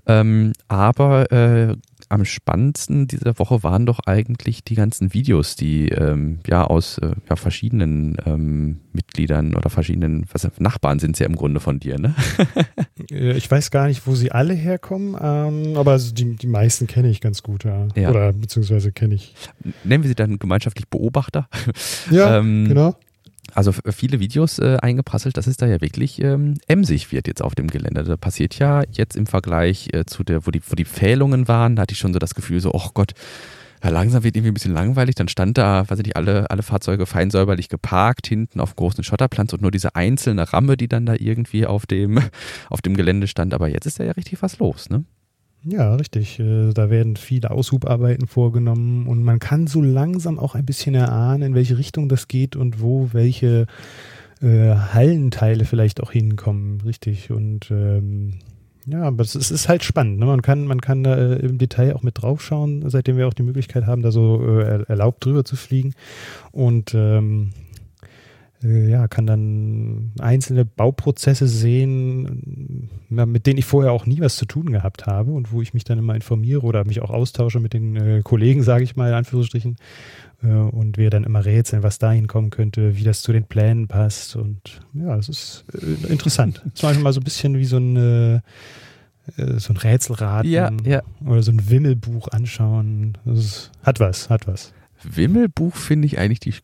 Ähm, 0.07 0.53
aber 0.68 1.33
äh, 1.33 1.77
am 2.12 2.25
spannendsten 2.25 3.09
dieser 3.09 3.38
Woche 3.38 3.62
waren 3.62 3.87
doch 3.87 4.01
eigentlich 4.01 4.64
die 4.64 4.75
ganzen 4.75 5.14
Videos, 5.14 5.57
die 5.57 5.88
ähm, 5.88 6.40
ja 6.46 6.64
aus 6.64 6.98
äh, 6.98 7.12
ja, 7.29 7.37
verschiedenen 7.37 8.16
ähm, 8.27 8.81
Mitgliedern 8.92 9.55
oder 9.55 9.70
verschiedenen 9.70 10.27
was, 10.33 10.48
Nachbarn 10.59 10.98
sind 10.98 11.16
sie 11.16 11.25
ja 11.25 11.31
im 11.31 11.37
Grunde 11.37 11.61
von 11.61 11.81
dir, 11.81 11.98
ne? 11.98 12.14
ich 13.11 13.51
weiß 13.51 13.70
gar 13.70 13.88
nicht, 13.88 14.07
wo 14.07 14.14
sie 14.14 14.31
alle 14.31 14.55
herkommen, 14.55 15.16
ähm, 15.20 15.77
aber 15.77 15.92
also 15.92 16.12
die, 16.12 16.37
die 16.37 16.46
meisten 16.46 16.87
kenne 16.87 17.09
ich 17.09 17.20
ganz 17.20 17.42
gut, 17.42 17.64
ja. 17.64 17.88
ja. 17.96 18.11
Oder 18.11 18.33
beziehungsweise 18.33 18.92
kenne 18.92 19.14
ich. 19.14 19.35
Nennen 19.85 20.05
wir 20.05 20.09
sie 20.09 20.14
dann 20.14 20.38
gemeinschaftlich 20.38 20.88
Beobachter? 20.88 21.48
Ja, 22.11 22.38
ähm, 22.38 22.68
genau 22.68 22.94
also 23.55 23.73
viele 23.73 24.21
Videos 24.21 24.59
äh, 24.59 24.79
eingeprasselt, 24.81 25.37
dass 25.37 25.47
es 25.47 25.57
da 25.57 25.67
ja 25.67 25.81
wirklich 25.81 26.21
ähm, 26.23 26.55
emsig 26.67 27.12
wird 27.12 27.29
jetzt 27.29 27.43
auf 27.43 27.55
dem 27.55 27.69
Gelände. 27.69 28.03
Da 28.05 28.17
passiert 28.17 28.59
ja 28.59 28.83
jetzt 28.91 29.17
im 29.17 29.27
Vergleich 29.27 29.88
äh, 29.93 30.05
zu 30.07 30.25
der, 30.25 30.47
wo 30.47 30.51
die, 30.51 30.62
wo 30.67 30.75
die 30.75 30.85
Pfählungen 30.85 31.49
waren, 31.49 31.77
da 31.77 31.83
hatte 31.83 31.93
ich 31.93 31.99
schon 31.99 32.12
so 32.12 32.19
das 32.19 32.35
Gefühl, 32.35 32.61
so, 32.61 32.73
oh 32.73 32.88
Gott, 32.95 33.12
ja, 33.83 33.91
langsam 33.91 34.23
wird 34.23 34.37
irgendwie 34.37 34.53
ein 34.53 34.55
bisschen 34.55 34.75
langweilig. 34.75 35.17
Dann 35.17 35.29
stand 35.29 35.59
da, 35.59 35.88
weiß 35.88 35.99
ich 35.99 36.07
nicht, 36.07 36.17
alle, 36.17 36.51
alle 36.51 36.62
Fahrzeuge 36.62 37.05
fein 37.07 37.31
säuberlich 37.31 37.69
geparkt, 37.69 38.27
hinten 38.29 38.61
auf 38.61 38.77
großen 38.77 39.03
Schotterplanz 39.03 39.53
und 39.53 39.62
nur 39.62 39.73
diese 39.73 39.97
einzelne 39.97 40.53
Ramme, 40.53 40.77
die 40.77 40.88
dann 40.88 41.05
da 41.05 41.15
irgendwie 41.19 41.67
auf 41.67 41.87
dem, 41.87 42.21
auf 42.71 42.81
dem 42.81 42.97
Gelände 42.97 43.27
stand. 43.27 43.55
Aber 43.55 43.69
jetzt 43.69 43.87
ist 43.87 43.99
da 43.99 44.05
ja 44.05 44.12
richtig 44.12 44.41
was 44.43 44.59
los, 44.59 44.88
ne? 44.88 45.05
Ja, 45.64 45.94
richtig. 45.94 46.40
Äh, 46.40 46.72
da 46.72 46.90
werden 46.90 47.16
viele 47.16 47.51
Aushubarbeiten 47.51 48.27
vorgenommen 48.27 49.07
und 49.07 49.22
man 49.22 49.38
kann 49.38 49.66
so 49.66 49.81
langsam 49.81 50.38
auch 50.38 50.55
ein 50.55 50.66
bisschen 50.66 50.94
erahnen, 50.94 51.42
in 51.42 51.55
welche 51.55 51.79
Richtung 51.79 52.09
das 52.09 52.27
geht 52.27 52.57
und 52.57 52.81
wo 52.81 53.11
welche 53.12 53.66
äh, 54.40 54.75
Hallenteile 54.75 55.65
vielleicht 55.65 56.02
auch 56.02 56.10
hinkommen. 56.10 56.81
Richtig. 56.85 57.31
Und 57.31 57.71
ähm, 57.71 58.35
ja, 58.87 59.02
aber 59.02 59.23
es 59.23 59.37
ist, 59.37 59.69
halt 59.69 59.85
spannend. 59.85 60.19
Ne? 60.19 60.27
Man 60.27 60.42
kann, 60.42 60.65
man 60.65 60.81
kann 60.81 61.04
da 61.04 61.17
äh, 61.17 61.37
im 61.37 61.58
Detail 61.58 61.94
auch 61.94 62.02
mit 62.02 62.21
draufschauen, 62.21 62.88
seitdem 62.90 63.17
wir 63.17 63.29
auch 63.29 63.35
die 63.35 63.44
Möglichkeit 63.44 63.87
haben, 63.87 64.02
da 64.02 64.10
so 64.10 64.44
äh, 64.44 64.83
erlaubt 64.88 65.25
drüber 65.25 65.44
zu 65.44 65.54
fliegen. 65.54 65.94
Und 66.50 66.92
ähm, 66.94 67.50
äh, 67.54 67.62
ja, 68.63 69.08
kann 69.08 69.27
dann 69.27 70.13
einzelne 70.21 70.65
Bauprozesse 70.65 71.48
sehen, 71.48 72.88
mit 73.08 73.46
denen 73.46 73.58
ich 73.58 73.65
vorher 73.65 73.92
auch 73.92 74.06
nie 74.06 74.21
was 74.21 74.37
zu 74.37 74.46
tun 74.46 74.71
gehabt 74.71 75.06
habe 75.06 75.33
und 75.33 75.52
wo 75.52 75.63
ich 75.63 75.75
mich 75.75 75.85
dann 75.85 75.98
immer 75.98 76.15
informiere 76.15 76.63
oder 76.63 76.85
mich 76.85 77.02
auch 77.02 77.10
austausche 77.10 77.60
mit 77.60 77.73
den 77.73 77.96
äh, 77.96 78.21
Kollegen, 78.23 78.63
sage 78.63 78.85
ich 78.85 78.96
mal, 78.96 79.08
in 79.08 79.15
Anführungsstrichen. 79.15 79.77
Äh, 80.42 80.48
und 80.48 80.96
wir 80.96 81.10
dann 81.10 81.25
immer 81.25 81.44
rätseln, 81.44 81.83
was 81.83 81.98
dahin 81.98 82.27
kommen 82.27 82.50
könnte, 82.50 82.96
wie 82.96 83.04
das 83.04 83.23
zu 83.23 83.33
den 83.33 83.44
Plänen 83.44 83.88
passt. 83.88 84.37
Und 84.37 84.81
ja, 84.94 85.17
das 85.17 85.29
ist 85.29 85.65
äh, 85.75 86.13
interessant. 86.13 86.63
Ist 86.73 86.83
manchmal 86.83 87.04
mal 87.04 87.13
so 87.13 87.21
ein 87.21 87.25
bisschen 87.25 87.58
wie 87.58 87.65
so 87.65 87.79
ein, 87.79 87.96
äh, 87.96 88.35
äh, 89.37 89.58
so 89.58 89.73
ein 89.73 89.77
Rätselraten 89.77 90.50
ja, 90.50 90.71
ja. 90.85 91.02
oder 91.25 91.42
so 91.42 91.52
ein 91.52 91.71
Wimmelbuch 91.71 92.29
anschauen. 92.29 93.19
Das 93.25 93.71
hat 93.83 94.00
was, 94.00 94.31
hat 94.31 94.46
was. 94.46 94.73
Wimmelbuch 95.02 95.75
finde 95.75 96.06
ich 96.06 96.19
eigentlich 96.19 96.40
die 96.40 96.54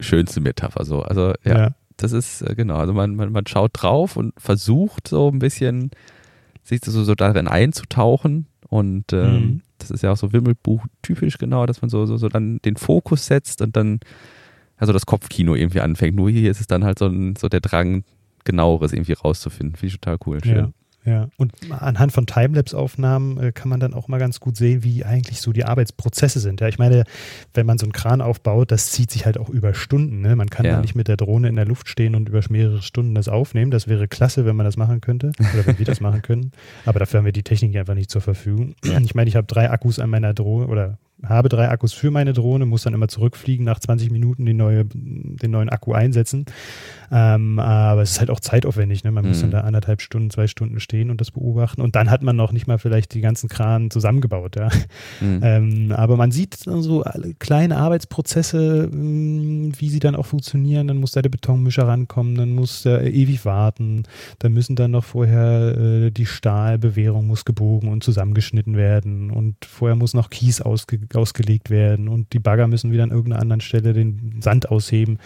schönste 0.00 0.40
Metapher 0.40 0.84
so. 0.84 1.02
Also 1.02 1.32
ja, 1.44 1.58
ja. 1.58 1.74
das 1.96 2.12
ist 2.12 2.42
äh, 2.42 2.54
genau. 2.54 2.76
Also 2.76 2.92
man, 2.92 3.14
man, 3.16 3.32
man 3.32 3.46
schaut 3.46 3.70
drauf 3.74 4.16
und 4.16 4.34
versucht 4.38 5.08
so 5.08 5.30
ein 5.30 5.38
bisschen 5.38 5.90
sich 6.62 6.80
so, 6.84 7.02
so 7.02 7.14
darin 7.14 7.48
einzutauchen 7.48 8.46
und 8.68 9.12
ähm, 9.12 9.32
mhm. 9.32 9.60
das 9.78 9.90
ist 9.90 10.02
ja 10.02 10.12
auch 10.12 10.16
so 10.16 10.32
Wimmelbuch 10.32 10.86
typisch 11.02 11.38
genau, 11.38 11.66
dass 11.66 11.82
man 11.82 11.90
so, 11.90 12.06
so, 12.06 12.16
so 12.16 12.28
dann 12.28 12.60
den 12.64 12.76
Fokus 12.76 13.26
setzt 13.26 13.62
und 13.62 13.76
dann 13.76 14.00
also 14.76 14.92
das 14.92 15.06
Kopfkino 15.06 15.54
irgendwie 15.54 15.80
anfängt. 15.80 16.16
Nur 16.16 16.30
hier 16.30 16.50
ist 16.50 16.60
es 16.60 16.66
dann 16.66 16.84
halt 16.84 16.98
so, 16.98 17.06
ein, 17.06 17.36
so 17.36 17.48
der 17.48 17.60
Drang, 17.60 18.04
genaueres 18.44 18.92
irgendwie 18.92 19.12
rauszufinden. 19.12 19.76
Finde 19.76 19.94
ich 19.94 20.00
total 20.00 20.18
cool. 20.26 20.42
Schön. 20.42 20.56
Ja. 20.56 20.70
Ja, 21.04 21.28
und 21.36 21.52
anhand 21.70 22.12
von 22.12 22.26
Timelapse-Aufnahmen 22.26 23.36
äh, 23.38 23.52
kann 23.52 23.68
man 23.68 23.80
dann 23.80 23.92
auch 23.92 24.06
mal 24.06 24.18
ganz 24.18 24.38
gut 24.38 24.56
sehen, 24.56 24.84
wie 24.84 25.04
eigentlich 25.04 25.40
so 25.40 25.52
die 25.52 25.64
Arbeitsprozesse 25.64 26.38
sind. 26.38 26.60
Ja, 26.60 26.68
ich 26.68 26.78
meine, 26.78 27.04
wenn 27.54 27.66
man 27.66 27.78
so 27.78 27.86
einen 27.86 27.92
Kran 27.92 28.20
aufbaut, 28.20 28.70
das 28.70 28.92
zieht 28.92 29.10
sich 29.10 29.26
halt 29.26 29.36
auch 29.36 29.48
über 29.48 29.74
Stunden. 29.74 30.20
Ne? 30.20 30.36
Man 30.36 30.48
kann 30.48 30.64
ja. 30.64 30.80
nicht 30.80 30.94
mit 30.94 31.08
der 31.08 31.16
Drohne 31.16 31.48
in 31.48 31.56
der 31.56 31.64
Luft 31.64 31.88
stehen 31.88 32.14
und 32.14 32.28
über 32.28 32.40
mehrere 32.50 32.82
Stunden 32.82 33.16
das 33.16 33.28
aufnehmen. 33.28 33.72
Das 33.72 33.88
wäre 33.88 34.06
klasse, 34.06 34.44
wenn 34.44 34.54
man 34.54 34.64
das 34.64 34.76
machen 34.76 35.00
könnte 35.00 35.32
oder 35.38 35.66
wenn 35.66 35.78
wir 35.78 35.86
das 35.86 36.00
machen 36.00 36.22
können. 36.22 36.52
Aber 36.86 37.00
dafür 37.00 37.18
haben 37.18 37.24
wir 37.24 37.32
die 37.32 37.42
Technik 37.42 37.76
einfach 37.76 37.94
nicht 37.94 38.10
zur 38.10 38.22
Verfügung. 38.22 38.74
Ich 38.82 39.14
meine, 39.14 39.28
ich 39.28 39.36
habe 39.36 39.46
drei 39.46 39.70
Akkus 39.70 39.98
an 39.98 40.10
meiner 40.10 40.34
Drohne 40.34 40.68
oder 40.68 40.98
habe 41.24 41.48
drei 41.48 41.68
Akkus 41.68 41.92
für 41.92 42.10
meine 42.10 42.32
Drohne, 42.32 42.66
muss 42.66 42.82
dann 42.82 42.94
immer 42.94 43.08
zurückfliegen, 43.08 43.64
nach 43.64 43.78
20 43.78 44.10
Minuten 44.10 44.44
den, 44.44 44.56
neue, 44.56 44.84
den 44.84 45.50
neuen 45.50 45.68
Akku 45.68 45.92
einsetzen. 45.92 46.46
Ähm, 47.14 47.58
aber 47.58 48.02
es 48.02 48.12
ist 48.12 48.20
halt 48.20 48.30
auch 48.30 48.40
zeitaufwendig. 48.40 49.04
Ne? 49.04 49.10
Man 49.10 49.24
mhm. 49.24 49.30
muss 49.30 49.40
dann 49.40 49.50
mhm. 49.50 49.52
da 49.52 49.60
anderthalb 49.60 50.00
Stunden, 50.00 50.30
zwei 50.30 50.46
Stunden 50.46 50.80
stehen 50.80 51.10
und 51.10 51.20
das 51.20 51.30
beobachten. 51.30 51.82
Und 51.82 51.94
dann 51.94 52.10
hat 52.10 52.22
man 52.22 52.36
noch 52.36 52.52
nicht 52.52 52.66
mal 52.66 52.78
vielleicht 52.78 53.12
die 53.12 53.20
ganzen 53.20 53.50
Kranen 53.50 53.90
zusammengebaut. 53.90 54.56
Ja? 54.56 54.68
Mhm. 55.20 55.40
Ähm, 55.42 55.92
aber 55.92 56.16
man 56.16 56.30
sieht 56.30 56.56
so 56.56 57.04
kleine 57.38 57.76
Arbeitsprozesse, 57.76 58.88
hm, 58.90 59.72
wie 59.78 59.90
sie 59.90 59.98
dann 59.98 60.16
auch 60.16 60.26
funktionieren. 60.26 60.88
Dann 60.88 60.96
muss 60.96 61.12
da 61.12 61.20
der 61.20 61.28
Betonmischer 61.28 61.86
rankommen, 61.86 62.34
dann 62.34 62.54
muss 62.54 62.82
der 62.82 63.12
ewig 63.12 63.44
warten. 63.44 64.04
Dann 64.38 64.52
müssen 64.52 64.74
dann 64.74 64.92
noch 64.92 65.04
vorher 65.04 65.76
äh, 65.76 66.10
die 66.10 66.26
Stahlbewehrung 66.26 67.26
muss 67.26 67.44
gebogen 67.44 67.90
und 67.90 68.02
zusammengeschnitten 68.02 68.76
werden. 68.76 69.30
Und 69.30 69.56
vorher 69.66 69.96
muss 69.96 70.14
noch 70.14 70.30
Kies 70.30 70.62
ausge 70.62 70.98
ausgelegt 71.16 71.70
werden. 71.70 72.08
Und 72.08 72.32
die 72.32 72.38
Bagger 72.38 72.68
müssen 72.68 72.92
wieder 72.92 73.02
an 73.04 73.10
irgendeiner 73.10 73.42
anderen 73.42 73.60
Stelle 73.60 73.92
den 73.92 74.40
Sand 74.40 74.70
ausheben 74.70 75.18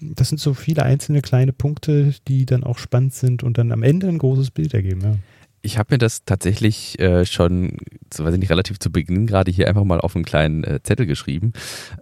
das 0.00 0.28
sind 0.28 0.38
so 0.38 0.54
viele 0.54 0.82
einzelne 0.82 1.22
kleine 1.22 1.52
Punkte, 1.52 2.14
die 2.28 2.46
dann 2.46 2.64
auch 2.64 2.78
spannend 2.78 3.14
sind 3.14 3.42
und 3.42 3.58
dann 3.58 3.72
am 3.72 3.82
Ende 3.82 4.08
ein 4.08 4.18
großes 4.18 4.50
Bild 4.50 4.74
ergeben. 4.74 5.00
Ja. 5.02 5.14
Ich 5.62 5.78
habe 5.78 5.94
mir 5.94 5.98
das 5.98 6.24
tatsächlich 6.24 6.98
äh, 7.00 7.24
schon, 7.24 7.78
weiß 8.16 8.34
ich 8.34 8.40
nicht, 8.40 8.50
relativ 8.50 8.78
zu 8.78 8.92
Beginn 8.92 9.26
gerade 9.26 9.50
hier 9.50 9.68
einfach 9.68 9.84
mal 9.84 10.00
auf 10.00 10.14
einen 10.14 10.24
kleinen 10.24 10.64
äh, 10.64 10.80
Zettel 10.82 11.06
geschrieben, 11.06 11.52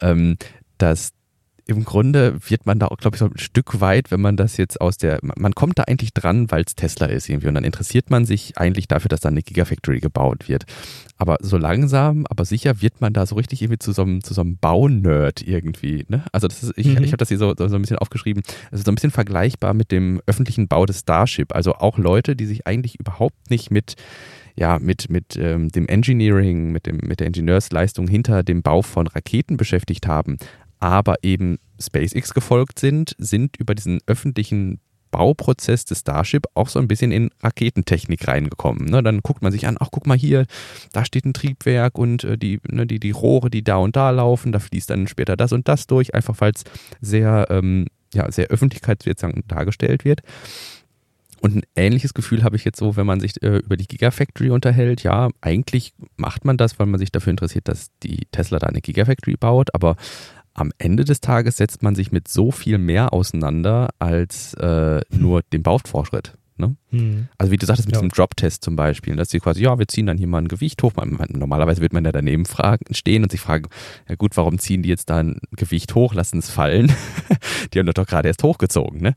ähm, 0.00 0.36
dass 0.76 1.12
im 1.66 1.84
Grunde 1.84 2.36
wird 2.46 2.66
man 2.66 2.78
da 2.78 2.88
auch, 2.88 2.98
glaube 2.98 3.16
ich, 3.16 3.20
so 3.20 3.26
ein 3.26 3.38
Stück 3.38 3.80
weit, 3.80 4.10
wenn 4.10 4.20
man 4.20 4.36
das 4.36 4.58
jetzt 4.58 4.80
aus 4.80 4.98
der, 4.98 5.18
man 5.22 5.54
kommt 5.54 5.78
da 5.78 5.84
eigentlich 5.84 6.12
dran, 6.12 6.50
weil 6.50 6.64
es 6.66 6.74
Tesla 6.74 7.06
ist 7.06 7.28
irgendwie 7.28 7.48
und 7.48 7.54
dann 7.54 7.64
interessiert 7.64 8.10
man 8.10 8.26
sich 8.26 8.58
eigentlich 8.58 8.86
dafür, 8.86 9.08
dass 9.08 9.20
da 9.20 9.30
eine 9.30 9.42
Gigafactory 9.42 10.00
gebaut 10.00 10.48
wird. 10.48 10.64
Aber 11.16 11.38
so 11.40 11.56
langsam, 11.56 12.26
aber 12.28 12.44
sicher 12.44 12.82
wird 12.82 13.00
man 13.00 13.14
da 13.14 13.24
so 13.24 13.36
richtig 13.36 13.62
irgendwie 13.62 13.78
zu 13.78 13.92
so 13.92 14.02
einem, 14.02 14.22
zu 14.22 14.34
so 14.34 14.42
einem 14.42 14.58
Baunerd 14.58 15.46
irgendwie. 15.46 16.04
Ne? 16.08 16.24
Also 16.32 16.48
das 16.48 16.62
ist, 16.62 16.72
ich, 16.76 16.86
mhm. 16.86 17.02
ich 17.02 17.12
habe 17.12 17.18
das 17.18 17.28
hier 17.28 17.38
so, 17.38 17.54
so 17.56 17.64
ein 17.64 17.80
bisschen 17.80 17.98
aufgeschrieben, 17.98 18.42
es 18.70 18.80
ist 18.80 18.86
so 18.86 18.92
ein 18.92 18.96
bisschen 18.96 19.10
vergleichbar 19.10 19.72
mit 19.72 19.90
dem 19.90 20.20
öffentlichen 20.26 20.68
Bau 20.68 20.84
des 20.84 21.00
Starship. 21.00 21.54
Also 21.54 21.74
auch 21.74 21.96
Leute, 21.96 22.36
die 22.36 22.46
sich 22.46 22.66
eigentlich 22.66 23.00
überhaupt 23.00 23.50
nicht 23.50 23.70
mit 23.70 23.96
ja, 24.56 24.78
mit, 24.78 25.10
mit 25.10 25.36
ähm, 25.36 25.70
dem 25.70 25.88
Engineering, 25.88 26.70
mit, 26.70 26.86
dem, 26.86 26.98
mit 27.02 27.18
der 27.18 27.26
Ingenieursleistung 27.26 28.06
hinter 28.06 28.44
dem 28.44 28.62
Bau 28.62 28.82
von 28.82 29.08
Raketen 29.08 29.56
beschäftigt 29.56 30.06
haben, 30.06 30.36
aber 30.84 31.16
eben 31.22 31.58
SpaceX 31.80 32.34
gefolgt 32.34 32.78
sind, 32.78 33.14
sind 33.18 33.56
über 33.56 33.74
diesen 33.74 34.00
öffentlichen 34.06 34.80
Bauprozess 35.10 35.84
des 35.84 36.00
Starship 36.00 36.46
auch 36.54 36.68
so 36.68 36.80
ein 36.80 36.88
bisschen 36.88 37.12
in 37.12 37.30
Raketentechnik 37.40 38.26
reingekommen. 38.26 38.86
Ne? 38.86 39.02
Dann 39.02 39.20
guckt 39.20 39.42
man 39.42 39.52
sich 39.52 39.66
an, 39.66 39.76
ach 39.78 39.88
guck 39.92 40.06
mal 40.06 40.18
hier, 40.18 40.44
da 40.92 41.04
steht 41.04 41.24
ein 41.24 41.32
Triebwerk 41.34 41.96
und 41.98 42.24
äh, 42.24 42.36
die, 42.36 42.60
ne, 42.68 42.84
die, 42.84 42.98
die 42.98 43.12
Rohre, 43.12 43.48
die 43.48 43.62
da 43.62 43.76
und 43.76 43.94
da 43.94 44.10
laufen, 44.10 44.50
da 44.50 44.58
fließt 44.58 44.90
dann 44.90 45.06
später 45.06 45.36
das 45.36 45.52
und 45.52 45.68
das 45.68 45.86
durch, 45.86 46.14
einfach 46.14 46.40
weil 46.40 46.52
es 46.52 46.64
sehr, 47.00 47.46
ähm, 47.50 47.86
ja, 48.12 48.30
sehr 48.30 48.48
öffentlichkeitswirksam 48.48 49.44
dargestellt 49.46 50.04
wird. 50.04 50.20
Und 51.40 51.56
ein 51.56 51.62
ähnliches 51.76 52.12
Gefühl 52.14 52.42
habe 52.42 52.56
ich 52.56 52.64
jetzt 52.64 52.78
so, 52.78 52.96
wenn 52.96 53.06
man 53.06 53.20
sich 53.20 53.40
äh, 53.42 53.58
über 53.58 53.76
die 53.76 53.86
Gigafactory 53.86 54.50
unterhält. 54.50 55.02
Ja, 55.04 55.28
eigentlich 55.40 55.92
macht 56.16 56.44
man 56.44 56.56
das, 56.56 56.78
weil 56.78 56.86
man 56.86 56.98
sich 56.98 57.12
dafür 57.12 57.30
interessiert, 57.30 57.68
dass 57.68 57.90
die 58.02 58.26
Tesla 58.32 58.58
da 58.58 58.66
eine 58.66 58.80
Gigafactory 58.80 59.36
baut, 59.36 59.72
aber 59.74 59.96
am 60.54 60.72
Ende 60.78 61.04
des 61.04 61.20
Tages 61.20 61.56
setzt 61.56 61.82
man 61.82 61.94
sich 61.94 62.12
mit 62.12 62.28
so 62.28 62.50
viel 62.50 62.78
mehr 62.78 63.12
auseinander 63.12 63.90
als 63.98 64.54
äh, 64.54 65.00
nur 65.10 65.42
dem 65.42 65.62
Baufortschritt. 65.62 66.34
Ne? 66.56 66.76
Mhm. 66.92 67.28
Also 67.36 67.50
wie 67.50 67.56
du 67.56 67.66
sagtest 67.66 67.88
mit 67.88 67.96
ja. 67.96 68.00
diesem 68.00 68.10
Drop-Test 68.10 68.62
zum 68.62 68.76
Beispiel, 68.76 69.16
dass 69.16 69.30
sie 69.30 69.40
quasi, 69.40 69.62
ja, 69.62 69.78
wir 69.78 69.88
ziehen 69.88 70.06
dann 70.06 70.18
hier 70.18 70.28
mal 70.28 70.38
ein 70.38 70.48
Gewicht 70.48 70.82
hoch. 70.82 70.92
Normalerweise 71.28 71.80
wird 71.80 71.92
man 71.92 72.04
ja 72.04 72.12
daneben 72.12 72.46
fragen, 72.46 72.94
stehen 72.94 73.24
und 73.24 73.32
sich 73.32 73.40
fragen, 73.40 73.68
ja 74.08 74.14
gut, 74.14 74.36
warum 74.36 74.58
ziehen 74.58 74.82
die 74.82 74.88
jetzt 74.88 75.10
da 75.10 75.18
ein 75.18 75.40
Gewicht 75.52 75.94
hoch, 75.94 76.14
lassen 76.14 76.38
es 76.38 76.50
fallen? 76.50 76.92
die 77.72 77.78
haben 77.78 77.86
das 77.86 77.94
doch 77.94 78.06
gerade 78.06 78.28
erst 78.28 78.42
hochgezogen. 78.42 79.00
Ne? 79.00 79.14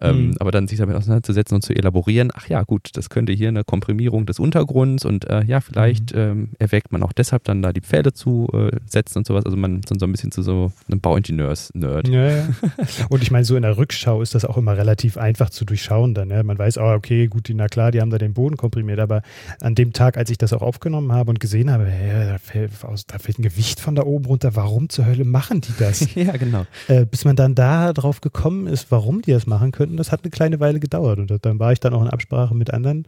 Mhm. 0.00 0.08
Ähm, 0.08 0.34
aber 0.38 0.52
dann 0.52 0.68
sich 0.68 0.78
damit 0.78 0.94
auseinanderzusetzen 0.96 1.56
und 1.56 1.62
zu 1.62 1.74
elaborieren, 1.74 2.30
ach 2.34 2.48
ja, 2.48 2.62
gut, 2.62 2.90
das 2.94 3.10
könnte 3.10 3.32
hier 3.32 3.48
eine 3.48 3.64
Komprimierung 3.64 4.26
des 4.26 4.38
Untergrunds 4.38 5.04
und 5.04 5.28
äh, 5.28 5.42
ja, 5.44 5.60
vielleicht 5.60 6.14
mhm. 6.14 6.20
ähm, 6.20 6.48
erweckt 6.58 6.92
man 6.92 7.02
auch 7.02 7.12
deshalb 7.12 7.44
dann 7.44 7.62
da 7.62 7.72
die 7.72 7.80
Pfähle 7.80 8.12
zu 8.12 8.48
äh, 8.52 8.76
setzen 8.86 9.18
und 9.18 9.26
sowas. 9.26 9.44
Also 9.44 9.56
man 9.56 9.80
ist 9.80 9.88
so 9.88 10.06
ein 10.06 10.12
bisschen 10.12 10.30
zu 10.30 10.42
so 10.42 10.72
einem 10.88 11.00
Bauingenieurs-Nerd. 11.00 12.08
Ja, 12.08 12.30
ja. 12.30 12.48
Und 13.08 13.22
ich 13.22 13.30
meine, 13.30 13.44
so 13.44 13.56
in 13.56 13.62
der 13.62 13.76
Rückschau 13.76 14.22
ist 14.22 14.34
das 14.34 14.44
auch 14.44 14.56
immer 14.56 14.76
relativ 14.76 15.16
einfach 15.16 15.50
zu 15.50 15.64
durchschauen 15.64 16.14
dann. 16.14 16.28
Ne? 16.28 16.42
Man 16.44 16.58
weiß, 16.58 16.75
oh, 16.78 16.92
okay, 16.92 17.26
gut, 17.26 17.48
die, 17.48 17.54
na 17.54 17.68
klar, 17.68 17.90
die 17.90 18.00
haben 18.00 18.10
da 18.10 18.18
den 18.18 18.34
Boden 18.34 18.56
komprimiert, 18.56 18.98
aber 18.98 19.22
an 19.60 19.74
dem 19.74 19.92
Tag, 19.92 20.16
als 20.16 20.30
ich 20.30 20.38
das 20.38 20.52
auch 20.52 20.62
aufgenommen 20.62 21.12
habe 21.12 21.30
und 21.30 21.40
gesehen 21.40 21.70
habe, 21.70 21.86
hey, 21.86 22.26
da, 22.26 22.38
fällt, 22.38 22.72
da, 23.08 23.18
fällt, 23.18 23.38
ein 23.38 23.42
Gewicht 23.42 23.80
von 23.80 23.94
da 23.94 24.02
oben 24.02 24.26
runter, 24.26 24.56
warum 24.56 24.88
zur 24.88 25.06
Hölle 25.06 25.24
machen 25.24 25.60
die 25.60 25.72
das? 25.78 26.14
ja, 26.14 26.36
genau. 26.36 26.66
Äh, 26.88 27.06
bis 27.06 27.24
man 27.24 27.36
dann 27.36 27.54
da 27.54 27.92
drauf 27.92 28.20
gekommen 28.20 28.66
ist, 28.66 28.90
warum 28.90 29.22
die 29.22 29.32
das 29.32 29.46
machen 29.46 29.72
könnten, 29.72 29.96
das 29.96 30.12
hat 30.12 30.24
eine 30.24 30.30
kleine 30.30 30.60
Weile 30.60 30.80
gedauert 30.80 31.18
und 31.18 31.44
dann 31.44 31.58
war 31.58 31.72
ich 31.72 31.80
dann 31.80 31.94
auch 31.94 32.02
in 32.02 32.08
Absprache 32.08 32.54
mit 32.54 32.72
anderen. 32.72 33.06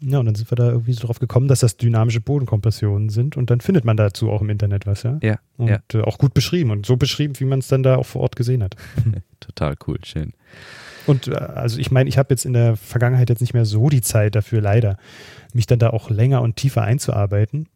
Ja, 0.00 0.20
und 0.20 0.26
dann 0.26 0.34
sind 0.36 0.50
wir 0.50 0.56
da 0.56 0.68
irgendwie 0.68 0.92
so 0.92 1.06
drauf 1.06 1.18
gekommen, 1.18 1.48
dass 1.48 1.60
das 1.60 1.76
dynamische 1.76 2.20
Bodenkompressionen 2.20 3.08
sind 3.08 3.36
und 3.36 3.50
dann 3.50 3.60
findet 3.60 3.84
man 3.84 3.96
dazu 3.96 4.30
auch 4.30 4.42
im 4.42 4.50
Internet 4.50 4.86
was, 4.86 5.02
ja? 5.02 5.18
Ja. 5.22 5.38
Und 5.56 5.68
ja. 5.68 5.80
Äh, 5.92 6.02
auch 6.02 6.18
gut 6.18 6.34
beschrieben 6.34 6.70
und 6.70 6.86
so 6.86 6.96
beschrieben, 6.96 7.34
wie 7.38 7.44
man 7.44 7.58
es 7.58 7.68
dann 7.68 7.82
da 7.82 7.96
auch 7.96 8.06
vor 8.06 8.22
Ort 8.22 8.36
gesehen 8.36 8.62
hat. 8.62 8.76
Total 9.40 9.74
cool, 9.86 9.98
schön. 10.04 10.32
Und 11.08 11.28
äh, 11.28 11.34
also 11.34 11.78
ich 11.78 11.90
meine, 11.90 12.08
ich 12.08 12.18
habe 12.18 12.28
jetzt 12.30 12.44
in 12.44 12.52
der 12.52 12.76
Vergangenheit 12.76 13.28
jetzt 13.28 13.40
nicht 13.40 13.54
mehr 13.54 13.64
so 13.64 13.88
die 13.88 14.02
Zeit 14.02 14.34
dafür, 14.34 14.60
leider, 14.60 14.96
mich 15.52 15.66
dann 15.66 15.78
da 15.78 15.90
auch 15.90 16.10
länger 16.10 16.42
und 16.42 16.56
tiefer 16.56 16.82
einzuarbeiten. 16.82 17.68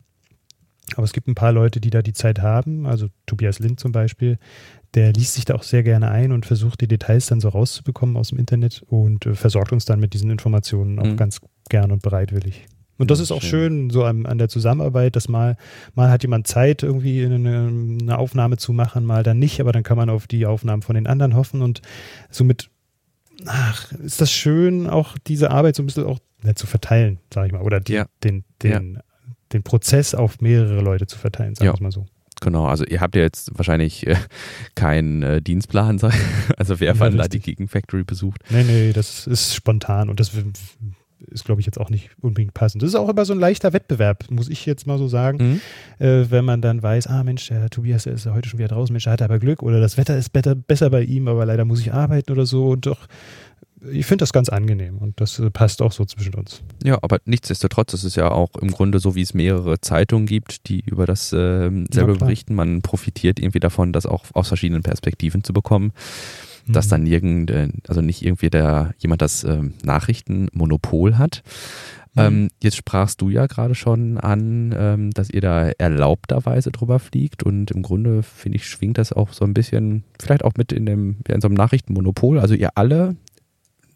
Aber 0.95 1.05
es 1.05 1.13
gibt 1.13 1.29
ein 1.29 1.35
paar 1.35 1.53
Leute, 1.53 1.81
die 1.81 1.91
da 1.91 2.03
die 2.03 2.13
Zeit 2.13 2.41
haben, 2.41 2.87
also 2.87 3.07
Tobias 3.27 3.59
Lind 3.61 3.81
zum 3.81 3.93
Beispiel, 3.93 4.39
der 4.95 5.13
liest 5.13 5.35
sich 5.35 5.45
da 5.45 5.55
auch 5.55 5.63
sehr 5.63 5.83
gerne 5.83 6.11
ein 6.11 6.33
und 6.33 6.45
versucht 6.45 6.81
die 6.83 6.89
Details 6.89 7.27
dann 7.27 7.41
so 7.41 7.49
rauszubekommen 7.49 8.17
aus 8.17 8.29
dem 8.29 8.39
Internet 8.39 8.83
und 8.89 9.25
äh, 9.25 9.35
versorgt 9.35 9.73
uns 9.73 9.85
dann 9.85 10.01
mit 10.01 10.13
diesen 10.13 10.31
Informationen 10.31 10.99
auch 10.99 11.07
mhm. 11.07 11.17
ganz 11.17 11.41
gern 11.71 11.93
und 11.93 12.03
bereitwillig. 12.03 12.67
Und 12.99 13.11
das 13.11 13.21
ist 13.21 13.33
auch 13.33 13.43
schön, 13.43 13.91
so 13.91 14.05
an, 14.05 14.27
an, 14.27 14.39
der 14.39 14.49
Zusammenarbeit, 14.49 15.17
dass 15.17 15.29
mal, 15.29 15.57
mal 15.95 16.11
hat 16.11 16.23
jemand 16.23 16.47
Zeit, 16.47 16.83
irgendwie 16.83 17.25
eine, 17.25 17.35
eine, 17.35 18.19
Aufnahme 18.19 18.59
zu 18.59 18.73
machen, 18.73 19.05
mal 19.05 19.23
dann 19.23 19.39
nicht, 19.39 19.61
aber 19.61 19.73
dann 19.73 19.83
kann 19.83 19.97
man 19.97 20.11
auf 20.11 20.27
die 20.27 20.47
Aufnahmen 20.47 20.83
von 20.83 20.95
den 20.95 21.07
anderen 21.07 21.35
hoffen 21.35 21.63
und 21.63 21.81
somit 22.31 22.71
ach, 23.47 23.93
ist 23.93 24.21
das 24.21 24.33
schön, 24.33 24.89
auch 24.89 25.17
diese 25.27 25.51
Arbeit 25.51 25.77
so 25.77 25.83
ein 25.83 25.87
bisschen 25.87 26.05
auch 26.05 26.19
ja, 26.45 26.55
zu 26.55 26.67
verteilen, 26.67 27.19
sage 27.33 27.49
ich 27.49 27.53
mal. 27.53 27.63
Oder 27.63 27.81
die, 27.81 27.95
ja. 27.95 28.07
den, 28.25 28.45
den, 28.63 28.95
ja. 28.95 29.01
den 29.53 29.63
Prozess 29.63 30.15
auf 30.15 30.41
mehrere 30.41 30.81
Leute 30.81 31.07
zu 31.07 31.19
verteilen, 31.19 31.55
sagen 31.55 31.71
wir 31.71 31.75
ja. 31.75 31.83
mal 31.83 31.93
so. 31.93 32.07
Genau, 32.41 32.67
also 32.67 32.85
ihr 32.85 33.01
habt 33.01 33.15
ja 33.15 33.23
jetzt 33.23 33.57
wahrscheinlich 33.57 34.07
äh, 34.07 34.17
keinen 34.75 35.23
äh, 35.23 35.41
Dienstplan, 35.41 36.01
also 36.57 36.81
wer 36.81 36.95
ja, 36.95 37.01
wann 37.01 37.17
da 37.17 37.29
die 37.29 37.39
Gegenfactory 37.39 38.03
besucht. 38.03 38.43
Nee, 38.51 38.65
nee, 38.65 38.93
das 38.93 39.29
ist 39.29 39.55
spontan 39.55 40.11
und 40.11 40.19
das 40.19 40.33
ist, 41.31 41.45
glaube 41.45 41.61
ich, 41.61 41.67
jetzt 41.67 41.79
auch 41.79 41.91
nicht 41.91 42.11
unbedingt 42.21 42.55
passend. 42.55 42.83
Das 42.83 42.91
ist 42.91 42.95
auch 42.95 43.09
immer 43.09 43.25
so 43.25 43.33
ein 43.33 43.41
leichter 43.41 43.73
Wettbewerb, 43.73 44.31
muss 44.31 44.49
ich 44.49 44.67
jetzt 44.67 44.87
mal 44.87 44.99
so 44.99 45.09
sagen. 45.09 45.61
Mhm. 45.99 46.05
Äh, 46.05 46.31
wenn 46.31 46.45
man 46.45 46.63
dann 46.63 46.83
weiß, 46.83 47.07
ah 47.07 47.25
Mensch, 47.25 47.49
der 47.49 47.71
Tobias 47.71 48.05
der 48.05 48.15
ist 48.15 48.27
ja 48.27 48.35
heute 48.35 48.49
schon 48.49 48.59
wieder 48.59 48.69
draußen, 48.69 48.93
Mensch, 48.93 49.05
der 49.05 49.15
hat 49.15 49.23
aber 49.23 49.39
Glück 49.39 49.63
oder 49.63 49.81
das 49.81 49.97
Wetter 49.97 50.17
ist 50.17 50.33
better, 50.33 50.55
besser 50.55 50.91
bei 50.91 51.03
ihm, 51.03 51.29
aber 51.29 51.47
leider 51.47 51.65
muss 51.65 51.81
ich 51.81 51.93
arbeiten 51.93 52.33
oder 52.33 52.47
so. 52.47 52.71
Und 52.71 52.87
doch, 52.87 53.07
ich 53.91 54.07
finde 54.07 54.23
das 54.23 54.33
ganz 54.33 54.49
angenehm 54.49 54.99
und 54.99 55.21
das 55.21 55.39
äh, 55.39 55.51
passt 55.51 55.83
auch 55.83 55.93
so 55.93 56.05
zwischen 56.05 56.35
uns. 56.35 56.63
Ja, 56.85 56.99
aber 57.03 57.19
nichtsdestotrotz 57.25 57.95
ist 57.95 58.05
es 58.05 58.15
ja 58.15 58.31
auch 58.31 58.57
im 58.61 58.71
Grunde 58.71 58.99
so, 59.01 59.15
wie 59.15 59.23
es 59.23 59.35
mehrere 59.35 59.81
Zeitungen 59.81 60.27
gibt, 60.27 60.69
die 60.69 60.81
über 60.81 61.07
das 61.07 61.33
äh, 61.33 61.71
selber 61.91 62.13
ja, 62.13 62.19
berichten. 62.19 62.55
Man 62.55 62.83
profitiert 62.83 63.39
irgendwie 63.39 63.61
davon, 63.61 63.93
das 63.93 64.07
auch 64.07 64.25
aus 64.35 64.49
verschiedenen 64.49 64.83
Perspektiven 64.83 65.43
zu 65.45 65.53
bekommen. 65.53 65.93
Mhm. 66.67 66.73
Dass 66.73 66.89
dann 66.89 67.07
irgend, 67.07 67.53
also 67.89 68.01
nicht 68.01 68.25
irgendwie 68.25 68.51
der 68.51 68.95
jemand 68.99 69.23
das 69.23 69.45
äh, 69.45 69.63
Nachrichtenmonopol 69.85 71.19
hat. 71.19 71.43
Mhm. 72.15 72.23
Ähm, 72.23 72.49
jetzt 72.63 72.77
sprachst 72.77 73.21
du 73.21 73.31
ja 73.31 73.47
gerade 73.47 73.75
schon 73.75 74.19
an, 74.19 74.75
ähm, 74.77 75.11
dass 75.13 75.31
ihr 75.31 75.41
da 75.41 75.71
erlaubterweise 75.71 76.71
drüber 76.71 76.99
fliegt 76.99 77.43
und 77.43 77.71
im 77.71 77.83
Grunde 77.83 78.23
finde 78.23 78.57
ich 78.57 78.67
schwingt 78.67 78.99
das 78.99 79.13
auch 79.13 79.33
so 79.33 79.45
ein 79.45 79.55
bisschen, 79.55 80.05
vielleicht 80.21 80.45
auch 80.45 80.53
mit 80.57 80.73
in 80.73 80.85
dem 80.85 81.17
in 81.27 81.41
so 81.41 81.49
einem 81.49 81.55
Nachrichtenmonopol. 81.55 82.39
Also 82.39 82.55
ihr 82.55 82.71
alle 82.77 83.17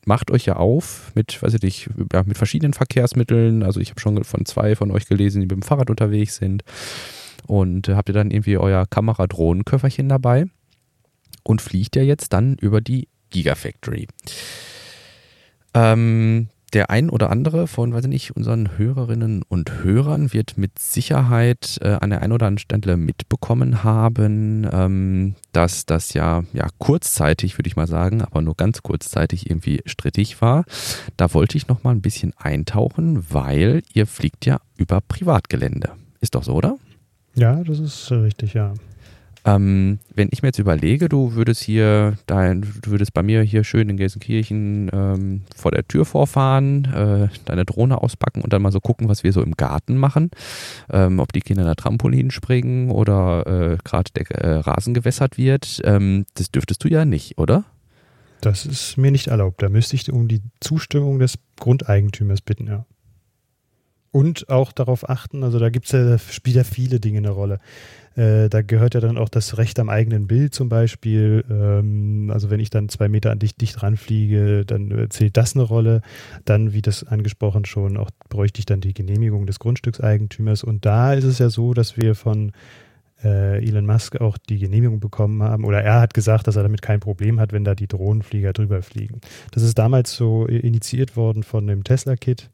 macht 0.07 0.31
euch 0.31 0.47
ja 0.47 0.57
auf 0.57 1.13
mit, 1.15 1.43
weiß 1.43 1.55
ich 1.55 1.63
nicht, 1.63 1.91
ja, 2.13 2.23
mit 2.23 2.39
verschiedenen 2.39 2.73
Verkehrsmitteln. 2.73 3.63
Also 3.63 3.81
ich 3.81 3.91
habe 3.91 4.01
schon 4.01 4.23
von 4.25 4.47
zwei 4.47 4.77
von 4.77 4.91
euch 4.91 5.07
gelesen, 5.07 5.41
die 5.41 5.47
mit 5.47 5.57
dem 5.57 5.63
Fahrrad 5.63 5.91
unterwegs 5.91 6.37
sind. 6.37 6.63
Und 7.47 7.89
habt 7.89 8.09
ihr 8.09 8.15
dann 8.15 8.31
irgendwie 8.31 8.57
euer 8.57 8.87
Kameradrohnenköfferchen 8.87 10.09
dabei 10.09 10.47
und 11.47 11.63
fliegt 11.63 11.97
ja 11.97 12.03
jetzt 12.03 12.33
dann 12.33 12.55
über 12.55 12.81
die 12.81 13.09
Gigafactory. 13.31 14.09
Ähm, 15.75 16.49
der 16.73 16.91
ein 16.91 17.11
oder 17.11 17.31
andere 17.31 17.69
von, 17.69 17.93
weiß 17.93 18.05
ich 18.05 18.11
nicht, 18.11 18.37
unseren 18.37 18.77
Hörerinnen 18.77 19.43
und 19.49 19.85
Hörern 19.85 20.33
wird 20.33 20.59
mit 20.59 20.79
Sicherheit 20.79 21.79
äh, 21.81 21.91
an 22.01 22.11
der 22.11 22.23
einen 22.23 22.33
oder 22.33 22.47
anderen 22.47 22.59
Stelle 22.59 22.97
mitbekommen 22.97 23.85
haben, 23.85 24.69
ähm, 24.73 25.37
dass 25.53 25.87
das 25.87 26.13
ja, 26.13 26.43
ja 26.53 26.67
kurzzeitig, 26.79 27.57
würde 27.57 27.69
ich 27.69 27.77
mal 27.77 27.87
sagen, 27.87 28.21
aber 28.23 28.43
nur 28.43 28.57
ganz 28.57 28.83
kurzzeitig 28.83 29.49
irgendwie 29.49 29.81
strittig 29.87 30.41
war. 30.43 30.65
Da 31.17 31.33
wollte 31.33 31.57
ich 31.57 31.69
noch 31.69 31.85
mal 31.85 31.93
ein 31.93 32.03
bisschen 32.03 32.33
eintauchen, 32.37 33.25
weil 33.31 33.83
ihr 33.95 34.07
fliegt 34.07 34.45
ja 34.45 34.61
über 34.77 35.01
Privatgelände. 35.01 35.93
Ist 36.21 36.35
doch 36.35 36.43
so, 36.43 36.55
oder? 36.55 36.77
Ja, 37.37 37.63
das 37.63 37.79
ist 37.79 38.11
richtig, 38.11 38.55
ja. 38.55 38.75
Ähm, 39.47 40.01
wenn 40.13 40.29
ich 40.33 40.43
mir 40.43 40.49
jetzt 40.49 40.59
überlege, 40.59 41.09
du 41.09 41.35
würdest 41.35 41.63
hier, 41.63 42.19
dein, 42.27 42.63
du 42.63 42.91
würdest 42.91 43.15
bei 43.15 43.23
mir 43.23 43.43
hier 43.43 43.63
schön 43.63 43.89
in 43.89 43.97
Gelsenkirchen 43.97 44.91
ähm, 44.93 45.43
vor 45.55 45.71
der 45.71 45.87
Tür 45.87 46.05
vorfahren, 46.05 46.85
äh, 46.93 47.29
deine 47.45 47.65
Drohne 47.65 48.03
auspacken 48.03 48.43
und 48.43 48.53
dann 48.53 48.61
mal 48.61 48.73
so 48.73 48.81
gucken, 48.81 49.09
was 49.09 49.23
wir 49.23 49.33
so 49.33 49.43
im 49.43 49.53
Garten 49.53 49.99
machen, 49.99 50.33
ähm, 50.91 51.21
ob 51.21 51.33
die 51.33 51.43
Kinder 51.43 51.63
in 51.63 51.69
der 51.69 51.77
Trampolin 51.77 52.33
springen 52.33 52.91
oder 52.91 53.47
äh, 53.47 53.79
gerade 53.85 54.11
der 54.17 54.31
äh, 54.33 54.59
Rasen 54.59 54.95
gewässert 54.95 55.39
wird. 55.39 55.81
Ähm, 55.85 56.27
das 56.35 56.51
dürftest 56.51 56.83
du 56.83 56.89
ja 56.89 57.05
nicht, 57.05 57.39
oder? 57.39 57.65
Das 58.41 58.67
ist 58.67 58.97
mir 58.97 59.13
nicht 59.13 59.29
erlaubt. 59.29 59.63
Da 59.63 59.69
müsste 59.69 59.95
ich 59.95 60.11
um 60.11 60.27
die 60.27 60.43
Zustimmung 60.61 61.21
des 61.21 61.39
Grundeigentümers 61.57 62.41
bitten, 62.41 62.67
ja. 62.67 62.85
Und 64.11 64.49
auch 64.49 64.73
darauf 64.73 65.09
achten, 65.09 65.45
also 65.45 65.59
da 65.59 65.69
gibt 65.69 65.87
es 65.87 65.93
ja, 65.93 66.19
spielt 66.19 66.57
ja 66.57 66.65
viele 66.65 67.01
Dinge 67.01 67.19
eine 67.19 67.31
Rolle. 67.31 67.61
Äh, 68.17 68.49
da 68.49 68.63
gehört 68.63 68.95
ja 68.95 69.01
dann 69.01 69.19
auch 69.19 69.29
das 69.29 69.59
Recht 69.59 69.79
am 69.79 69.89
eigenen 69.89 70.27
Bild 70.27 70.55
zum 70.55 70.69
Beispiel. 70.69 71.45
Ähm, 71.51 72.31
also 72.33 72.51
wenn 72.51 72.61
ich 72.61 72.71
dann 72.71 72.89
zwei 72.89 73.09
Meter 73.09 73.31
an 73.31 73.39
dich 73.39 73.57
dicht 73.57 73.83
ranfliege, 73.83 74.65
dann 74.65 74.91
äh, 74.91 75.09
zählt 75.09 75.37
das 75.37 75.55
eine 75.55 75.65
Rolle. 75.65 76.01
Dann, 76.45 76.73
wie 76.73 76.83
das 76.83 77.05
angesprochen 77.05 77.67
schon, 77.67 77.97
auch 77.97 78.11
bräuchte 78.29 78.59
ich 78.59 78.67
dann 78.67 78.81
die 78.81 78.95
Genehmigung 78.95 79.47
des 79.47 79.59
Grundstückseigentümers. 79.59 80.65
Und 80.65 80.87
da 80.87 81.13
ist 81.13 81.25
es 81.25 81.39
ja 81.39 81.51
so, 81.51 81.75
dass 81.75 81.97
wir 81.99 82.15
von 82.15 82.53
äh, 83.23 83.63
Elon 83.67 83.87
Musk 83.87 84.21
auch 84.21 84.39
die 84.39 84.59
Genehmigung 84.59 85.01
bekommen 85.01 85.43
haben, 85.43 85.65
oder 85.65 85.83
er 85.83 86.01
hat 86.01 86.15
gesagt, 86.15 86.47
dass 86.47 86.57
er 86.57 86.63
damit 86.63 86.83
kein 86.83 87.01
Problem 87.01 87.41
hat, 87.41 87.53
wenn 87.53 87.65
da 87.65 87.75
die 87.75 87.87
Drohnenflieger 87.87 88.53
drüber 88.53 88.83
fliegen. 88.83 89.21
Das 89.53 89.63
ist 89.63 89.79
damals 89.79 90.15
so 90.15 90.47
initiiert 90.47 91.17
worden 91.17 91.43
von 91.43 91.67
dem 91.67 91.85
Tesla-Kit 91.85 92.51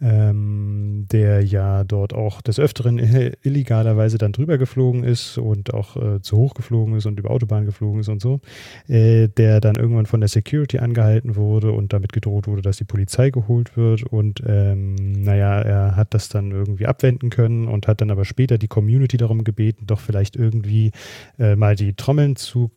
ähm, 0.00 1.06
der 1.10 1.44
ja 1.44 1.84
dort 1.84 2.12
auch 2.12 2.42
des 2.42 2.58
Öfteren 2.58 2.98
illegalerweise 3.42 4.18
dann 4.18 4.32
drüber 4.32 4.58
geflogen 4.58 5.04
ist 5.04 5.38
und 5.38 5.72
auch 5.74 5.96
äh, 5.96 6.20
zu 6.20 6.36
hoch 6.36 6.54
geflogen 6.54 6.96
ist 6.96 7.06
und 7.06 7.18
über 7.18 7.30
Autobahn 7.30 7.66
geflogen 7.66 8.00
ist 8.00 8.08
und 8.08 8.20
so, 8.20 8.40
äh, 8.88 9.28
der 9.28 9.60
dann 9.60 9.76
irgendwann 9.76 10.06
von 10.06 10.20
der 10.20 10.28
Security 10.28 10.78
angehalten 10.78 11.36
wurde 11.36 11.72
und 11.72 11.92
damit 11.92 12.12
gedroht 12.12 12.46
wurde, 12.46 12.62
dass 12.62 12.78
die 12.78 12.84
Polizei 12.84 13.30
geholt 13.30 13.76
wird. 13.76 14.02
Und 14.02 14.42
ähm, 14.46 14.94
naja, 15.12 15.60
er 15.60 15.96
hat 15.96 16.14
das 16.14 16.28
dann 16.28 16.50
irgendwie 16.50 16.86
abwenden 16.86 17.30
können 17.30 17.68
und 17.68 17.88
hat 17.88 18.00
dann 18.00 18.10
aber 18.10 18.24
später 18.24 18.58
die 18.58 18.68
Community 18.68 19.16
darum 19.16 19.44
gebeten, 19.44 19.86
doch 19.86 20.00
vielleicht 20.00 20.36
irgendwie 20.36 20.92
äh, 21.38 21.56
mal 21.56 21.76
die 21.76 21.94
Trommeln 21.94 22.36
zu 22.36 22.70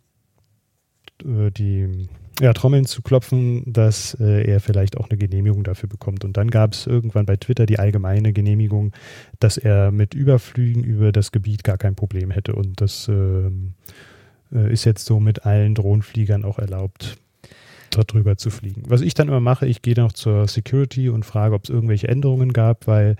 äh, 1.25 1.51
die 1.51 2.07
ja, 2.39 2.53
Trommeln 2.53 2.85
zu 2.85 3.01
klopfen, 3.01 3.63
dass 3.65 4.15
äh, 4.19 4.49
er 4.49 4.59
vielleicht 4.59 4.97
auch 4.97 5.09
eine 5.09 5.17
Genehmigung 5.17 5.63
dafür 5.63 5.89
bekommt. 5.89 6.23
Und 6.23 6.37
dann 6.37 6.49
gab 6.49 6.73
es 6.73 6.87
irgendwann 6.87 7.25
bei 7.25 7.35
Twitter 7.35 7.65
die 7.65 7.79
allgemeine 7.79 8.33
Genehmigung, 8.33 8.93
dass 9.39 9.57
er 9.57 9.91
mit 9.91 10.13
Überflügen 10.13 10.83
über 10.83 11.11
das 11.11 11.31
Gebiet 11.31 11.63
gar 11.63 11.77
kein 11.77 11.95
Problem 11.95 12.31
hätte. 12.31 12.55
Und 12.55 12.81
das 12.81 13.07
ähm, 13.07 13.73
äh, 14.53 14.71
ist 14.71 14.85
jetzt 14.85 15.05
so 15.05 15.19
mit 15.19 15.45
allen 15.45 15.75
Drohnenfliegern 15.75 16.45
auch 16.45 16.59
erlaubt, 16.59 17.17
drüber 17.89 18.37
zu 18.37 18.49
fliegen. 18.49 18.83
Was 18.87 19.01
ich 19.01 19.13
dann 19.13 19.27
immer 19.27 19.39
mache, 19.39 19.65
ich 19.65 19.81
gehe 19.81 19.95
noch 19.95 20.13
zur 20.13 20.47
Security 20.47 21.09
und 21.09 21.25
frage, 21.25 21.55
ob 21.55 21.63
es 21.63 21.69
irgendwelche 21.69 22.07
Änderungen 22.07 22.53
gab, 22.53 22.87
weil 22.87 23.15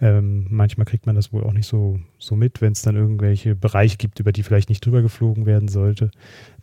ähm, 0.00 0.46
manchmal 0.50 0.84
kriegt 0.86 1.06
man 1.06 1.16
das 1.16 1.32
wohl 1.32 1.44
auch 1.44 1.52
nicht 1.52 1.66
so, 1.66 2.00
so 2.18 2.36
mit, 2.36 2.60
wenn 2.60 2.72
es 2.72 2.82
dann 2.82 2.96
irgendwelche 2.96 3.54
Bereiche 3.54 3.96
gibt, 3.96 4.20
über 4.20 4.32
die 4.32 4.42
vielleicht 4.42 4.68
nicht 4.68 4.84
drüber 4.84 5.02
geflogen 5.02 5.46
werden 5.46 5.68
sollte, 5.68 6.10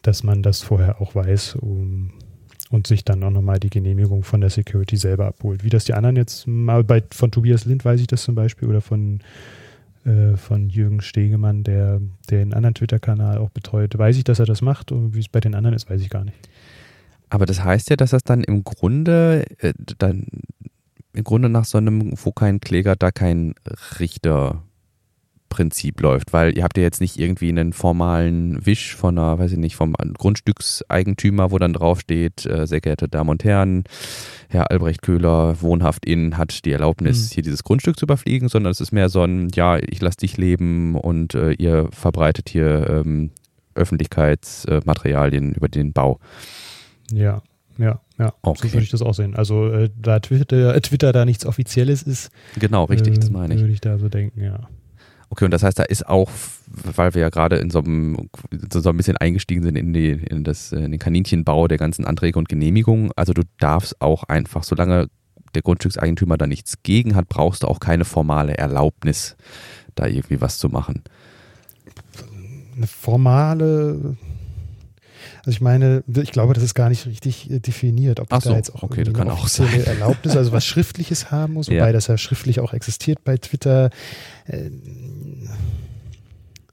dass 0.01 0.23
man 0.23 0.43
das 0.43 0.61
vorher 0.61 1.01
auch 1.01 1.15
weiß 1.15 1.55
um, 1.55 2.11
und 2.69 2.87
sich 2.87 3.03
dann 3.03 3.23
auch 3.23 3.31
nochmal 3.31 3.59
die 3.59 3.69
Genehmigung 3.69 4.23
von 4.23 4.41
der 4.41 4.49
Security 4.49 4.95
selber 4.95 5.25
abholt. 5.25 5.63
Wie 5.63 5.69
das 5.69 5.85
die 5.85 5.93
anderen 5.93 6.15
jetzt 6.15 6.47
mal 6.47 6.83
bei, 6.83 7.03
von 7.11 7.31
Tobias 7.31 7.65
Lind 7.65 7.83
weiß 7.83 7.99
ich 7.99 8.07
das 8.07 8.23
zum 8.23 8.35
Beispiel 8.35 8.67
oder 8.69 8.81
von 8.81 9.21
äh, 10.05 10.37
von 10.37 10.69
Jürgen 10.69 11.01
Stegemann, 11.01 11.63
der 11.63 11.99
den 12.29 12.53
anderen 12.53 12.73
Twitter-Kanal 12.73 13.37
auch 13.37 13.49
betreut. 13.49 13.97
Weiß 13.97 14.17
ich, 14.17 14.23
dass 14.23 14.39
er 14.39 14.45
das 14.45 14.61
macht 14.61 14.91
und 14.91 15.13
wie 15.13 15.19
es 15.19 15.27
bei 15.27 15.39
den 15.39 15.55
anderen 15.55 15.75
ist, 15.75 15.89
weiß 15.89 16.01
ich 16.01 16.09
gar 16.09 16.23
nicht. 16.23 16.37
Aber 17.29 17.45
das 17.45 17.63
heißt 17.63 17.89
ja, 17.89 17.95
dass 17.95 18.11
das 18.11 18.23
dann 18.23 18.43
im 18.43 18.63
Grunde 18.63 19.45
äh, 19.59 19.73
dann 19.97 20.27
im 21.13 21.23
Grunde 21.23 21.49
nach 21.49 21.65
so 21.65 21.77
einem, 21.77 22.13
wo 22.15 22.31
kein 22.31 22.61
Kläger, 22.61 22.95
da 22.95 23.11
kein 23.11 23.55
Richter 23.99 24.63
Prinzip 25.49 25.99
läuft, 25.99 26.31
weil 26.31 26.55
ihr 26.55 26.63
habt 26.63 26.77
ja 26.77 26.83
jetzt 26.83 27.01
nicht 27.01 27.19
irgendwie 27.19 27.49
einen 27.49 27.73
formalen 27.73 28.65
Wisch 28.65 28.95
von 28.95 29.17
einer, 29.17 29.39
weiß 29.39 29.53
ich 29.53 29.57
nicht, 29.57 29.75
vom 29.75 29.93
Grundstückseigentümer, 29.93 31.51
wo 31.51 31.57
dann 31.57 31.73
draufsteht, 31.73 32.45
äh, 32.45 32.67
sehr 32.67 32.81
geehrte 32.81 33.09
Damen 33.09 33.31
und 33.31 33.43
Herren, 33.43 33.83
Herr 34.47 34.71
Albrecht 34.71 35.01
Köhler, 35.01 35.59
wohnhaft 35.61 36.05
in, 36.05 36.37
hat 36.37 36.65
die 36.65 36.71
Erlaubnis, 36.71 37.31
mhm. 37.31 37.33
hier 37.33 37.43
dieses 37.43 37.63
Grundstück 37.63 37.97
zu 37.97 38.05
überfliegen, 38.05 38.47
sondern 38.47 38.71
es 38.71 38.79
ist 38.79 38.91
mehr 38.91 39.09
so 39.09 39.23
ein, 39.23 39.49
ja, 39.53 39.77
ich 39.77 39.99
lasse 40.01 40.17
dich 40.17 40.37
leben 40.37 40.95
und 40.95 41.33
äh, 41.33 41.51
ihr 41.53 41.89
verbreitet 41.91 42.49
hier 42.49 42.87
ähm, 42.87 43.31
Öffentlichkeitsmaterialien 43.73 45.53
über 45.53 45.67
den 45.67 45.93
Bau. 45.93 46.19
Ja, 47.11 47.41
ja, 47.77 48.01
ja. 48.17 48.33
Okay. 48.41 48.67
So 48.67 48.73
würde 48.73 48.83
ich 48.83 48.89
das 48.89 49.01
auch 49.01 49.13
sehen. 49.13 49.35
Also 49.35 49.71
äh, 49.71 49.89
da 49.99 50.19
Twitter, 50.19 50.75
äh, 50.75 50.81
Twitter 50.81 51.13
da 51.13 51.25
nichts 51.25 51.45
Offizielles 51.45 52.03
ist. 52.03 52.29
Genau, 52.57 52.85
richtig, 52.85 53.15
äh, 53.15 53.19
das 53.19 53.29
meine 53.29 53.55
ich. 53.55 53.61
Würde 53.61 53.73
ich 53.73 53.81
da 53.81 53.97
so 53.97 54.09
denken, 54.09 54.43
ja. 54.43 54.67
Okay, 55.31 55.45
und 55.45 55.51
das 55.51 55.63
heißt, 55.63 55.77
da 55.77 55.83
ist 55.83 56.07
auch, 56.07 56.29
weil 56.67 57.13
wir 57.13 57.21
ja 57.21 57.29
gerade 57.29 57.57
in 57.57 57.69
so 57.69 57.79
einem, 57.79 58.29
so 58.71 58.89
ein 58.89 58.97
bisschen 58.97 59.15
eingestiegen 59.17 59.63
sind 59.63 59.75
in, 59.75 59.93
die, 59.93 60.09
in, 60.09 60.43
das, 60.43 60.71
in 60.71 60.91
den 60.91 60.99
Kaninchenbau 60.99 61.67
der 61.67 61.77
ganzen 61.77 62.03
Anträge 62.03 62.39
und 62.39 62.49
Genehmigungen, 62.49 63.11
also 63.15 63.33
du 63.33 63.43
darfst 63.59 64.01
auch 64.01 64.23
einfach, 64.23 64.63
solange 64.63 65.07
der 65.53 65.61
Grundstückseigentümer 65.61 66.37
da 66.37 66.47
nichts 66.47 66.81
gegen 66.83 67.15
hat, 67.15 67.29
brauchst 67.29 67.63
du 67.63 67.67
auch 67.67 67.79
keine 67.79 68.05
formale 68.05 68.57
Erlaubnis, 68.57 69.37
da 69.95 70.07
irgendwie 70.07 70.41
was 70.41 70.57
zu 70.57 70.69
machen. 70.69 71.03
Eine 72.75 72.87
formale 72.87 74.17
also 75.39 75.51
ich 75.51 75.61
meine, 75.61 76.03
ich 76.07 76.31
glaube, 76.31 76.53
das 76.53 76.63
ist 76.63 76.73
gar 76.73 76.89
nicht 76.89 77.05
richtig 77.05 77.49
äh, 77.49 77.59
definiert, 77.59 78.19
ob 78.19 78.27
Ach 78.31 78.41
so, 78.41 78.51
da 78.51 78.55
jetzt 78.55 78.73
auch 78.73 78.83
okay, 78.83 79.03
das 79.03 79.13
kann 79.13 79.29
auch 79.29 79.47
sein. 79.47 79.83
Erlaubnis, 79.85 80.35
also 80.35 80.51
was 80.51 80.65
Schriftliches 80.65 81.31
haben 81.31 81.53
muss, 81.53 81.67
wobei 81.69 81.77
ja. 81.77 81.91
das 81.91 82.07
ja 82.07 82.17
schriftlich 82.17 82.59
auch 82.59 82.73
existiert 82.73 83.23
bei 83.23 83.37
Twitter. 83.37 83.89
Äh, 84.45 84.69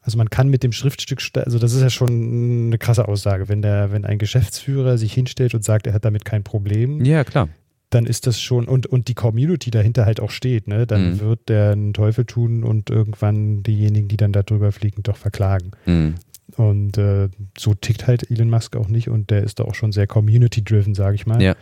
also 0.03 0.19
man 0.19 0.31
kann 0.31 0.49
mit 0.49 0.63
dem 0.63 0.71
Schriftstück, 0.71 1.21
also 1.35 1.59
das 1.59 1.73
ist 1.73 1.83
ja 1.83 1.91
schon 1.91 2.69
eine 2.69 2.79
krasse 2.79 3.09
Aussage, 3.09 3.49
wenn 3.49 3.61
der, 3.61 3.91
wenn 3.91 4.05
ein 4.05 4.19
Geschäftsführer 4.19 4.99
sich 4.99 5.13
hinstellt 5.13 5.55
und 5.55 5.65
sagt, 5.65 5.89
er 5.89 5.95
hat 5.95 6.05
damit 6.05 6.25
kein 6.25 6.45
Problem. 6.45 7.05
Ja, 7.05 7.25
klar 7.25 7.49
dann 7.91 8.07
ist 8.07 8.27
das 8.27 8.41
schon, 8.41 8.67
und, 8.67 8.87
und 8.87 9.09
die 9.09 9.15
Community 9.15 9.71
dahinter 9.71 10.07
halt 10.07 10.21
auch 10.21 10.31
steht, 10.31 10.67
ne? 10.67 10.87
Dann 10.87 11.15
mhm. 11.15 11.21
wird 11.21 11.49
der 11.49 11.71
einen 11.71 11.95
Teufel 11.95 12.25
tun 12.25 12.65
und 12.65 12.91
irgendwann 12.91 13.63
diejenigen, 13.63 14.09
die 14.09 14.17
dann 14.17 14.33
da 14.33 14.43
drüber 14.43 14.73
fliegen, 14.73 15.03
doch 15.03 15.17
verklagen. 15.17 15.71
Mhm. 15.87 16.15
Und 16.57 16.97
äh, 16.97 17.29
so 17.59 17.75
tickt 17.75 18.07
halt 18.07 18.31
Elon 18.31 18.51
Musk 18.51 18.77
auch 18.77 18.89
nicht 18.89 19.09
und 19.09 19.31
der 19.31 19.43
ist 19.43 19.59
da 19.59 19.65
auch 19.65 19.75
schon 19.75 19.91
sehr 19.93 20.07
community-driven, 20.07 20.95
sage 20.95 21.17
ich 21.17 21.27
mal. 21.27 21.43
Ja. 21.43 21.57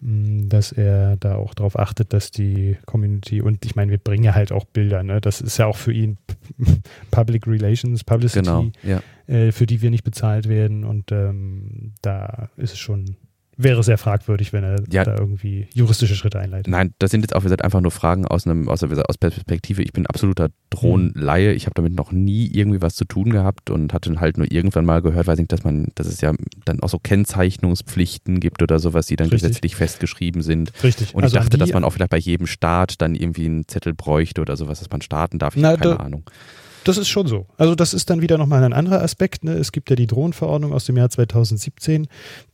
mm, 0.00 0.48
dass 0.48 0.72
er 0.72 1.16
da 1.16 1.36
auch 1.36 1.54
darauf 1.54 1.78
achtet, 1.78 2.12
dass 2.12 2.32
die 2.32 2.76
Community 2.86 3.40
und 3.40 3.64
ich 3.64 3.76
meine, 3.76 3.92
wir 3.92 3.98
bringen 3.98 4.24
ja 4.24 4.34
halt 4.34 4.50
auch 4.50 4.64
Bilder, 4.64 5.02
ne? 5.04 5.20
Das 5.20 5.40
ist 5.40 5.58
ja 5.58 5.66
auch 5.66 5.76
für 5.76 5.92
ihn 5.92 6.18
Public 7.12 7.46
Relations, 7.46 8.02
Publicity, 8.04 8.40
Genau, 8.44 8.66
ja. 8.82 9.00
äh, 9.32 9.52
für 9.52 9.66
die 9.66 9.80
wir 9.80 9.90
nicht 9.90 10.04
bezahlt 10.04 10.48
werden 10.48 10.84
und 10.84 11.12
ähm, 11.12 11.92
da 12.02 12.48
ist 12.56 12.72
es 12.72 12.78
schon 12.78 13.16
wäre 13.58 13.82
sehr 13.82 13.96
fragwürdig, 13.98 14.52
wenn 14.52 14.64
er 14.64 14.76
Ja. 14.90 15.04
da 15.04 15.16
irgendwie 15.16 15.66
juristische 15.72 16.14
Schritte 16.14 16.38
einleitet. 16.38 16.68
Nein, 16.68 16.92
das 16.98 17.10
sind 17.10 17.22
jetzt 17.22 17.34
auch 17.34 17.40
wie 17.40 17.44
gesagt 17.44 17.64
einfach 17.64 17.80
nur 17.80 17.90
Fragen 17.90 18.26
aus 18.26 18.46
einem 18.46 18.68
aus, 18.68 18.80
der- 18.80 19.08
aus 19.08 19.16
Perspektive. 19.18 19.82
Ich 19.82 19.92
bin 19.92 20.06
absoluter 20.06 20.48
Drohnenlaie. 20.70 21.52
Ich 21.52 21.64
habe 21.66 21.74
damit 21.74 21.94
noch 21.94 22.12
nie 22.12 22.46
irgendwie 22.52 22.82
was 22.82 22.94
zu 22.96 23.04
tun 23.06 23.30
gehabt 23.30 23.70
und 23.70 23.92
hatte 23.94 24.14
halt 24.20 24.36
nur 24.36 24.50
irgendwann 24.52 24.84
mal 24.84 25.00
gehört, 25.00 25.26
weiß 25.26 25.38
nicht, 25.38 25.52
dass 25.52 25.64
man, 25.64 25.88
dass 25.94 26.06
es 26.06 26.20
ja 26.20 26.32
dann 26.66 26.80
auch 26.80 26.88
so 26.90 26.98
Kennzeichnungspflichten 26.98 28.40
gibt 28.40 28.62
oder 28.62 28.78
sowas, 28.78 29.06
die 29.06 29.16
dann 29.16 29.28
Richtig. 29.28 29.48
gesetzlich 29.50 29.76
festgeschrieben 29.76 30.42
sind. 30.42 30.72
Richtig. 30.82 31.14
Und 31.14 31.24
Also 31.24 31.36
ich 31.36 31.42
dachte, 31.42 31.58
dass 31.58 31.72
man 31.72 31.84
auch 31.84 31.90
vielleicht 31.90 32.10
bei 32.10 32.18
jedem 32.18 32.46
Staat 32.46 33.00
dann 33.00 33.14
irgendwie 33.14 33.46
einen 33.46 33.66
Zettel 33.68 33.94
bräuchte 33.94 34.40
oder 34.40 34.56
sowas, 34.56 34.78
dass 34.80 34.90
man 34.90 35.00
starten 35.00 35.38
darf. 35.38 35.56
Ich 35.56 35.62
Na, 35.62 35.70
habe 35.70 35.78
keine 35.78 35.96
da- 35.96 36.04
Ahnung. 36.04 36.24
Das 36.86 36.98
ist 36.98 37.08
schon 37.08 37.26
so. 37.26 37.46
Also 37.56 37.74
das 37.74 37.94
ist 37.94 38.10
dann 38.10 38.20
wieder 38.22 38.38
nochmal 38.38 38.62
ein 38.62 38.72
anderer 38.72 39.02
Aspekt. 39.02 39.42
Ne? 39.44 39.52
Es 39.54 39.72
gibt 39.72 39.90
ja 39.90 39.96
die 39.96 40.06
Drohnenverordnung 40.06 40.72
aus 40.72 40.84
dem 40.84 40.96
Jahr 40.96 41.10
2017, 41.10 42.06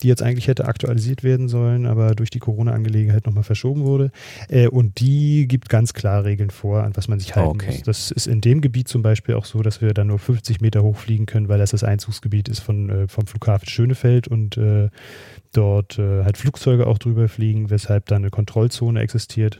die 0.03 0.09
jetzt 0.09 0.22
eigentlich 0.22 0.49
hätte 0.49 0.64
aktualisiert 0.64 1.22
werden 1.22 1.49
sollen, 1.49 1.87
aber 1.87 2.14
durch 2.14 2.30
die 2.30 2.39
Corona-Angelegenheit 2.39 3.26
nochmal 3.26 3.45
verschoben 3.45 3.85
wurde. 3.85 4.11
Äh, 4.49 4.68
und 4.68 5.01
die 5.01 5.47
gibt 5.47 5.68
ganz 5.68 5.93
klar 5.93 6.24
Regeln 6.24 6.51
vor, 6.51 6.83
an 6.83 6.97
was 6.97 7.09
man 7.09 7.20
sich 7.20 7.37
halten 7.37 7.51
Okay. 7.53 7.72
muss. 7.72 7.83
Das 7.83 8.11
ist 8.11 8.26
in 8.26 8.41
dem 8.41 8.61
Gebiet 8.62 8.89
zum 8.89 9.03
Beispiel 9.03 9.35
auch 9.35 9.45
so, 9.45 9.61
dass 9.62 9.80
wir 9.80 9.93
dann 9.93 10.07
nur 10.07 10.18
50 10.18 10.61
Meter 10.61 10.83
hoch 10.83 10.97
fliegen 10.97 11.26
können, 11.26 11.49
weil 11.49 11.59
das 11.59 11.72
das 11.72 11.85
Einzugsgebiet 11.85 12.49
ist 12.49 12.61
von, 12.61 12.89
äh, 12.89 13.09
vom 13.09 13.26
Flughafen 13.26 13.68
Schönefeld 13.68 14.28
und 14.28 14.57
äh, 14.57 14.89
dort 15.53 15.98
äh, 15.98 16.24
halt 16.24 16.36
Flugzeuge 16.38 16.86
auch 16.86 16.98
drüber 16.98 17.28
fliegen, 17.28 17.70
weshalb 17.70 18.07
da 18.07 18.16
eine 18.16 18.30
Kontrollzone 18.30 19.00
existiert. 19.00 19.59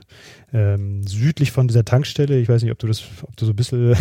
Ähm, 0.51 1.03
südlich 1.07 1.51
von 1.51 1.67
dieser 1.67 1.85
Tankstelle, 1.85 2.39
ich 2.39 2.49
weiß 2.49 2.63
nicht, 2.63 2.71
ob 2.71 2.79
du 2.79 2.87
das, 2.87 3.03
ob 3.23 3.35
du 3.37 3.45
so 3.45 3.51
ein 3.51 3.55
bisschen 3.55 3.95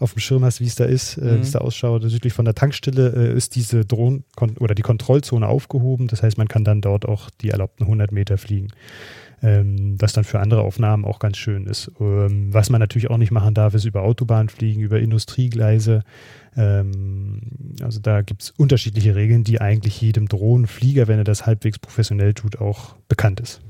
auf 0.00 0.12
dem 0.14 0.20
Schirm 0.20 0.44
hast, 0.44 0.60
wie 0.60 0.66
es 0.66 0.74
da 0.76 0.84
ist, 0.84 1.16
äh, 1.18 1.22
Mhm. 1.24 1.36
wie 1.38 1.40
es 1.42 1.50
da 1.52 1.58
ausschaut. 1.60 2.02
Südlich 2.06 2.32
von 2.32 2.44
der 2.44 2.54
Tankstelle 2.54 3.12
äh, 3.32 3.36
ist 3.36 3.54
diese 3.56 3.84
Drohnen- 3.84 4.24
oder 4.60 4.74
die 4.74 4.82
Kontrollzone 4.82 5.46
aufgehoben. 5.46 6.08
Das 6.08 6.22
heißt, 6.22 6.38
man 6.38 6.48
kann 6.48 6.64
dann 6.64 6.80
dort 6.80 7.06
auch 7.06 7.30
die 7.40 7.50
erlaubten 7.50 7.84
100 7.86 8.12
Meter 8.12 8.38
fliegen. 8.38 8.68
Ähm, 9.42 9.96
was 9.98 10.12
dann 10.12 10.22
für 10.22 10.38
andere 10.38 10.62
Aufnahmen 10.62 11.04
auch 11.04 11.18
ganz 11.18 11.36
schön 11.36 11.66
ist. 11.66 11.90
Ähm, 11.98 12.54
was 12.54 12.70
man 12.70 12.78
natürlich 12.80 13.10
auch 13.10 13.16
nicht 13.16 13.32
machen 13.32 13.54
darf, 13.54 13.74
ist 13.74 13.84
über 13.84 14.02
Autobahn 14.02 14.48
fliegen, 14.48 14.82
über 14.82 15.00
Industriegleise. 15.00 16.04
Ähm, 16.56 17.40
also 17.82 17.98
da 18.00 18.22
gibt 18.22 18.42
es 18.42 18.50
unterschiedliche 18.50 19.16
Regeln, 19.16 19.42
die 19.42 19.60
eigentlich 19.60 20.00
jedem 20.00 20.28
Drohnenflieger, 20.28 21.08
wenn 21.08 21.18
er 21.18 21.24
das 21.24 21.44
halbwegs 21.44 21.78
professionell 21.80 22.34
tut, 22.34 22.60
auch 22.60 22.94
bekannt 23.08 23.40
ist, 23.40 23.60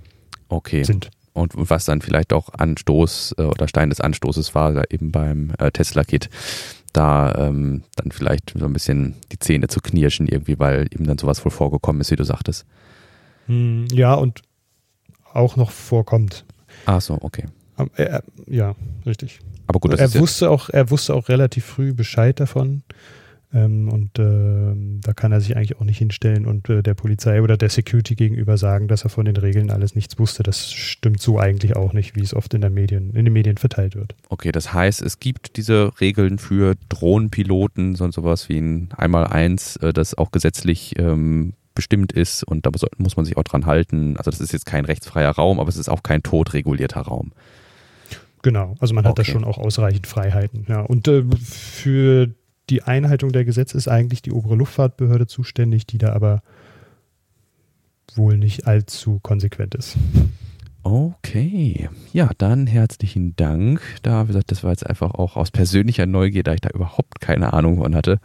Okay. 0.49 0.85
sind. 0.85 1.11
Und 1.33 1.53
was 1.55 1.87
dann 1.87 2.03
vielleicht 2.03 2.35
auch 2.35 2.51
Anstoß 2.53 3.37
äh, 3.39 3.43
oder 3.45 3.67
Stein 3.67 3.89
des 3.89 4.01
Anstoßes 4.01 4.55
war, 4.55 4.73
da 4.75 4.83
eben 4.91 5.11
beim 5.11 5.53
äh, 5.59 5.71
Tesla-Kit, 5.71 6.29
da 6.93 7.35
ähm, 7.37 7.85
dann 7.97 8.13
vielleicht 8.13 8.53
so 8.59 8.67
ein 8.67 8.73
bisschen 8.75 9.15
die 9.33 9.39
Zähne 9.39 9.69
zu 9.69 9.81
knirschen 9.81 10.29
irgendwie, 10.29 10.59
weil 10.59 10.89
eben 10.93 11.07
dann 11.07 11.17
sowas 11.17 11.43
wohl 11.45 11.51
vorgekommen 11.51 12.03
ist, 12.03 12.11
wie 12.11 12.17
du 12.17 12.25
sagtest. 12.25 12.67
Hm, 13.47 13.87
ja, 13.93 14.13
und 14.13 14.43
auch 15.35 15.57
noch 15.57 15.71
vorkommt. 15.71 16.45
Ach 16.87 17.01
so, 17.01 17.19
okay. 17.21 17.45
Er, 17.97 18.23
ja, 18.47 18.75
richtig. 19.07 19.41
Aber 19.67 19.81
gut, 19.81 19.95
er 19.95 20.15
wusste 20.15 20.51
auch, 20.51 20.69
er 20.69 20.91
wusste 20.91 21.15
auch 21.15 21.29
relativ 21.29 21.65
früh 21.65 21.95
Bescheid 21.95 22.39
davon. 22.39 22.83
Ähm, 23.55 23.89
und 23.91 24.19
ähm, 24.19 25.01
da 25.03 25.13
kann 25.13 25.33
er 25.33 25.41
sich 25.41 25.57
eigentlich 25.57 25.77
auch 25.79 25.85
nicht 25.85 25.99
hinstellen 25.99 26.47
und 26.47 26.69
äh, 26.71 26.83
der 26.83 26.95
Polizei 26.95 27.43
oder 27.43 27.57
der 27.57 27.69
Security 27.69 28.15
gegenüber 28.15 28.57
sagen, 28.57 28.89
dass 28.89 29.05
er 29.05 29.11
von 29.11 29.27
den 29.27 29.37
Regeln 29.37 29.71
alles 29.71 29.95
nichts 29.95 30.19
wusste. 30.19 30.43
Das 30.43 30.73
stimmt 30.73 31.21
so 31.21 31.39
eigentlich 31.39 31.77
auch 31.77 31.93
nicht, 31.93 32.17
wie 32.17 32.23
es 32.23 32.35
oft 32.35 32.55
in, 32.55 32.63
der 32.63 32.71
Medien, 32.71 33.11
in 33.15 33.25
den 33.25 33.33
Medien 33.33 33.59
verteilt 33.59 33.95
wird. 33.95 34.15
okay, 34.31 34.53
das 34.53 34.73
heißt, 34.73 35.03
es 35.03 35.21
gibt 35.21 35.57
diese 35.57 35.93
Regeln 36.01 36.39
für 36.39 36.77
Drohnenpiloten, 36.89 37.95
so 37.95 38.11
sowas 38.11 38.49
wie 38.49 38.59
ein 38.59 38.89
Einmal-Eins, 38.97 39.77
äh, 39.77 39.93
das 39.93 40.17
auch 40.17 40.31
gesetzlich 40.31 40.99
ähm, 40.99 41.53
bestimmt 41.75 42.13
ist 42.13 42.43
und 42.45 42.67
da 42.67 42.71
muss- 42.71 42.85
muss 42.99 43.17
man 43.17 43.25
sich 43.25 43.37
auch 43.37 43.43
dran 43.45 43.67
halten. 43.67 44.17
Also 44.17 44.31
das 44.31 44.41
ist 44.41 44.53
jetzt 44.53 44.67
kein 44.67 44.85
rechtsfreier 44.85 45.31
Raum, 45.31 45.61
aber 45.61 45.69
es 45.69 45.77
ist 45.77 45.89
auch 45.89 46.03
kein 46.03 46.23
totregulierter 46.23 47.01
Raum. 47.03 47.33
Genau, 48.43 48.75
also 48.81 48.93
man 48.95 49.05
hat 49.05 49.19
da 49.19 49.25
schon 49.25 49.45
auch 49.45 49.59
ausreichend 49.59 50.07
Freiheiten. 50.07 50.67
Ja. 50.69 50.81
Und 50.81 51.07
äh, 51.09 51.23
für 51.41 52.29
die 52.71 52.83
Einhaltung 52.83 53.31
der 53.33 53.45
Gesetze 53.45 53.77
ist 53.77 53.89
eigentlich 53.89 54.23
die 54.23 54.33
obere 54.33 54.57
Luftfahrtbehörde 54.57 55.27
zuständig, 55.27 55.87
die 55.87 55.99
da 55.99 56.13
aber 56.13 56.43
wohl 58.15 58.37
nicht 58.37 58.67
allzu 58.67 59.21
konsequent 59.23 59.75
ist. 59.75 59.97
Okay, 60.83 61.89
ja, 62.13 62.31
dann 62.39 62.67
herzlichen 62.67 63.37
Dank. 63.37 63.81
Da, 64.03 64.25
wie 64.25 64.29
gesagt, 64.29 64.51
das 64.51 64.65
war 64.65 64.73
jetzt 64.73 64.85
einfach 64.87 65.13
auch 65.15 65.37
aus 65.37 65.53
persönlicher 65.53 66.07
Neugier, 66.07 66.43
da 66.43 66.55
ich 66.55 66.61
da 66.61 66.71
überhaupt 66.71 67.21
keine 67.21 67.53
Ahnung 67.53 67.79
von 67.79 67.95
hatte. 67.95 68.19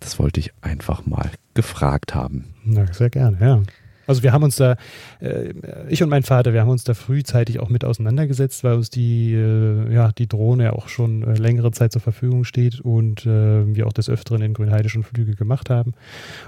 Das 0.00 0.18
wollte 0.18 0.40
ich 0.40 0.52
einfach 0.60 1.06
mal 1.06 1.30
gefragt 1.54 2.14
haben. 2.14 2.54
Na, 2.64 2.92
sehr 2.92 3.10
gerne, 3.10 3.38
ja. 3.40 3.62
Also 4.08 4.22
wir 4.22 4.32
haben 4.32 4.42
uns 4.42 4.56
da, 4.56 4.76
äh, 5.20 5.52
ich 5.88 6.02
und 6.02 6.08
mein 6.08 6.22
Vater, 6.22 6.54
wir 6.54 6.62
haben 6.62 6.70
uns 6.70 6.82
da 6.82 6.94
frühzeitig 6.94 7.60
auch 7.60 7.68
mit 7.68 7.84
auseinandergesetzt, 7.84 8.64
weil 8.64 8.74
uns 8.74 8.88
die, 8.88 9.34
äh, 9.34 9.92
ja, 9.92 10.12
die 10.12 10.26
Drohne 10.26 10.64
ja 10.64 10.72
auch 10.72 10.88
schon 10.88 11.22
äh, 11.22 11.34
längere 11.34 11.70
Zeit 11.72 11.92
zur 11.92 12.00
Verfügung 12.00 12.44
steht 12.44 12.80
und 12.80 13.26
äh, 13.26 13.74
wir 13.74 13.86
auch 13.86 13.92
des 13.92 14.08
Öfteren 14.08 14.40
in 14.40 14.54
Grünheide 14.54 14.88
schon 14.88 15.02
Flüge 15.02 15.34
gemacht 15.34 15.68
haben. 15.68 15.92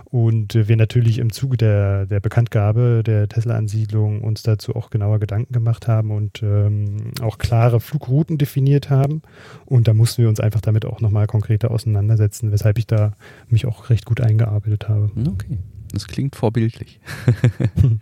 Und 0.07 0.55
äh, 0.55 0.69
wir 0.69 0.77
natürlich 0.77 1.19
im 1.19 1.33
Zuge 1.33 1.59
der, 1.59 2.07
der 2.07 2.21
Bekanntgabe 2.21 3.03
der 3.05 3.29
Tesla-Ansiedlung 3.29 4.23
uns 4.23 4.43
dazu 4.43 4.75
auch 4.75 4.89
genauer 4.89 5.19
Gedanken 5.19 5.53
gemacht 5.53 5.87
haben 5.87 6.13
und 6.13 6.43
ähm, 6.43 7.13
auch 7.21 7.37
klare 7.37 7.81
Flugrouten 7.81 8.39
definiert 8.39 8.89
haben. 8.89 9.21
Und 9.67 9.87
da 9.87 9.93
mussten 9.93 10.23
wir 10.23 10.31
uns 10.31 10.41
einfach 10.41 10.63
damit 10.63 10.87
auch 10.87 11.03
nochmal 11.03 11.27
konkreter 11.27 11.71
auseinandersetzen, 11.71 12.53
weshalb 12.53 12.79
ich 12.79 12.87
da 12.87 13.13
mich 13.49 13.67
auch 13.67 13.91
recht 13.91 14.07
gut 14.07 14.23
eingearbeitet 14.23 14.89
habe. 14.89 15.11
Okay, 15.29 15.59
das 15.93 16.07
klingt 16.07 16.37
vorbildlich. 16.37 17.01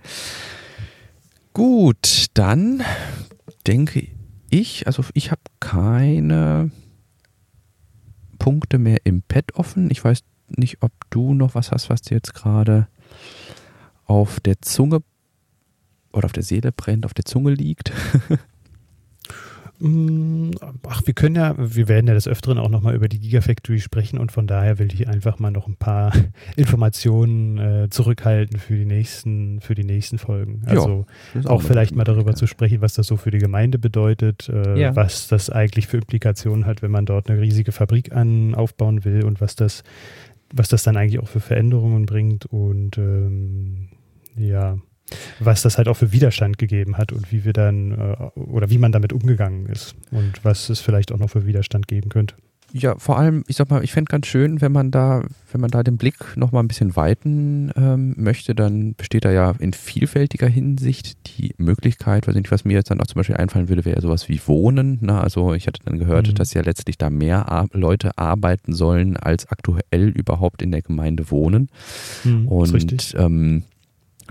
Gut, 1.52 2.26
dann 2.34 2.82
denke 3.66 4.08
ich, 4.50 4.86
also 4.86 5.04
ich 5.14 5.30
habe 5.30 5.42
keine 5.60 6.70
Punkte 8.38 8.78
mehr 8.78 8.98
im 9.04 9.22
Pad 9.22 9.54
offen. 9.54 9.90
Ich 9.90 10.02
weiß 10.04 10.22
nicht, 10.48 10.82
ob 10.82 10.92
du 11.10 11.34
noch 11.34 11.54
was 11.54 11.72
hast, 11.72 11.90
was 11.90 12.02
dir 12.02 12.14
jetzt 12.14 12.34
gerade 12.34 12.88
auf 14.04 14.40
der 14.40 14.60
Zunge 14.62 15.02
oder 16.12 16.26
auf 16.26 16.32
der 16.32 16.42
Seele 16.42 16.72
brennt, 16.72 17.04
auf 17.04 17.14
der 17.14 17.24
Zunge 17.24 17.52
liegt. 17.52 17.92
Mm, 19.80 20.50
Ach, 20.88 21.02
wir 21.06 21.14
können 21.14 21.36
ja, 21.36 21.54
wir 21.56 21.86
werden 21.88 22.06
ja 22.08 22.14
des 22.14 22.26
Öfteren 22.26 22.58
auch 22.58 22.68
nochmal 22.68 22.94
über 22.94 23.08
die 23.08 23.18
Gigafactory 23.20 23.78
sprechen 23.80 24.18
und 24.18 24.32
von 24.32 24.46
daher 24.46 24.78
will 24.78 24.92
ich 24.92 25.06
einfach 25.08 25.38
mal 25.38 25.50
noch 25.50 25.68
ein 25.68 25.76
paar 25.76 26.12
Informationen 26.56 27.58
äh, 27.58 27.88
zurückhalten 27.90 28.58
für 28.58 28.74
die 28.76 28.84
nächsten, 28.84 29.60
für 29.60 29.74
die 29.74 29.84
nächsten 29.84 30.18
Folgen. 30.18 30.62
Also 30.66 31.06
ist 31.34 31.46
auch 31.46 31.60
eine 31.60 31.68
vielleicht 31.68 31.94
mal 31.94 32.04
darüber 32.04 32.34
zu 32.34 32.46
sprechen, 32.46 32.80
was 32.80 32.94
das 32.94 33.06
so 33.06 33.16
für 33.16 33.30
die 33.30 33.38
Gemeinde 33.38 33.78
bedeutet, 33.78 34.48
äh, 34.48 34.78
Ja. 34.80 34.96
was 34.96 35.28
das 35.28 35.50
eigentlich 35.50 35.86
für 35.86 35.98
Implikationen 35.98 36.66
hat, 36.66 36.82
wenn 36.82 36.90
man 36.90 37.06
dort 37.06 37.30
eine 37.30 37.40
riesige 37.40 37.72
Fabrik 37.72 38.12
an, 38.12 38.54
aufbauen 38.54 39.04
will 39.04 39.24
und 39.24 39.40
was 39.40 39.54
das, 39.54 39.84
was 40.52 40.68
das 40.68 40.82
dann 40.82 40.96
eigentlich 40.96 41.20
auch 41.20 41.28
für 41.28 41.40
Veränderungen 41.40 42.06
bringt 42.06 42.46
und 42.46 42.98
ähm, 42.98 43.88
ja, 44.36 44.78
was 45.40 45.62
das 45.62 45.78
halt 45.78 45.88
auch 45.88 45.96
für 45.96 46.12
Widerstand 46.12 46.58
gegeben 46.58 46.96
hat 46.98 47.12
und 47.12 47.32
wie 47.32 47.44
wir 47.44 47.52
dann 47.52 47.92
äh, 47.92 48.16
oder 48.40 48.70
wie 48.70 48.78
man 48.78 48.92
damit 48.92 49.12
umgegangen 49.12 49.66
ist 49.66 49.94
und 50.10 50.44
was 50.44 50.68
es 50.68 50.80
vielleicht 50.80 51.12
auch 51.12 51.18
noch 51.18 51.30
für 51.30 51.46
Widerstand 51.46 51.88
geben 51.88 52.08
könnte. 52.08 52.34
Ja, 52.74 52.96
vor 52.98 53.18
allem, 53.18 53.44
ich 53.48 53.56
sag 53.56 53.70
mal, 53.70 53.82
ich 53.82 53.92
fände 53.92 54.10
ganz 54.10 54.26
schön, 54.26 54.60
wenn 54.60 54.72
man 54.72 54.90
da, 54.90 55.22
wenn 55.52 55.60
man 55.62 55.70
da 55.70 55.82
den 55.82 55.96
Blick 55.96 56.36
noch 56.36 56.52
mal 56.52 56.60
ein 56.60 56.68
bisschen 56.68 56.96
weiten 56.96 57.70
ähm, 57.76 58.12
möchte, 58.18 58.54
dann 58.54 58.94
besteht 58.94 59.24
da 59.24 59.30
ja 59.32 59.54
in 59.58 59.72
vielfältiger 59.72 60.48
Hinsicht 60.48 61.16
die 61.38 61.54
Möglichkeit, 61.56 62.28
weiß 62.28 62.34
nicht, 62.34 62.50
was 62.50 62.66
mir 62.66 62.74
jetzt 62.74 62.90
dann 62.90 63.00
auch 63.00 63.06
zum 63.06 63.20
Beispiel 63.20 63.38
einfallen 63.38 63.70
würde, 63.70 63.86
wäre 63.86 64.02
sowas 64.02 64.28
wie 64.28 64.38
Wohnen. 64.44 64.98
Ne? 65.00 65.18
Also 65.18 65.54
ich 65.54 65.66
hatte 65.66 65.80
dann 65.86 65.98
gehört, 65.98 66.28
Mhm. 66.28 66.34
dass 66.34 66.52
ja 66.52 66.60
letztlich 66.60 66.98
da 66.98 67.08
mehr 67.08 67.50
Ar 67.50 67.68
Leute 67.72 68.10
arbeiten 68.18 68.74
sollen, 68.74 69.16
als 69.16 69.46
aktuell 69.48 70.10
überhaupt 70.10 70.60
in 70.60 70.70
der 70.70 70.82
Gemeinde 70.82 71.30
wohnen. 71.30 71.70
richtig. 72.26 73.14
Und 73.16 73.24
ähm, 73.24 73.62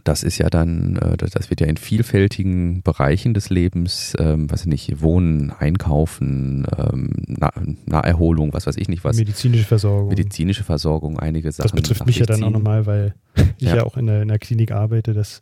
das 0.07 0.23
ist 0.23 0.37
ja 0.37 0.49
dann, 0.49 0.95
äh, 0.97 1.17
das 1.17 1.49
wird 1.49 1.59
ja 1.61 1.67
in 1.67 1.77
vielfältigen 1.77 2.81
Bereichen 2.81 3.33
des 3.33 3.49
Lebens, 3.49 4.15
ähm, 4.19 4.49
weiß 4.49 4.61
ich 4.61 4.67
nicht, 4.67 5.01
Wohnen, 5.01 5.51
Einkaufen, 5.51 6.65
ähm, 6.77 7.09
Na 7.27 7.51
Naherholung, 7.85 8.53
was 8.53 8.67
weiß 8.67 8.77
ich 8.77 8.87
nicht 8.87 9.03
was, 9.03 9.17
Medizinische 9.17 9.65
Versorgung. 9.65 10.09
medizinische 10.09 10.63
Versorgung, 10.63 11.19
einige 11.19 11.51
Sachen. 11.51 11.63
das 11.63 11.71
betrifft 11.73 12.05
mich 12.05 12.19
ja 12.19 12.25
dann 12.25 12.43
auch 12.43 12.51
nochmal, 12.51 12.85
weil 12.85 13.15
ich 13.57 13.67
Ja. 13.67 13.77
ja, 13.77 13.83
auch 13.83 13.97
in 13.97 14.07
der, 14.07 14.21
in 14.21 14.29
der 14.29 14.39
Klinik 14.39 14.71
arbeite. 14.71 15.13
Das 15.13 15.41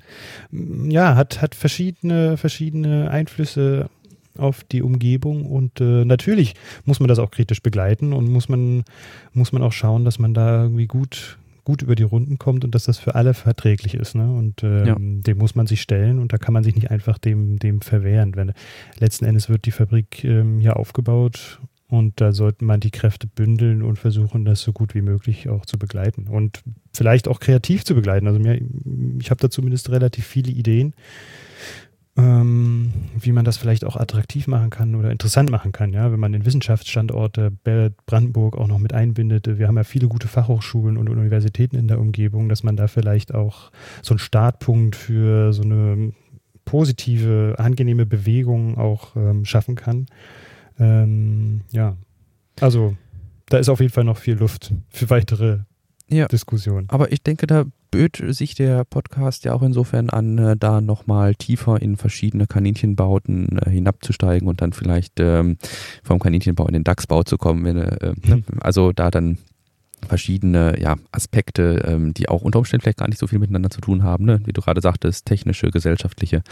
mm, 0.51 0.89
ja, 0.89 1.15
hat, 1.15 1.41
hat 1.41 1.53
verschiedene, 1.55 2.37
verschiedene 2.37 3.11
Einflüsse 3.11 3.89
auf 4.37 4.63
die 4.63 4.81
Umgebung 4.81 5.45
und 5.45 5.79
äh, 5.79 6.03
natürlich 6.05 6.55
muss 6.85 6.99
man 6.99 7.07
das 7.07 7.19
auch 7.19 7.31
kritisch 7.31 7.61
begleiten 7.61 8.13
und 8.13 8.27
muss 8.29 8.49
man, 8.49 8.83
muss 9.33 9.51
man 9.51 9.61
auch 9.61 9.71
schauen, 9.71 10.03
dass 10.05 10.19
man 10.19 10.33
da 10.33 10.63
irgendwie 10.63 10.87
gut, 10.87 11.37
gut 11.65 11.81
über 11.81 11.95
die 11.95 12.03
Runden 12.03 12.37
kommt 12.37 12.63
und 12.63 12.73
dass 12.73 12.85
das 12.85 12.97
für 12.97 13.15
alle 13.15 13.33
verträglich 13.33 13.95
ist. 13.95 14.15
Ne? 14.15 14.31
Und 14.31 14.63
ähm, 14.63 14.85
ja. 14.85 14.95
dem 14.97 15.37
muss 15.37 15.55
man 15.55 15.67
sich 15.67 15.81
stellen 15.81 16.19
und 16.19 16.31
da 16.31 16.37
kann 16.37 16.53
man 16.53 16.63
sich 16.63 16.75
nicht 16.75 16.91
einfach 16.91 17.17
dem, 17.17 17.59
dem 17.59 17.81
verwehren. 17.81 18.35
Wenn, 18.35 18.53
letzten 18.99 19.25
Endes 19.25 19.49
wird 19.49 19.65
die 19.65 19.71
Fabrik 19.71 20.23
ähm, 20.23 20.59
hier 20.59 20.77
aufgebaut 20.77 21.59
und 21.89 22.21
da 22.21 22.31
sollte 22.31 22.63
man 22.63 22.79
die 22.79 22.91
Kräfte 22.91 23.27
bündeln 23.27 23.81
und 23.81 23.97
versuchen, 23.97 24.45
das 24.45 24.61
so 24.61 24.73
gut 24.73 24.95
wie 24.95 25.01
möglich 25.01 25.49
auch 25.49 25.65
zu 25.65 25.77
begleiten 25.77 26.27
und 26.27 26.61
vielleicht 26.93 27.27
auch 27.27 27.39
kreativ 27.39 27.83
zu 27.83 27.95
begleiten. 27.95 28.27
Also 28.27 28.39
mir, 28.39 28.61
ich 29.19 29.29
habe 29.29 29.41
da 29.41 29.49
zumindest 29.49 29.89
relativ 29.89 30.25
viele 30.25 30.51
Ideen, 30.51 30.93
ähm, 32.17 32.93
wie 33.19 33.33
man 33.33 33.43
das 33.43 33.57
vielleicht 33.57 33.83
auch 33.83 33.97
attraktiv 33.97 34.47
machen 34.47 34.69
kann 34.69 34.95
oder 34.95 35.11
interessant 35.11 35.49
machen 35.49 35.71
kann, 35.71 35.91
ja, 35.91 36.11
wenn 36.11 36.19
man 36.19 36.31
den 36.31 36.45
Wissenschaftsstandorte 36.45 37.51
Brandenburg 38.05 38.57
auch 38.57 38.67
noch 38.67 38.79
mit 38.79 38.93
einbindet. 38.93 39.57
Wir 39.57 39.67
haben 39.67 39.75
ja 39.75 39.83
viele 39.83 40.07
gute 40.07 40.27
Fachhochschulen 40.27 40.97
und 40.97 41.09
Universitäten 41.09 41.75
in 41.75 41.87
der 41.87 41.99
Umgebung, 41.99 42.47
dass 42.47 42.63
man 42.63 42.77
da 42.77 42.87
vielleicht 42.87 43.33
auch 43.33 43.71
so 44.01 44.13
einen 44.13 44.19
Startpunkt 44.19 44.95
für 44.95 45.51
so 45.51 45.63
eine 45.63 46.13
positive, 46.63 47.55
angenehme 47.57 48.05
Bewegung 48.05 48.77
auch 48.77 49.15
ähm, 49.15 49.45
schaffen 49.45 49.75
kann. 49.75 50.07
Ähm, 50.79 51.61
ja, 51.71 51.97
also 52.59 52.95
da 53.47 53.57
ist 53.57 53.69
auf 53.69 53.81
jeden 53.81 53.93
Fall 53.93 54.03
noch 54.05 54.17
viel 54.17 54.35
Luft 54.35 54.73
für 54.89 55.09
weitere 55.09 55.59
ja. 56.09 56.27
Diskussionen. 56.27 56.87
Aber 56.89 57.11
ich 57.11 57.23
denke, 57.23 57.47
da 57.47 57.65
böt 57.91 58.21
sich 58.29 58.55
der 58.55 58.83
Podcast 58.83 59.45
ja 59.45 59.53
auch 59.53 59.61
insofern 59.61 60.09
an, 60.09 60.37
äh, 60.37 60.57
da 60.57 60.81
nochmal 60.81 61.35
tiefer 61.35 61.81
in 61.81 61.95
verschiedene 61.95 62.47
Kaninchenbauten 62.47 63.59
äh, 63.59 63.69
hinabzusteigen 63.69 64.47
und 64.47 64.61
dann 64.61 64.73
vielleicht 64.73 65.19
ähm, 65.19 65.57
vom 66.03 66.19
Kaninchenbau 66.19 66.67
in 66.67 66.73
den 66.73 66.83
DAX-Bau 66.83 67.23
zu 67.23 67.37
kommen. 67.37 67.63
Wenn, 67.63 67.77
äh, 67.77 68.13
ne? 68.23 68.35
Mhm. 68.37 68.43
Also 68.59 68.91
da 68.91 69.11
dann 69.11 69.37
verschiedene 70.05 70.79
ja, 70.79 70.97
Aspekte, 71.11 71.83
ähm, 71.87 72.13
die 72.13 72.29
auch 72.29 72.41
unter 72.41 72.59
Umständen 72.59 72.83
vielleicht 72.83 72.99
gar 72.99 73.07
nicht 73.07 73.17
so 73.17 73.27
viel 73.27 73.39
miteinander 73.39 73.69
zu 73.69 73.81
tun 73.81 74.03
haben, 74.03 74.25
ne? 74.25 74.39
wie 74.45 74.53
du 74.53 74.61
gerade 74.61 74.81
sagtest, 74.81 75.25
technische, 75.25 75.71
gesellschaftliche, 75.71 76.43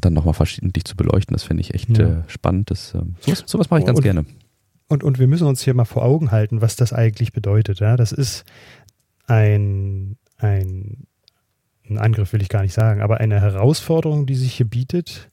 dann 0.00 0.14
nochmal 0.14 0.34
verschiedentlich 0.34 0.84
zu 0.84 0.96
beleuchten. 0.96 1.34
Das 1.34 1.44
finde 1.44 1.60
ich 1.62 1.74
echt 1.74 1.96
ja. 1.98 2.20
äh, 2.20 2.22
spannend. 2.28 2.70
Das, 2.70 2.94
ähm, 2.94 3.16
sowas, 3.20 3.44
sowas 3.46 3.70
mache 3.70 3.80
ich 3.80 3.86
ganz 3.86 3.98
und, 3.98 4.02
gerne. 4.02 4.24
Und, 4.88 5.04
und 5.04 5.18
wir 5.18 5.26
müssen 5.26 5.46
uns 5.46 5.62
hier 5.62 5.74
mal 5.74 5.84
vor 5.84 6.04
Augen 6.04 6.30
halten, 6.30 6.60
was 6.60 6.76
das 6.76 6.92
eigentlich 6.92 7.32
bedeutet. 7.32 7.80
Ja? 7.80 7.96
Das 7.96 8.12
ist 8.12 8.44
ein, 9.26 10.16
ein, 10.38 11.06
ein 11.88 11.98
Angriff, 11.98 12.32
will 12.32 12.42
ich 12.42 12.48
gar 12.48 12.62
nicht 12.62 12.72
sagen, 12.74 13.02
aber 13.02 13.18
eine 13.18 13.40
Herausforderung, 13.40 14.26
die 14.26 14.34
sich 14.34 14.54
hier 14.54 14.66
bietet, 14.66 15.30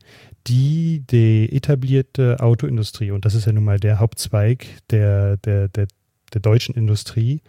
die 0.47 1.03
die 1.10 1.51
etablierte 1.51 2.39
Autoindustrie, 2.39 3.12
und 3.12 3.26
das 3.26 3.34
ist 3.34 3.45
ja 3.45 3.53
nun 3.53 3.64
mal 3.64 3.80
der 3.80 3.99
Hauptzweig 3.99 4.68
der, 4.91 5.38
der, 5.38 5.70
der 5.70 5.88
der 6.36 6.41
deutschen 6.41 6.76
Industrie 6.76 7.41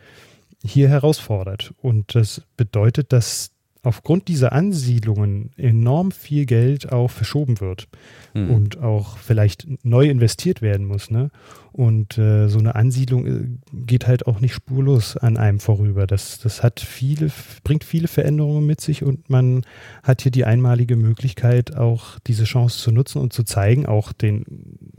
hier 0.64 0.88
herausfordert. 0.88 1.74
Und 1.82 2.14
das 2.14 2.42
bedeutet, 2.56 3.12
dass 3.12 3.50
aufgrund 3.86 4.26
dieser 4.26 4.52
Ansiedlungen 4.52 5.50
enorm 5.56 6.10
viel 6.10 6.44
Geld 6.44 6.92
auch 6.92 7.08
verschoben 7.08 7.60
wird 7.60 7.86
mhm. 8.34 8.50
und 8.50 8.82
auch 8.82 9.16
vielleicht 9.16 9.68
neu 9.84 10.08
investiert 10.08 10.60
werden 10.60 10.86
muss. 10.86 11.08
Ne? 11.08 11.30
Und 11.70 12.18
äh, 12.18 12.48
so 12.48 12.58
eine 12.58 12.74
Ansiedlung 12.74 13.26
äh, 13.26 13.46
geht 13.86 14.08
halt 14.08 14.26
auch 14.26 14.40
nicht 14.40 14.54
spurlos 14.54 15.16
an 15.16 15.36
einem 15.36 15.60
vorüber. 15.60 16.08
Das, 16.08 16.40
das 16.40 16.64
hat 16.64 16.80
viele, 16.80 17.30
bringt 17.62 17.84
viele 17.84 18.08
Veränderungen 18.08 18.66
mit 18.66 18.80
sich 18.80 19.04
und 19.04 19.30
man 19.30 19.62
hat 20.02 20.22
hier 20.22 20.32
die 20.32 20.44
einmalige 20.44 20.96
Möglichkeit, 20.96 21.76
auch 21.76 22.18
diese 22.26 22.42
Chance 22.42 22.78
zu 22.78 22.90
nutzen 22.90 23.20
und 23.20 23.32
zu 23.32 23.44
zeigen, 23.44 23.86
auch 23.86 24.12
den 24.12 24.44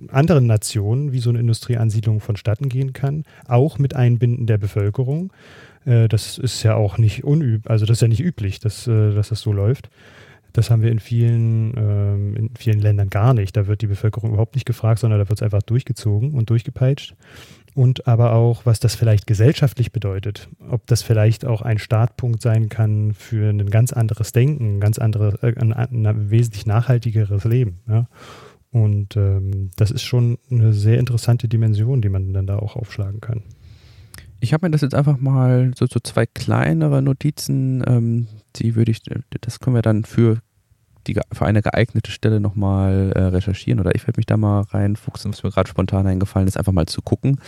anderen 0.07 0.47
Nationen, 0.47 1.11
wie 1.11 1.19
so 1.19 1.29
eine 1.29 1.39
Industrieansiedlung 1.39 2.21
vonstatten 2.21 2.69
gehen 2.69 2.93
kann, 2.93 3.25
auch 3.49 3.79
mit 3.79 3.97
Einbinden 3.97 4.47
der 4.47 4.57
Bevölkerung. 4.57 5.33
Äh, 5.87 6.07
das 6.07 6.37
ist 6.37 6.61
ja 6.63 6.75
auch 6.75 6.97
nicht 6.97 7.23
unüb, 7.23 7.69
also 7.69 7.85
das 7.85 7.97
ist 7.97 8.01
ja 8.01 8.07
nicht 8.07 8.23
üblich, 8.23 8.59
dass, 8.59 8.87
äh, 8.87 9.13
dass 9.13 9.29
das 9.29 9.39
so 9.39 9.53
läuft. 9.53 9.89
Das 10.53 10.71
haben 10.71 10.81
wir 10.81 10.91
in 10.91 10.99
vielen, 10.99 11.73
ähm, 11.77 12.35
in 12.35 12.49
vielen 12.57 12.79
Ländern 12.79 13.09
gar 13.09 13.33
nicht. 13.33 13.55
Da 13.55 13.67
wird 13.67 13.81
die 13.81 13.87
Bevölkerung 13.87 14.31
überhaupt 14.31 14.55
nicht 14.55 14.65
gefragt, 14.65 14.99
sondern 14.99 15.19
da 15.19 15.29
wird 15.29 15.39
es 15.39 15.43
einfach 15.43 15.61
durchgezogen 15.61 16.31
und 16.31 16.49
durchgepeitscht. 16.49 17.15
Und 17.75 18.07
aber 18.07 18.33
auch, 18.33 18.65
was 18.65 18.79
das 18.79 18.95
vielleicht 18.95 19.27
gesellschaftlich 19.27 19.91
bedeutet. 19.91 20.49
Ob 20.67 20.87
das 20.87 21.03
vielleicht 21.03 21.45
auch 21.45 21.61
ein 21.61 21.77
Startpunkt 21.77 22.41
sein 22.41 22.69
kann 22.69 23.13
für 23.13 23.49
ein 23.49 23.69
ganz 23.69 23.93
anderes 23.93 24.31
Denken, 24.31 24.77
ein 24.77 24.79
ganz 24.79 24.97
anderes, 24.97 25.35
äh, 25.43 25.53
ein, 25.59 25.73
ein, 25.73 26.31
wesentlich 26.31 26.65
nachhaltigeres 26.65 27.43
Leben. 27.43 27.81
Ja? 27.87 28.07
Und 28.71 29.15
ähm, 29.15 29.69
das 29.75 29.91
ist 29.91 30.03
schon 30.03 30.39
eine 30.49 30.73
sehr 30.73 30.97
interessante 30.97 31.47
Dimension, 31.47 32.01
die 32.01 32.09
man 32.09 32.33
dann 32.33 32.47
da 32.47 32.57
auch 32.57 32.75
aufschlagen 32.75 33.21
kann. 33.21 33.43
Ich 34.39 34.53
habe 34.53 34.65
mir 34.65 34.71
das 34.71 34.81
jetzt 34.81 34.95
einfach 34.95 35.17
mal 35.17 35.71
so, 35.75 35.85
so 35.87 35.99
zwei 35.99 36.25
kleinere 36.25 37.01
Notizen, 37.01 37.83
ähm, 37.87 38.27
die 38.55 38.75
würde 38.75 38.91
ich, 38.91 39.01
das 39.41 39.59
können 39.59 39.75
wir 39.75 39.81
dann 39.81 40.03
für 40.03 40.39
die, 41.07 41.19
für 41.31 41.45
eine 41.45 41.61
geeignete 41.61 42.11
Stelle 42.11 42.39
nochmal 42.39 43.11
äh, 43.15 43.21
recherchieren 43.21 43.79
oder 43.79 43.95
ich 43.95 44.05
werde 44.05 44.19
mich 44.19 44.25
da 44.25 44.37
mal 44.37 44.61
reinfuchsen, 44.61 45.31
was 45.31 45.43
mir 45.43 45.51
gerade 45.51 45.69
spontan 45.69 46.05
eingefallen 46.05 46.47
ist, 46.47 46.57
einfach 46.57 46.73
mal 46.73 46.85
zu 46.85 47.01
gucken, 47.01 47.39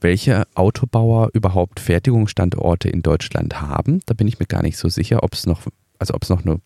welche 0.00 0.44
Autobauer 0.54 1.30
überhaupt 1.32 1.80
Fertigungsstandorte 1.80 2.88
in 2.88 3.02
Deutschland 3.02 3.60
haben. 3.60 4.00
Da 4.06 4.14
bin 4.14 4.28
ich 4.28 4.38
mir 4.38 4.46
gar 4.46 4.62
nicht 4.62 4.76
so 4.76 4.88
sicher, 4.88 5.22
ob 5.22 5.34
es 5.34 5.46
noch, 5.46 5.62
also 5.98 6.14
ob 6.14 6.22
es 6.22 6.28
noch 6.28 6.44
eine 6.44 6.60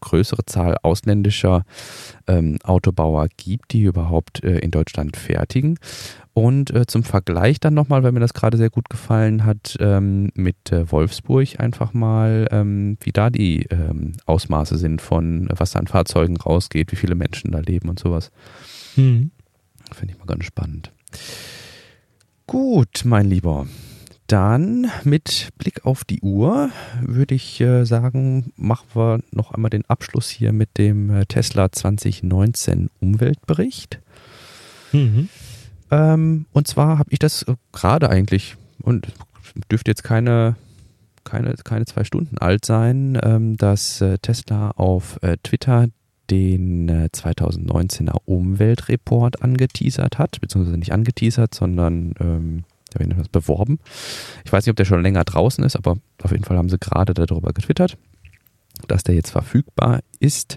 größere 0.00 0.44
Zahl 0.44 0.76
ausländischer 0.82 1.64
ähm, 2.26 2.58
Autobauer 2.62 3.28
gibt, 3.36 3.72
die 3.72 3.82
überhaupt 3.82 4.44
äh, 4.44 4.58
in 4.58 4.70
Deutschland 4.70 5.16
fertigen. 5.16 5.78
Und 6.36 6.70
äh, 6.74 6.86
zum 6.86 7.02
Vergleich 7.02 7.60
dann 7.60 7.72
nochmal, 7.72 8.02
weil 8.02 8.12
mir 8.12 8.20
das 8.20 8.34
gerade 8.34 8.58
sehr 8.58 8.68
gut 8.68 8.90
gefallen 8.90 9.46
hat, 9.46 9.78
ähm, 9.80 10.28
mit 10.34 10.70
äh, 10.70 10.92
Wolfsburg 10.92 11.58
einfach 11.58 11.94
mal, 11.94 12.46
ähm, 12.50 12.98
wie 13.00 13.12
da 13.12 13.30
die 13.30 13.62
ähm, 13.70 14.12
Ausmaße 14.26 14.76
sind 14.76 15.00
von, 15.00 15.48
was 15.56 15.70
da 15.70 15.78
an 15.78 15.86
Fahrzeugen 15.86 16.36
rausgeht, 16.36 16.92
wie 16.92 16.96
viele 16.96 17.14
Menschen 17.14 17.52
da 17.52 17.60
leben 17.60 17.88
und 17.88 17.98
sowas. 17.98 18.32
Mhm. 18.96 19.30
Finde 19.94 20.12
ich 20.12 20.18
mal 20.18 20.26
ganz 20.26 20.44
spannend. 20.44 20.92
Gut, 22.46 23.04
mein 23.06 23.30
Lieber. 23.30 23.66
Dann 24.26 24.90
mit 25.04 25.48
Blick 25.56 25.86
auf 25.86 26.04
die 26.04 26.20
Uhr 26.20 26.68
würde 27.00 27.34
ich 27.34 27.62
äh, 27.62 27.84
sagen, 27.84 28.52
machen 28.56 28.88
wir 28.92 29.20
noch 29.30 29.52
einmal 29.52 29.70
den 29.70 29.86
Abschluss 29.86 30.28
hier 30.28 30.52
mit 30.52 30.76
dem 30.76 31.08
äh, 31.08 31.24
Tesla 31.24 31.72
2019 31.72 32.90
Umweltbericht. 33.00 34.00
Mhm. 34.92 35.30
Ähm, 35.90 36.46
und 36.52 36.66
zwar 36.66 36.98
habe 36.98 37.10
ich 37.12 37.18
das 37.18 37.42
äh, 37.42 37.54
gerade 37.72 38.10
eigentlich, 38.10 38.56
und 38.82 39.08
dürfte 39.70 39.90
jetzt 39.90 40.04
keine, 40.04 40.56
keine, 41.24 41.54
keine 41.64 41.86
zwei 41.86 42.04
Stunden 42.04 42.38
alt 42.38 42.64
sein, 42.64 43.18
ähm, 43.22 43.56
dass 43.56 44.00
äh, 44.00 44.18
Tesla 44.18 44.70
auf 44.72 45.18
äh, 45.22 45.36
Twitter 45.42 45.88
den 46.30 46.90
2019er 46.90 48.16
Umweltreport 48.24 49.42
angeteasert 49.42 50.18
hat, 50.18 50.40
beziehungsweise 50.40 50.76
nicht 50.76 50.92
angeteasert, 50.92 51.54
sondern 51.54 52.14
ähm, 52.18 52.64
das 52.94 53.28
beworben. 53.28 53.78
Ich 54.44 54.52
weiß 54.52 54.64
nicht, 54.64 54.70
ob 54.70 54.76
der 54.76 54.86
schon 54.86 55.02
länger 55.02 55.24
draußen 55.24 55.62
ist, 55.64 55.76
aber 55.76 55.98
auf 56.22 56.30
jeden 56.32 56.44
Fall 56.44 56.56
haben 56.56 56.70
sie 56.70 56.78
gerade 56.78 57.14
darüber 57.14 57.52
getwittert, 57.52 57.96
dass 58.88 59.02
der 59.02 59.14
jetzt 59.14 59.30
verfügbar 59.30 60.00
ist. 60.18 60.56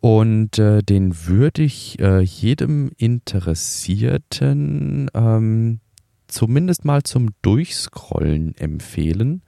Und 0.00 0.58
äh, 0.58 0.82
den 0.82 1.26
würde 1.26 1.62
ich 1.62 1.98
äh, 1.98 2.20
jedem 2.20 2.92
Interessierten 2.96 5.10
ähm, 5.12 5.80
zumindest 6.28 6.84
mal 6.84 7.02
zum 7.02 7.30
Durchscrollen 7.42 8.56
empfehlen. 8.56 9.42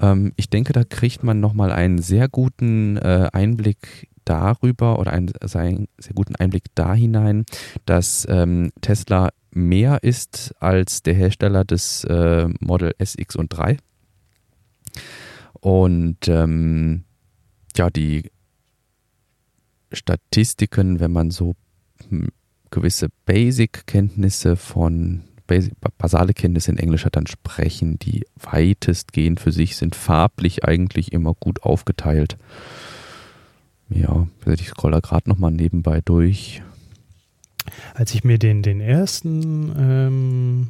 Ähm, 0.00 0.32
ich 0.36 0.48
denke, 0.48 0.72
da 0.72 0.84
kriegt 0.84 1.22
man 1.22 1.40
nochmal 1.40 1.70
einen 1.70 1.98
sehr 1.98 2.28
guten 2.28 2.96
äh, 2.96 3.28
Einblick 3.32 4.08
darüber 4.24 4.98
oder 4.98 5.12
einen 5.12 5.88
sehr 5.98 6.14
guten 6.14 6.36
Einblick 6.36 6.64
da 6.74 6.94
hinein, 6.94 7.44
dass 7.84 8.26
ähm, 8.30 8.72
Tesla 8.80 9.30
mehr 9.50 10.02
ist 10.02 10.54
als 10.60 11.02
der 11.02 11.14
Hersteller 11.14 11.64
des 11.64 12.04
äh, 12.04 12.48
Model 12.60 12.94
SX 12.98 13.36
und 13.36 13.48
3. 13.48 13.76
Und 15.60 16.26
ähm, 16.28 17.04
ja, 17.76 17.90
die 17.90 18.30
Statistiken, 19.94 21.00
wenn 21.00 21.12
man 21.12 21.30
so 21.30 21.54
hm, 22.08 22.28
gewisse 22.70 23.08
Basic-Kenntnisse 23.26 24.56
von 24.56 25.22
Basic, 25.46 25.74
basale 25.98 26.32
Kenntnisse 26.32 26.70
in 26.70 26.78
Englisch 26.78 27.04
hat, 27.04 27.16
dann 27.16 27.26
sprechen 27.26 27.98
die 27.98 28.24
weitestgehend 28.40 29.40
für 29.40 29.52
sich, 29.52 29.76
sind 29.76 29.94
farblich 29.94 30.64
eigentlich 30.64 31.12
immer 31.12 31.34
gut 31.34 31.62
aufgeteilt. 31.62 32.38
Ja, 33.90 34.26
ich 34.46 34.68
scrolle 34.68 35.00
gerade 35.02 35.28
nochmal 35.28 35.52
nebenbei 35.52 36.00
durch. 36.02 36.62
Als 37.94 38.14
ich 38.14 38.24
mir 38.24 38.38
den, 38.38 38.62
den 38.62 38.80
ersten 38.80 39.72
ähm, 39.78 40.68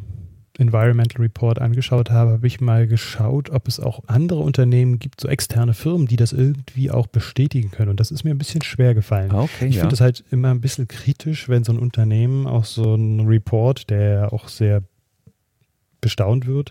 Environmental 0.59 1.21
Report 1.21 1.61
angeschaut 1.61 2.11
habe, 2.11 2.33
habe 2.33 2.47
ich 2.47 2.61
mal 2.61 2.87
geschaut, 2.87 3.51
ob 3.51 3.67
es 3.67 3.81
auch 3.81 4.01
andere 4.07 4.41
Unternehmen 4.41 5.01
gibt, 5.01 5.21
so 5.21 5.29
externe 5.29 5.75
Firmen, 5.75 6.07
die 6.07 6.17
das 6.17 6.33
irgendwie 6.33 6.91
auch 6.91 7.09
bestätigen 7.09 7.71
können. 7.73 7.91
Und 7.91 7.99
das 7.99 8.13
ist 8.13 8.25
mir 8.25 8.31
ein 8.31 8.39
bisschen 8.39 8.63
schwer 8.63 8.95
gefallen. 8.95 9.33
Ah, 9.33 9.43
okay, 9.43 9.67
ich 9.67 9.77
ja. 9.77 9.81
finde 9.81 9.95
es 9.95 10.01
halt 10.01 10.25
immer 10.31 10.51
ein 10.51 10.61
bisschen 10.61 10.87
kritisch, 10.87 11.49
wenn 11.49 11.65
so 11.65 11.73
ein 11.73 11.79
Unternehmen 11.79 12.47
auch 12.47 12.65
so 12.65 12.95
ein 12.95 13.27
Report, 13.27 13.91
der 13.91 14.33
auch 14.33 14.49
sehr 14.49 14.83
bestaunt 16.01 16.47
wird, 16.47 16.71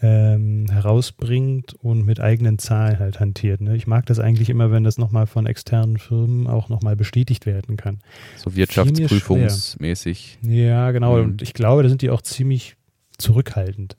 ähm, 0.00 0.66
herausbringt 0.70 1.74
und 1.74 2.04
mit 2.06 2.20
eigenen 2.20 2.58
Zahlen 2.58 3.00
halt 3.00 3.18
hantiert. 3.18 3.60
Ne? 3.60 3.74
Ich 3.74 3.88
mag 3.88 4.06
das 4.06 4.20
eigentlich 4.20 4.48
immer, 4.48 4.70
wenn 4.70 4.84
das 4.84 4.96
nochmal 4.96 5.26
von 5.26 5.46
externen 5.46 5.96
Firmen 5.96 6.46
auch 6.46 6.68
nochmal 6.68 6.94
bestätigt 6.94 7.46
werden 7.46 7.76
kann. 7.76 7.98
So 8.36 8.54
wirtschaftsprüfungsmäßig. 8.54 10.38
Ja, 10.42 10.92
genau. 10.92 11.16
Mhm. 11.16 11.24
Und 11.24 11.42
ich 11.42 11.52
glaube, 11.52 11.82
da 11.82 11.88
sind 11.88 12.02
die 12.02 12.10
auch 12.10 12.22
ziemlich 12.22 12.76
zurückhaltend. 13.18 13.96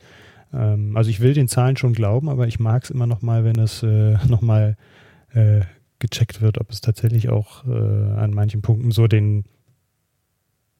Ähm, 0.54 0.98
also 0.98 1.10
ich 1.10 1.20
will 1.20 1.34
den 1.34 1.48
Zahlen 1.48 1.78
schon 1.78 1.94
glauben, 1.94 2.30
aber 2.30 2.48
ich 2.48 2.60
mag 2.60 2.84
es 2.84 2.90
immer 2.90 3.08
nochmal, 3.08 3.44
wenn 3.44 3.60
es 3.60 3.84
äh, 3.84 4.18
nochmal 4.28 4.78
äh, 5.34 5.62
gecheckt 6.00 6.42
wird, 6.42 6.60
ob 6.60 6.72
es 6.72 6.82
tatsächlich 6.82 7.30
auch 7.30 7.66
äh, 7.68 7.72
an 7.72 8.32
manchen 8.32 8.62
Punkten 8.62 8.92
so 8.92 9.08
den 9.08 9.44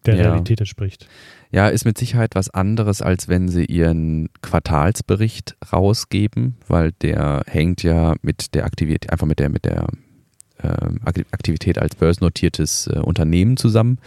der 0.06 0.16
ja. 0.16 0.24
Realität 0.24 0.62
entspricht. 0.62 1.08
Ja, 1.52 1.68
ist 1.68 1.84
mit 1.84 1.98
Sicherheit 1.98 2.36
was 2.36 2.50
anderes, 2.50 3.02
als 3.02 3.28
wenn 3.28 3.50
sie 3.50 3.66
ihren 3.66 4.30
Quartalsbericht 4.42 5.58
rausgeben, 5.74 6.56
weil 6.68 6.94
der 7.02 7.44
hängt 7.48 7.84
ja 7.84 8.16
mit 8.22 8.56
der 8.56 8.66
Aktivität, 8.66 9.12
einfach 9.12 9.28
mit 9.28 9.40
der, 9.40 9.50
mit 9.50 9.66
der 9.66 9.88
Aktivität 11.32 11.80
als 11.80 11.96
börsennotiertes 11.96 12.88
äh, 12.88 13.00
Unternehmen 13.00 13.58
zusammen. 13.58 14.00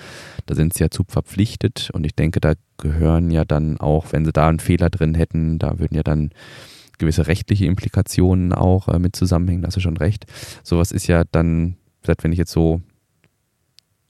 Da 0.47 0.55
sind 0.55 0.75
sie 0.75 0.85
ja 0.85 0.91
zu 0.91 1.05
verpflichtet 1.09 1.91
und 1.93 2.05
ich 2.05 2.15
denke, 2.15 2.41
da 2.41 2.55
gehören 2.79 3.31
ja 3.31 3.45
dann 3.45 3.79
auch, 3.79 4.13
wenn 4.13 4.25
sie 4.25 4.33
da 4.33 4.49
einen 4.49 4.61
Fehler 4.61 4.91
drin 4.91 5.15
hätten, 5.15 5.59
da 5.59 5.79
würden 5.79 5.95
ja 5.95 6.03
dann 6.03 6.31
gewisse 6.99 7.27
rechtliche 7.27 7.67
Implikationen 7.67 8.53
auch 8.53 8.89
äh, 8.89 8.99
mit 8.99 9.17
zusammenhängen, 9.17 9.63
da 9.63 9.69
hast 9.69 9.77
du 9.77 9.81
schon 9.81 9.97
recht. 9.97 10.27
Sowas 10.63 10.93
ist 10.93 11.07
ja 11.07 11.25
dann, 11.31 11.77
wenn 12.03 12.33
ich 12.33 12.39
jetzt 12.39 12.53
so 12.53 12.83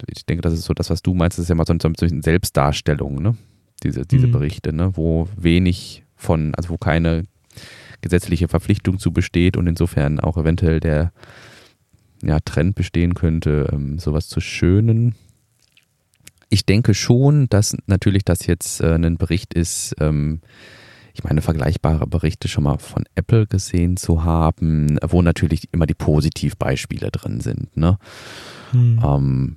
ich 0.08 0.26
denke, 0.26 0.42
das 0.42 0.52
ist 0.52 0.64
so 0.64 0.74
das, 0.74 0.90
was 0.90 1.02
du 1.02 1.14
meinst, 1.14 1.38
das 1.38 1.44
ist 1.44 1.48
ja 1.48 1.54
mal 1.54 1.66
so, 1.66 1.72
ein 1.72 1.92
bisschen 1.92 2.22
Selbstdarstellung, 2.22 3.22
ne? 3.22 3.36
Diese, 3.82 4.06
diese 4.06 4.28
mhm. 4.28 4.32
Berichte, 4.32 4.72
ne? 4.72 4.96
Wo 4.96 5.28
wenig 5.36 6.04
von, 6.16 6.54
also 6.54 6.70
wo 6.70 6.76
keine 6.76 7.24
gesetzliche 8.00 8.48
Verpflichtung 8.48 8.98
zu 8.98 9.12
besteht 9.12 9.56
und 9.56 9.66
insofern 9.66 10.20
auch 10.20 10.36
eventuell 10.36 10.80
der 10.80 11.12
ja, 12.22 12.40
Trend 12.40 12.74
bestehen 12.74 13.14
könnte, 13.14 13.68
ähm, 13.72 13.98
sowas 13.98 14.28
zu 14.28 14.40
schönen. 14.40 15.14
Ich 16.48 16.66
denke 16.66 16.94
schon, 16.94 17.48
dass 17.48 17.76
natürlich 17.86 18.24
das 18.24 18.46
jetzt 18.46 18.80
äh, 18.80 18.94
ein 18.94 19.16
Bericht 19.16 19.54
ist, 19.54 19.94
ähm, 20.00 20.40
ich 21.14 21.24
meine, 21.24 21.42
vergleichbare 21.42 22.06
Berichte 22.06 22.48
schon 22.48 22.64
mal 22.64 22.78
von 22.78 23.04
Apple 23.14 23.46
gesehen 23.46 23.96
zu 23.96 24.24
haben, 24.24 24.98
wo 25.06 25.20
natürlich 25.20 25.68
immer 25.72 25.86
die 25.86 25.94
Positivbeispiele 25.94 27.10
drin 27.10 27.40
sind. 27.40 27.76
Ne? 27.76 27.98
Hm. 28.70 29.00
Ähm, 29.04 29.56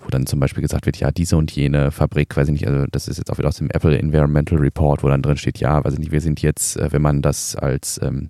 wo 0.00 0.08
dann 0.08 0.26
zum 0.26 0.40
Beispiel 0.40 0.62
gesagt 0.62 0.86
wird, 0.86 0.98
ja, 0.98 1.10
diese 1.10 1.36
und 1.36 1.50
jene 1.52 1.90
Fabrik, 1.90 2.36
weiß 2.36 2.48
ich 2.48 2.52
nicht, 2.52 2.68
also 2.68 2.86
das 2.90 3.08
ist 3.08 3.18
jetzt 3.18 3.30
auch 3.30 3.38
wieder 3.38 3.48
aus 3.48 3.56
dem 3.56 3.70
Apple 3.70 3.98
Environmental 3.98 4.58
Report, 4.58 5.02
wo 5.02 5.08
dann 5.08 5.22
drin 5.22 5.36
steht, 5.36 5.58
ja, 5.58 5.84
weiß 5.84 5.94
ich 5.94 5.98
nicht, 5.98 6.12
wir 6.12 6.20
sind 6.20 6.42
jetzt, 6.42 6.76
äh, 6.76 6.92
wenn 6.92 7.02
man 7.02 7.22
das 7.22 7.56
als, 7.56 8.00
ähm, 8.02 8.28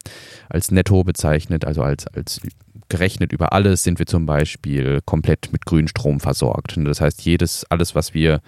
als 0.49 0.71
netto 0.71 1.05
bezeichnet, 1.05 1.65
also 1.65 1.83
als, 1.83 2.07
als 2.09 2.41
gerechnet 2.89 3.33
über 3.33 3.53
alles, 3.53 3.83
sind 3.83 3.99
wir 3.99 4.07
zum 4.07 4.27
Beispiel 4.27 5.01
komplett 5.05 5.51
mit 5.53 5.67
Grünstrom 5.67 6.21
versorgt. 6.21 6.75
Das 6.79 7.01
heißt, 7.01 7.23
jedes, 7.23 7.65
alles, 7.71 7.95
was 7.95 8.15
wir 8.15 8.41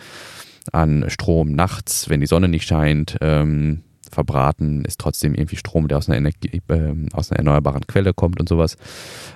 an 0.73 1.05
Strom 1.09 1.53
nachts, 1.53 2.09
wenn 2.09 2.21
die 2.21 2.27
Sonne 2.27 2.49
nicht 2.49 2.66
scheint, 2.66 3.16
ähm, 3.21 3.83
verbraten, 4.11 4.85
ist 4.85 4.99
trotzdem 4.99 5.35
irgendwie 5.35 5.57
Strom, 5.57 5.89
der 5.89 5.99
aus 5.99 6.09
einer, 6.09 6.18
Energie, 6.18 6.61
äh, 6.68 6.95
aus 7.12 7.31
einer 7.31 7.39
erneuerbaren 7.39 7.87
Quelle 7.87 8.12
kommt 8.12 8.41
und 8.41 8.49
sowas. 8.49 8.77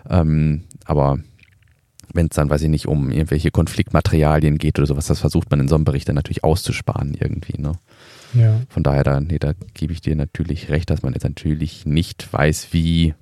Ähm, 0.09 0.65
aber 0.85 1.19
wenn 2.15 2.27
es 2.27 2.37
dann, 2.37 2.49
weiß 2.49 2.63
ich 2.63 2.69
nicht, 2.69 2.87
um 2.87 3.11
irgendwelche 3.11 3.51
Konfliktmaterialien 3.51 4.59
geht 4.59 4.79
oder 4.79 4.87
sowas, 4.87 5.07
das 5.07 5.21
versucht 5.21 5.51
man 5.51 5.61
in 5.61 5.69
so 5.69 5.75
einem 5.75 5.85
Bericht 5.85 6.09
dann 6.09 6.17
natürlich 6.17 6.45
auszusparen 6.45 7.15
irgendwie. 7.19 7.61
Ne? 7.61 7.73
Ja. 8.35 8.61
Von 8.69 8.83
daher, 8.83 9.05
da, 9.05 9.21
nee, 9.21 9.39
da 9.39 9.53
gebe 9.75 9.93
ich 9.93 10.01
dir 10.01 10.17
natürlich 10.17 10.69
recht, 10.69 10.91
dass 10.91 11.03
man 11.03 11.13
jetzt 11.13 11.25
natürlich 11.25 11.87
nicht 11.87 12.33
weiß, 12.33 12.69
wie, 12.73 13.15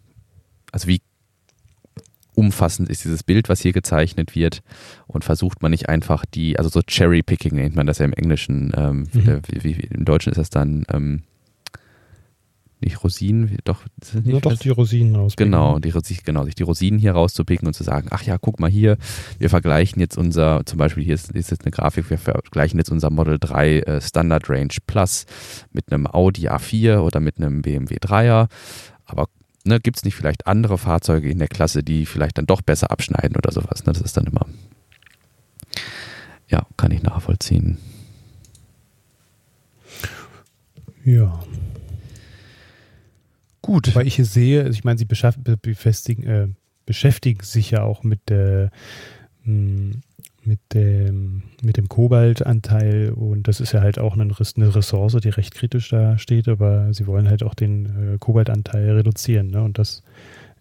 also 0.71 0.89
wie 0.89 1.01
umfassend 2.35 2.89
ist 2.89 3.05
dieses 3.05 3.23
Bild, 3.23 3.49
was 3.49 3.61
hier 3.61 3.73
gezeichnet 3.73 4.35
wird 4.35 4.63
und 5.07 5.25
versucht 5.25 5.63
man 5.63 5.71
nicht 5.71 5.89
einfach 5.89 6.25
die, 6.25 6.59
also 6.59 6.71
so 6.71 6.81
Cherry-Picking 6.81 7.55
nennt 7.55 7.77
man 7.77 7.87
das 7.87 7.99
ja 7.99 8.05
im 8.05 8.15
Englischen, 8.15 8.73
ähm, 8.77 9.07
mhm. 9.13 9.41
wie, 9.49 9.65
wie, 9.65 9.73
im 9.73 10.05
Deutschen 10.05 10.33
ist 10.33 10.39
das 10.39 10.51
dann, 10.51 10.85
ähm, 10.91 11.23
nicht 12.83 13.03
Rosinen, 13.03 13.59
doch, 13.65 13.85
nicht 14.13 14.27
ja, 14.27 14.41
doch 14.41 14.59
die 14.59 14.69
Rosinen 14.71 15.17
rauspicken. 15.17 15.51
Genau, 15.51 15.79
die, 15.79 15.93
genau, 16.25 16.45
sich 16.45 16.55
die 16.55 16.63
Rosinen 16.63 16.99
hier 16.99 17.13
rauszupicken 17.13 17.67
und 17.67 17.75
zu 17.75 17.85
sagen, 17.85 18.09
ach 18.11 18.23
ja, 18.23 18.39
guck 18.39 18.61
mal 18.61 18.71
hier, 18.71 18.99
wir 19.39 19.51
vergleichen 19.51 20.01
jetzt 20.01 20.17
unser, 20.17 20.63
zum 20.67 20.79
Beispiel 20.79 21.05
hier 21.05 21.15
ist, 21.15 21.31
ist 21.33 21.51
jetzt 21.51 21.65
eine 21.65 21.71
Grafik, 21.71 22.11
wir 22.11 22.19
vergleichen 22.19 22.79
jetzt 22.79 22.91
unser 22.91 23.11
Model 23.11 23.39
3 23.39 23.79
äh, 23.81 24.01
Standard 24.01 24.49
Range 24.51 24.75
Plus 24.87 25.27
mit 25.73 25.93
einem 25.93 26.07
Audi 26.07 26.49
A4 26.49 26.99
oder 26.99 27.21
mit 27.21 27.39
einem 27.39 27.63
BMW 27.63 27.97
3er, 27.97 28.49
aber 29.05 29.29
ne, 29.65 29.81
gibt 29.81 29.99
es 29.99 30.05
nicht 30.05 30.15
vielleicht 30.15 30.47
andere 30.47 30.79
Fahrzeuge 30.79 31.31
in 31.31 31.39
der 31.39 31.49
Klasse, 31.49 31.83
die 31.83 32.07
vielleicht 32.07 32.39
dann 32.39 32.47
doch 32.47 32.63
besser 32.63 32.91
abschneiden 32.91 33.37
oder 33.37 33.53
sowas, 33.53 33.85
ne? 33.87 33.93
das 33.93 34.03
ist 34.03 34.17
dann 34.17 34.27
immer, 34.27 34.47
ja, 36.49 36.67
kann 36.77 36.91
ich 36.91 37.03
nachvollziehen. 37.03 37.79
Ja. 41.05 41.43
Gut. 43.63 43.95
Weil 43.95 44.07
ich 44.07 44.17
hier 44.17 44.25
sehe, 44.25 44.65
also 44.65 44.73
ich 44.73 44.85
meine, 44.85 44.99
sie 44.99 45.05
befestigen, 45.07 46.25
äh, 46.25 46.49
beschäftigen 46.85 47.43
sich 47.43 47.71
ja 47.71 47.83
auch 47.83 48.03
mit 48.03 48.29
hm, 49.45 50.03
mit 50.45 50.61
dem, 50.75 51.43
mit 51.63 51.77
dem 51.77 51.89
Kobaltanteil 51.89 53.13
und 53.13 53.47
das 53.47 53.61
ist 53.61 53.73
ja 53.73 53.81
halt 53.81 53.99
auch 53.99 54.15
eine, 54.15 54.27
Ressource, 54.75 55.17
die 55.23 55.29
recht 55.29 55.55
kritisch 55.55 55.91
da 55.91 56.19
steht, 56.19 56.49
aber 56.49 56.93
sie 56.93 57.07
wollen 57.07 57.29
halt 57.29 57.43
auch 57.43 57.55
den 57.55 58.15
äh, 58.15 58.19
Kobaltanteil 58.19 58.91
reduzieren 58.91 59.49
ne? 59.49 59.63
und 59.63 59.79
das 59.79 60.03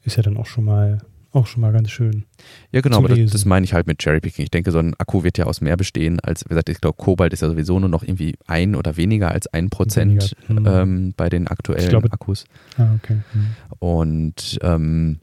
ist 0.03 0.17
ja 0.17 0.23
dann 0.23 0.37
auch 0.37 0.45
schon 0.45 0.65
mal 0.65 0.99
auch 1.33 1.47
schon 1.47 1.61
mal 1.61 1.71
ganz 1.71 1.89
schön. 1.89 2.25
Ja, 2.71 2.81
genau, 2.81 2.97
aber 2.97 3.09
das, 3.09 3.31
das, 3.31 3.45
meine 3.45 3.63
ich 3.63 3.73
halt 3.73 3.87
mit 3.87 4.01
Cherrypicking. 4.01 4.43
Ich 4.43 4.51
denke, 4.51 4.71
so 4.71 4.79
ein 4.79 4.93
Akku 4.97 5.23
wird 5.23 5.37
ja 5.37 5.45
aus 5.45 5.61
mehr 5.61 5.77
bestehen, 5.77 6.19
als, 6.19 6.43
wie 6.45 6.49
gesagt, 6.49 6.69
ich 6.69 6.81
glaube, 6.81 6.97
Kobalt 6.97 7.31
ist 7.31 7.41
ja 7.41 7.47
sowieso 7.47 7.79
nur 7.79 7.89
noch 7.89 8.03
irgendwie 8.03 8.35
ein 8.47 8.75
oder 8.75 8.97
weniger 8.97 9.31
als 9.31 9.47
ein 9.47 9.69
Prozent 9.69 10.35
hm. 10.47 10.65
ähm, 10.67 11.13
bei 11.15 11.29
den 11.29 11.47
aktuellen 11.47 11.89
glaube, 11.89 12.11
Akkus. 12.11 12.45
Ah, 12.77 12.95
okay. 12.95 13.17
Hm. 13.31 13.47
Und 13.79 14.59
ähm, 14.61 15.19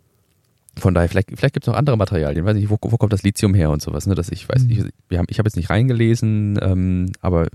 von 0.77 0.95
daher, 0.95 1.09
vielleicht, 1.09 1.29
vielleicht 1.37 1.55
gibt 1.55 1.65
es 1.65 1.69
noch 1.69 1.77
andere 1.77 1.97
Materialien. 1.97 2.45
Ich 2.45 2.49
weiß 2.49 2.57
nicht, 2.57 2.71
wo, 2.71 2.79
wo 2.81 2.97
kommt 2.97 3.13
das 3.13 3.23
Lithium 3.23 3.53
her 3.53 3.71
und 3.71 3.83
sowas. 3.83 4.07
Ne? 4.07 4.15
Dass 4.15 4.31
ich 4.31 4.49
weiß, 4.49 4.63
hm. 4.63 4.71
ich, 4.71 4.85
wir 5.09 5.19
haben, 5.19 5.27
ich 5.29 5.39
habe 5.39 5.47
jetzt 5.47 5.57
nicht 5.57 5.71
reingelesen, 5.71 6.59
ähm, 6.63 7.13
aber 7.21 7.49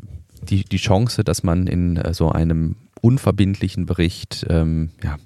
die, 0.44 0.64
die 0.64 0.78
Chance, 0.78 1.24
dass 1.24 1.44
man 1.44 1.68
in 1.68 1.98
äh, 1.98 2.14
so 2.14 2.32
einem 2.32 2.76
unverbindlichen 3.02 3.86
Bericht, 3.86 4.46
ähm, 4.50 4.92
ja, 5.04 5.18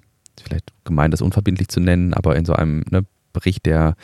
vielleicht 0.41 0.73
gemeint, 0.83 1.13
das 1.13 1.21
unverbindlich 1.21 1.67
zu 1.67 1.79
nennen, 1.79 2.13
aber 2.13 2.35
in 2.35 2.45
so 2.45 2.53
einem 2.53 2.83
ne, 2.89 3.03
Bericht, 3.39 3.65
der 3.65 3.95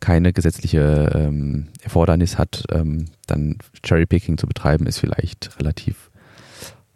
keine 0.00 0.32
gesetzliche 0.32 1.12
ähm, 1.14 1.68
Erfordernis 1.82 2.38
hat, 2.38 2.64
ähm, 2.72 3.06
dann 3.26 3.58
Cherrypicking 3.84 4.38
zu 4.38 4.46
betreiben, 4.46 4.86
ist 4.86 4.98
vielleicht 4.98 5.58
relativ 5.58 6.10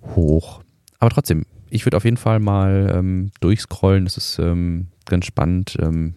hoch. 0.03 0.62
Aber 0.99 1.11
trotzdem, 1.11 1.45
ich 1.70 1.85
würde 1.85 1.97
auf 1.97 2.05
jeden 2.05 2.16
Fall 2.16 2.41
mal 2.41 2.93
ähm, 2.95 3.31
durchscrollen. 3.41 4.05
Das 4.05 4.16
ist 4.16 4.39
ähm, 4.39 4.89
ganz 5.05 5.27
spannend. 5.27 5.77
Ähm, 5.81 6.14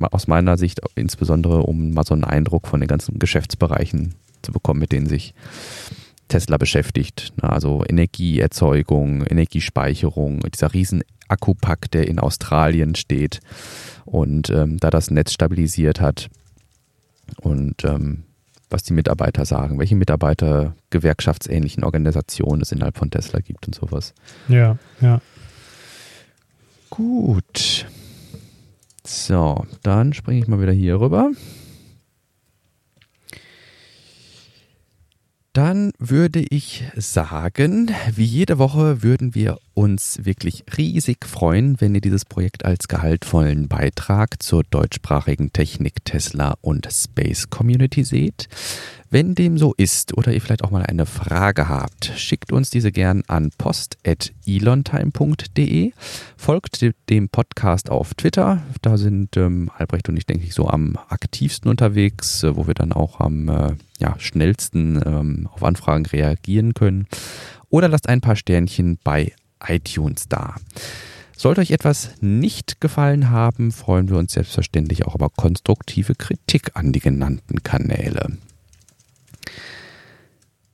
aus 0.00 0.28
meiner 0.28 0.56
Sicht 0.56 0.80
insbesondere, 0.94 1.62
um 1.62 1.90
mal 1.92 2.04
so 2.04 2.14
einen 2.14 2.24
Eindruck 2.24 2.68
von 2.68 2.80
den 2.80 2.88
ganzen 2.88 3.18
Geschäftsbereichen 3.18 4.14
zu 4.42 4.52
bekommen, 4.52 4.80
mit 4.80 4.92
denen 4.92 5.06
sich 5.06 5.34
Tesla 6.28 6.56
beschäftigt. 6.56 7.32
Also 7.40 7.84
Energieerzeugung, 7.88 9.24
Energiespeicherung, 9.26 10.40
dieser 10.40 10.72
riesen 10.72 11.02
Akkupack, 11.28 11.90
der 11.90 12.06
in 12.06 12.18
Australien 12.18 12.94
steht 12.94 13.40
und 14.04 14.50
ähm, 14.50 14.78
da 14.78 14.90
das 14.90 15.10
Netz 15.10 15.32
stabilisiert 15.32 16.00
hat 16.00 16.30
und 17.42 17.84
ähm, 17.84 18.24
was 18.70 18.82
die 18.82 18.92
Mitarbeiter 18.92 19.44
sagen, 19.44 19.78
welche 19.78 19.96
Mitarbeiter 19.96 20.74
gewerkschaftsähnlichen 20.90 21.84
Organisationen 21.84 22.62
es 22.62 22.72
innerhalb 22.72 22.98
von 22.98 23.10
Tesla 23.10 23.40
gibt 23.40 23.66
und 23.66 23.74
sowas. 23.74 24.14
Ja, 24.48 24.78
ja. 25.00 25.20
Gut. 26.90 27.86
So, 29.04 29.66
dann 29.82 30.12
springe 30.12 30.40
ich 30.40 30.48
mal 30.48 30.60
wieder 30.60 30.72
hier 30.72 31.00
rüber. 31.00 31.30
Dann 35.58 35.90
würde 35.98 36.38
ich 36.50 36.84
sagen, 36.94 37.90
wie 38.14 38.24
jede 38.24 38.58
Woche 38.58 39.02
würden 39.02 39.34
wir 39.34 39.58
uns 39.78 40.24
wirklich 40.24 40.64
riesig 40.76 41.24
freuen, 41.24 41.80
wenn 41.80 41.94
ihr 41.94 42.00
dieses 42.00 42.24
Projekt 42.24 42.64
als 42.64 42.88
gehaltvollen 42.88 43.68
Beitrag 43.68 44.42
zur 44.42 44.64
deutschsprachigen 44.64 45.52
Technik 45.52 46.04
Tesla 46.04 46.56
und 46.62 46.88
Space 46.90 47.48
Community 47.48 48.02
seht. 48.02 48.48
Wenn 49.08 49.36
dem 49.36 49.56
so 49.56 49.74
ist 49.76 50.18
oder 50.18 50.32
ihr 50.32 50.40
vielleicht 50.40 50.64
auch 50.64 50.72
mal 50.72 50.82
eine 50.82 51.06
Frage 51.06 51.68
habt, 51.68 52.06
schickt 52.16 52.52
uns 52.52 52.70
diese 52.70 52.90
gern 52.90 53.22
an 53.28 53.52
post.elontime.de. 53.56 55.92
Folgt 56.36 56.84
dem 57.08 57.28
Podcast 57.28 57.88
auf 57.88 58.14
Twitter. 58.14 58.60
Da 58.82 58.96
sind 58.96 59.36
ähm, 59.36 59.70
Albrecht 59.78 60.08
und 60.08 60.16
ich, 60.16 60.26
denke 60.26 60.44
ich, 60.44 60.54
so 60.54 60.66
am 60.66 60.98
aktivsten 61.08 61.70
unterwegs, 61.70 62.42
äh, 62.42 62.56
wo 62.56 62.66
wir 62.66 62.74
dann 62.74 62.92
auch 62.92 63.20
am 63.20 63.48
äh, 63.48 63.76
ja, 64.00 64.16
schnellsten 64.18 65.00
ähm, 65.06 65.48
auf 65.52 65.62
Anfragen 65.62 66.04
reagieren 66.04 66.74
können. 66.74 67.06
oder 67.68 67.88
lasst 67.88 68.08
ein 68.08 68.20
paar 68.20 68.34
Sternchen 68.34 68.98
bei 69.04 69.30
iTunes 69.66 70.28
da. 70.28 70.56
Sollte 71.36 71.60
euch 71.60 71.70
etwas 71.70 72.10
nicht 72.20 72.80
gefallen 72.80 73.30
haben, 73.30 73.70
freuen 73.70 74.08
wir 74.08 74.16
uns 74.16 74.32
selbstverständlich 74.32 75.06
auch 75.06 75.14
über 75.14 75.30
konstruktive 75.30 76.14
Kritik 76.14 76.72
an 76.74 76.92
die 76.92 77.00
genannten 77.00 77.62
Kanäle. 77.62 78.38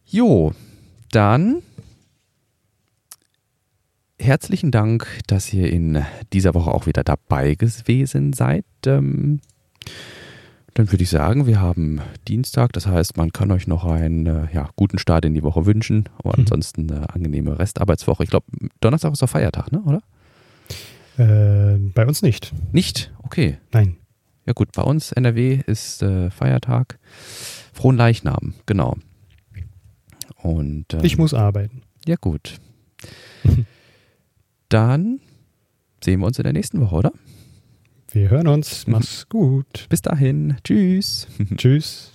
Jo, 0.06 0.54
dann 1.10 1.62
herzlichen 4.18 4.70
Dank, 4.70 5.06
dass 5.26 5.52
ihr 5.52 5.70
in 5.70 6.04
dieser 6.32 6.54
Woche 6.54 6.72
auch 6.72 6.86
wieder 6.86 7.04
dabei 7.04 7.54
gewesen 7.54 8.32
seid. 8.32 8.64
Ähm, 8.86 9.40
dann 10.74 10.90
würde 10.90 11.04
ich 11.04 11.10
sagen, 11.10 11.46
wir 11.46 11.60
haben 11.60 12.00
Dienstag, 12.26 12.72
das 12.72 12.86
heißt, 12.86 13.16
man 13.16 13.32
kann 13.32 13.52
euch 13.52 13.68
noch 13.68 13.84
einen 13.84 14.26
äh, 14.26 14.48
ja, 14.52 14.68
guten 14.74 14.98
Start 14.98 15.24
in 15.24 15.32
die 15.32 15.44
Woche 15.44 15.66
wünschen 15.66 16.08
und 16.22 16.36
mhm. 16.36 16.42
ansonsten 16.42 16.90
eine 16.90 17.10
angenehme 17.10 17.58
Restarbeitswoche. 17.58 18.24
Ich 18.24 18.30
glaube, 18.30 18.46
Donnerstag 18.80 19.12
ist 19.12 19.22
auch 19.22 19.28
Feiertag, 19.28 19.70
ne? 19.70 19.82
oder? 19.82 20.02
Äh, 21.16 21.78
bei 21.94 22.04
uns 22.06 22.22
nicht. 22.22 22.52
Nicht? 22.72 23.12
Okay. 23.22 23.58
Nein. 23.72 23.96
Ja 24.46 24.52
gut, 24.52 24.72
bei 24.72 24.82
uns 24.82 25.12
NRW 25.12 25.60
ist 25.66 26.02
äh, 26.02 26.30
Feiertag. 26.30 26.98
Frohen 27.72 27.96
Leichnam, 27.96 28.54
genau. 28.66 28.96
Und, 30.42 30.92
ähm, 30.92 31.00
ich 31.04 31.16
muss 31.16 31.34
arbeiten. 31.34 31.82
Ja 32.04 32.16
gut. 32.16 32.60
Dann 34.68 35.20
sehen 36.02 36.20
wir 36.20 36.26
uns 36.26 36.38
in 36.38 36.44
der 36.44 36.52
nächsten 36.52 36.80
Woche, 36.80 36.96
oder? 36.96 37.12
Wir 38.14 38.30
hören 38.30 38.46
uns. 38.46 38.86
Mach's 38.86 39.28
gut. 39.28 39.86
Bis 39.88 40.00
dahin. 40.00 40.56
Tschüss. 40.62 41.26
Tschüss. 41.56 42.13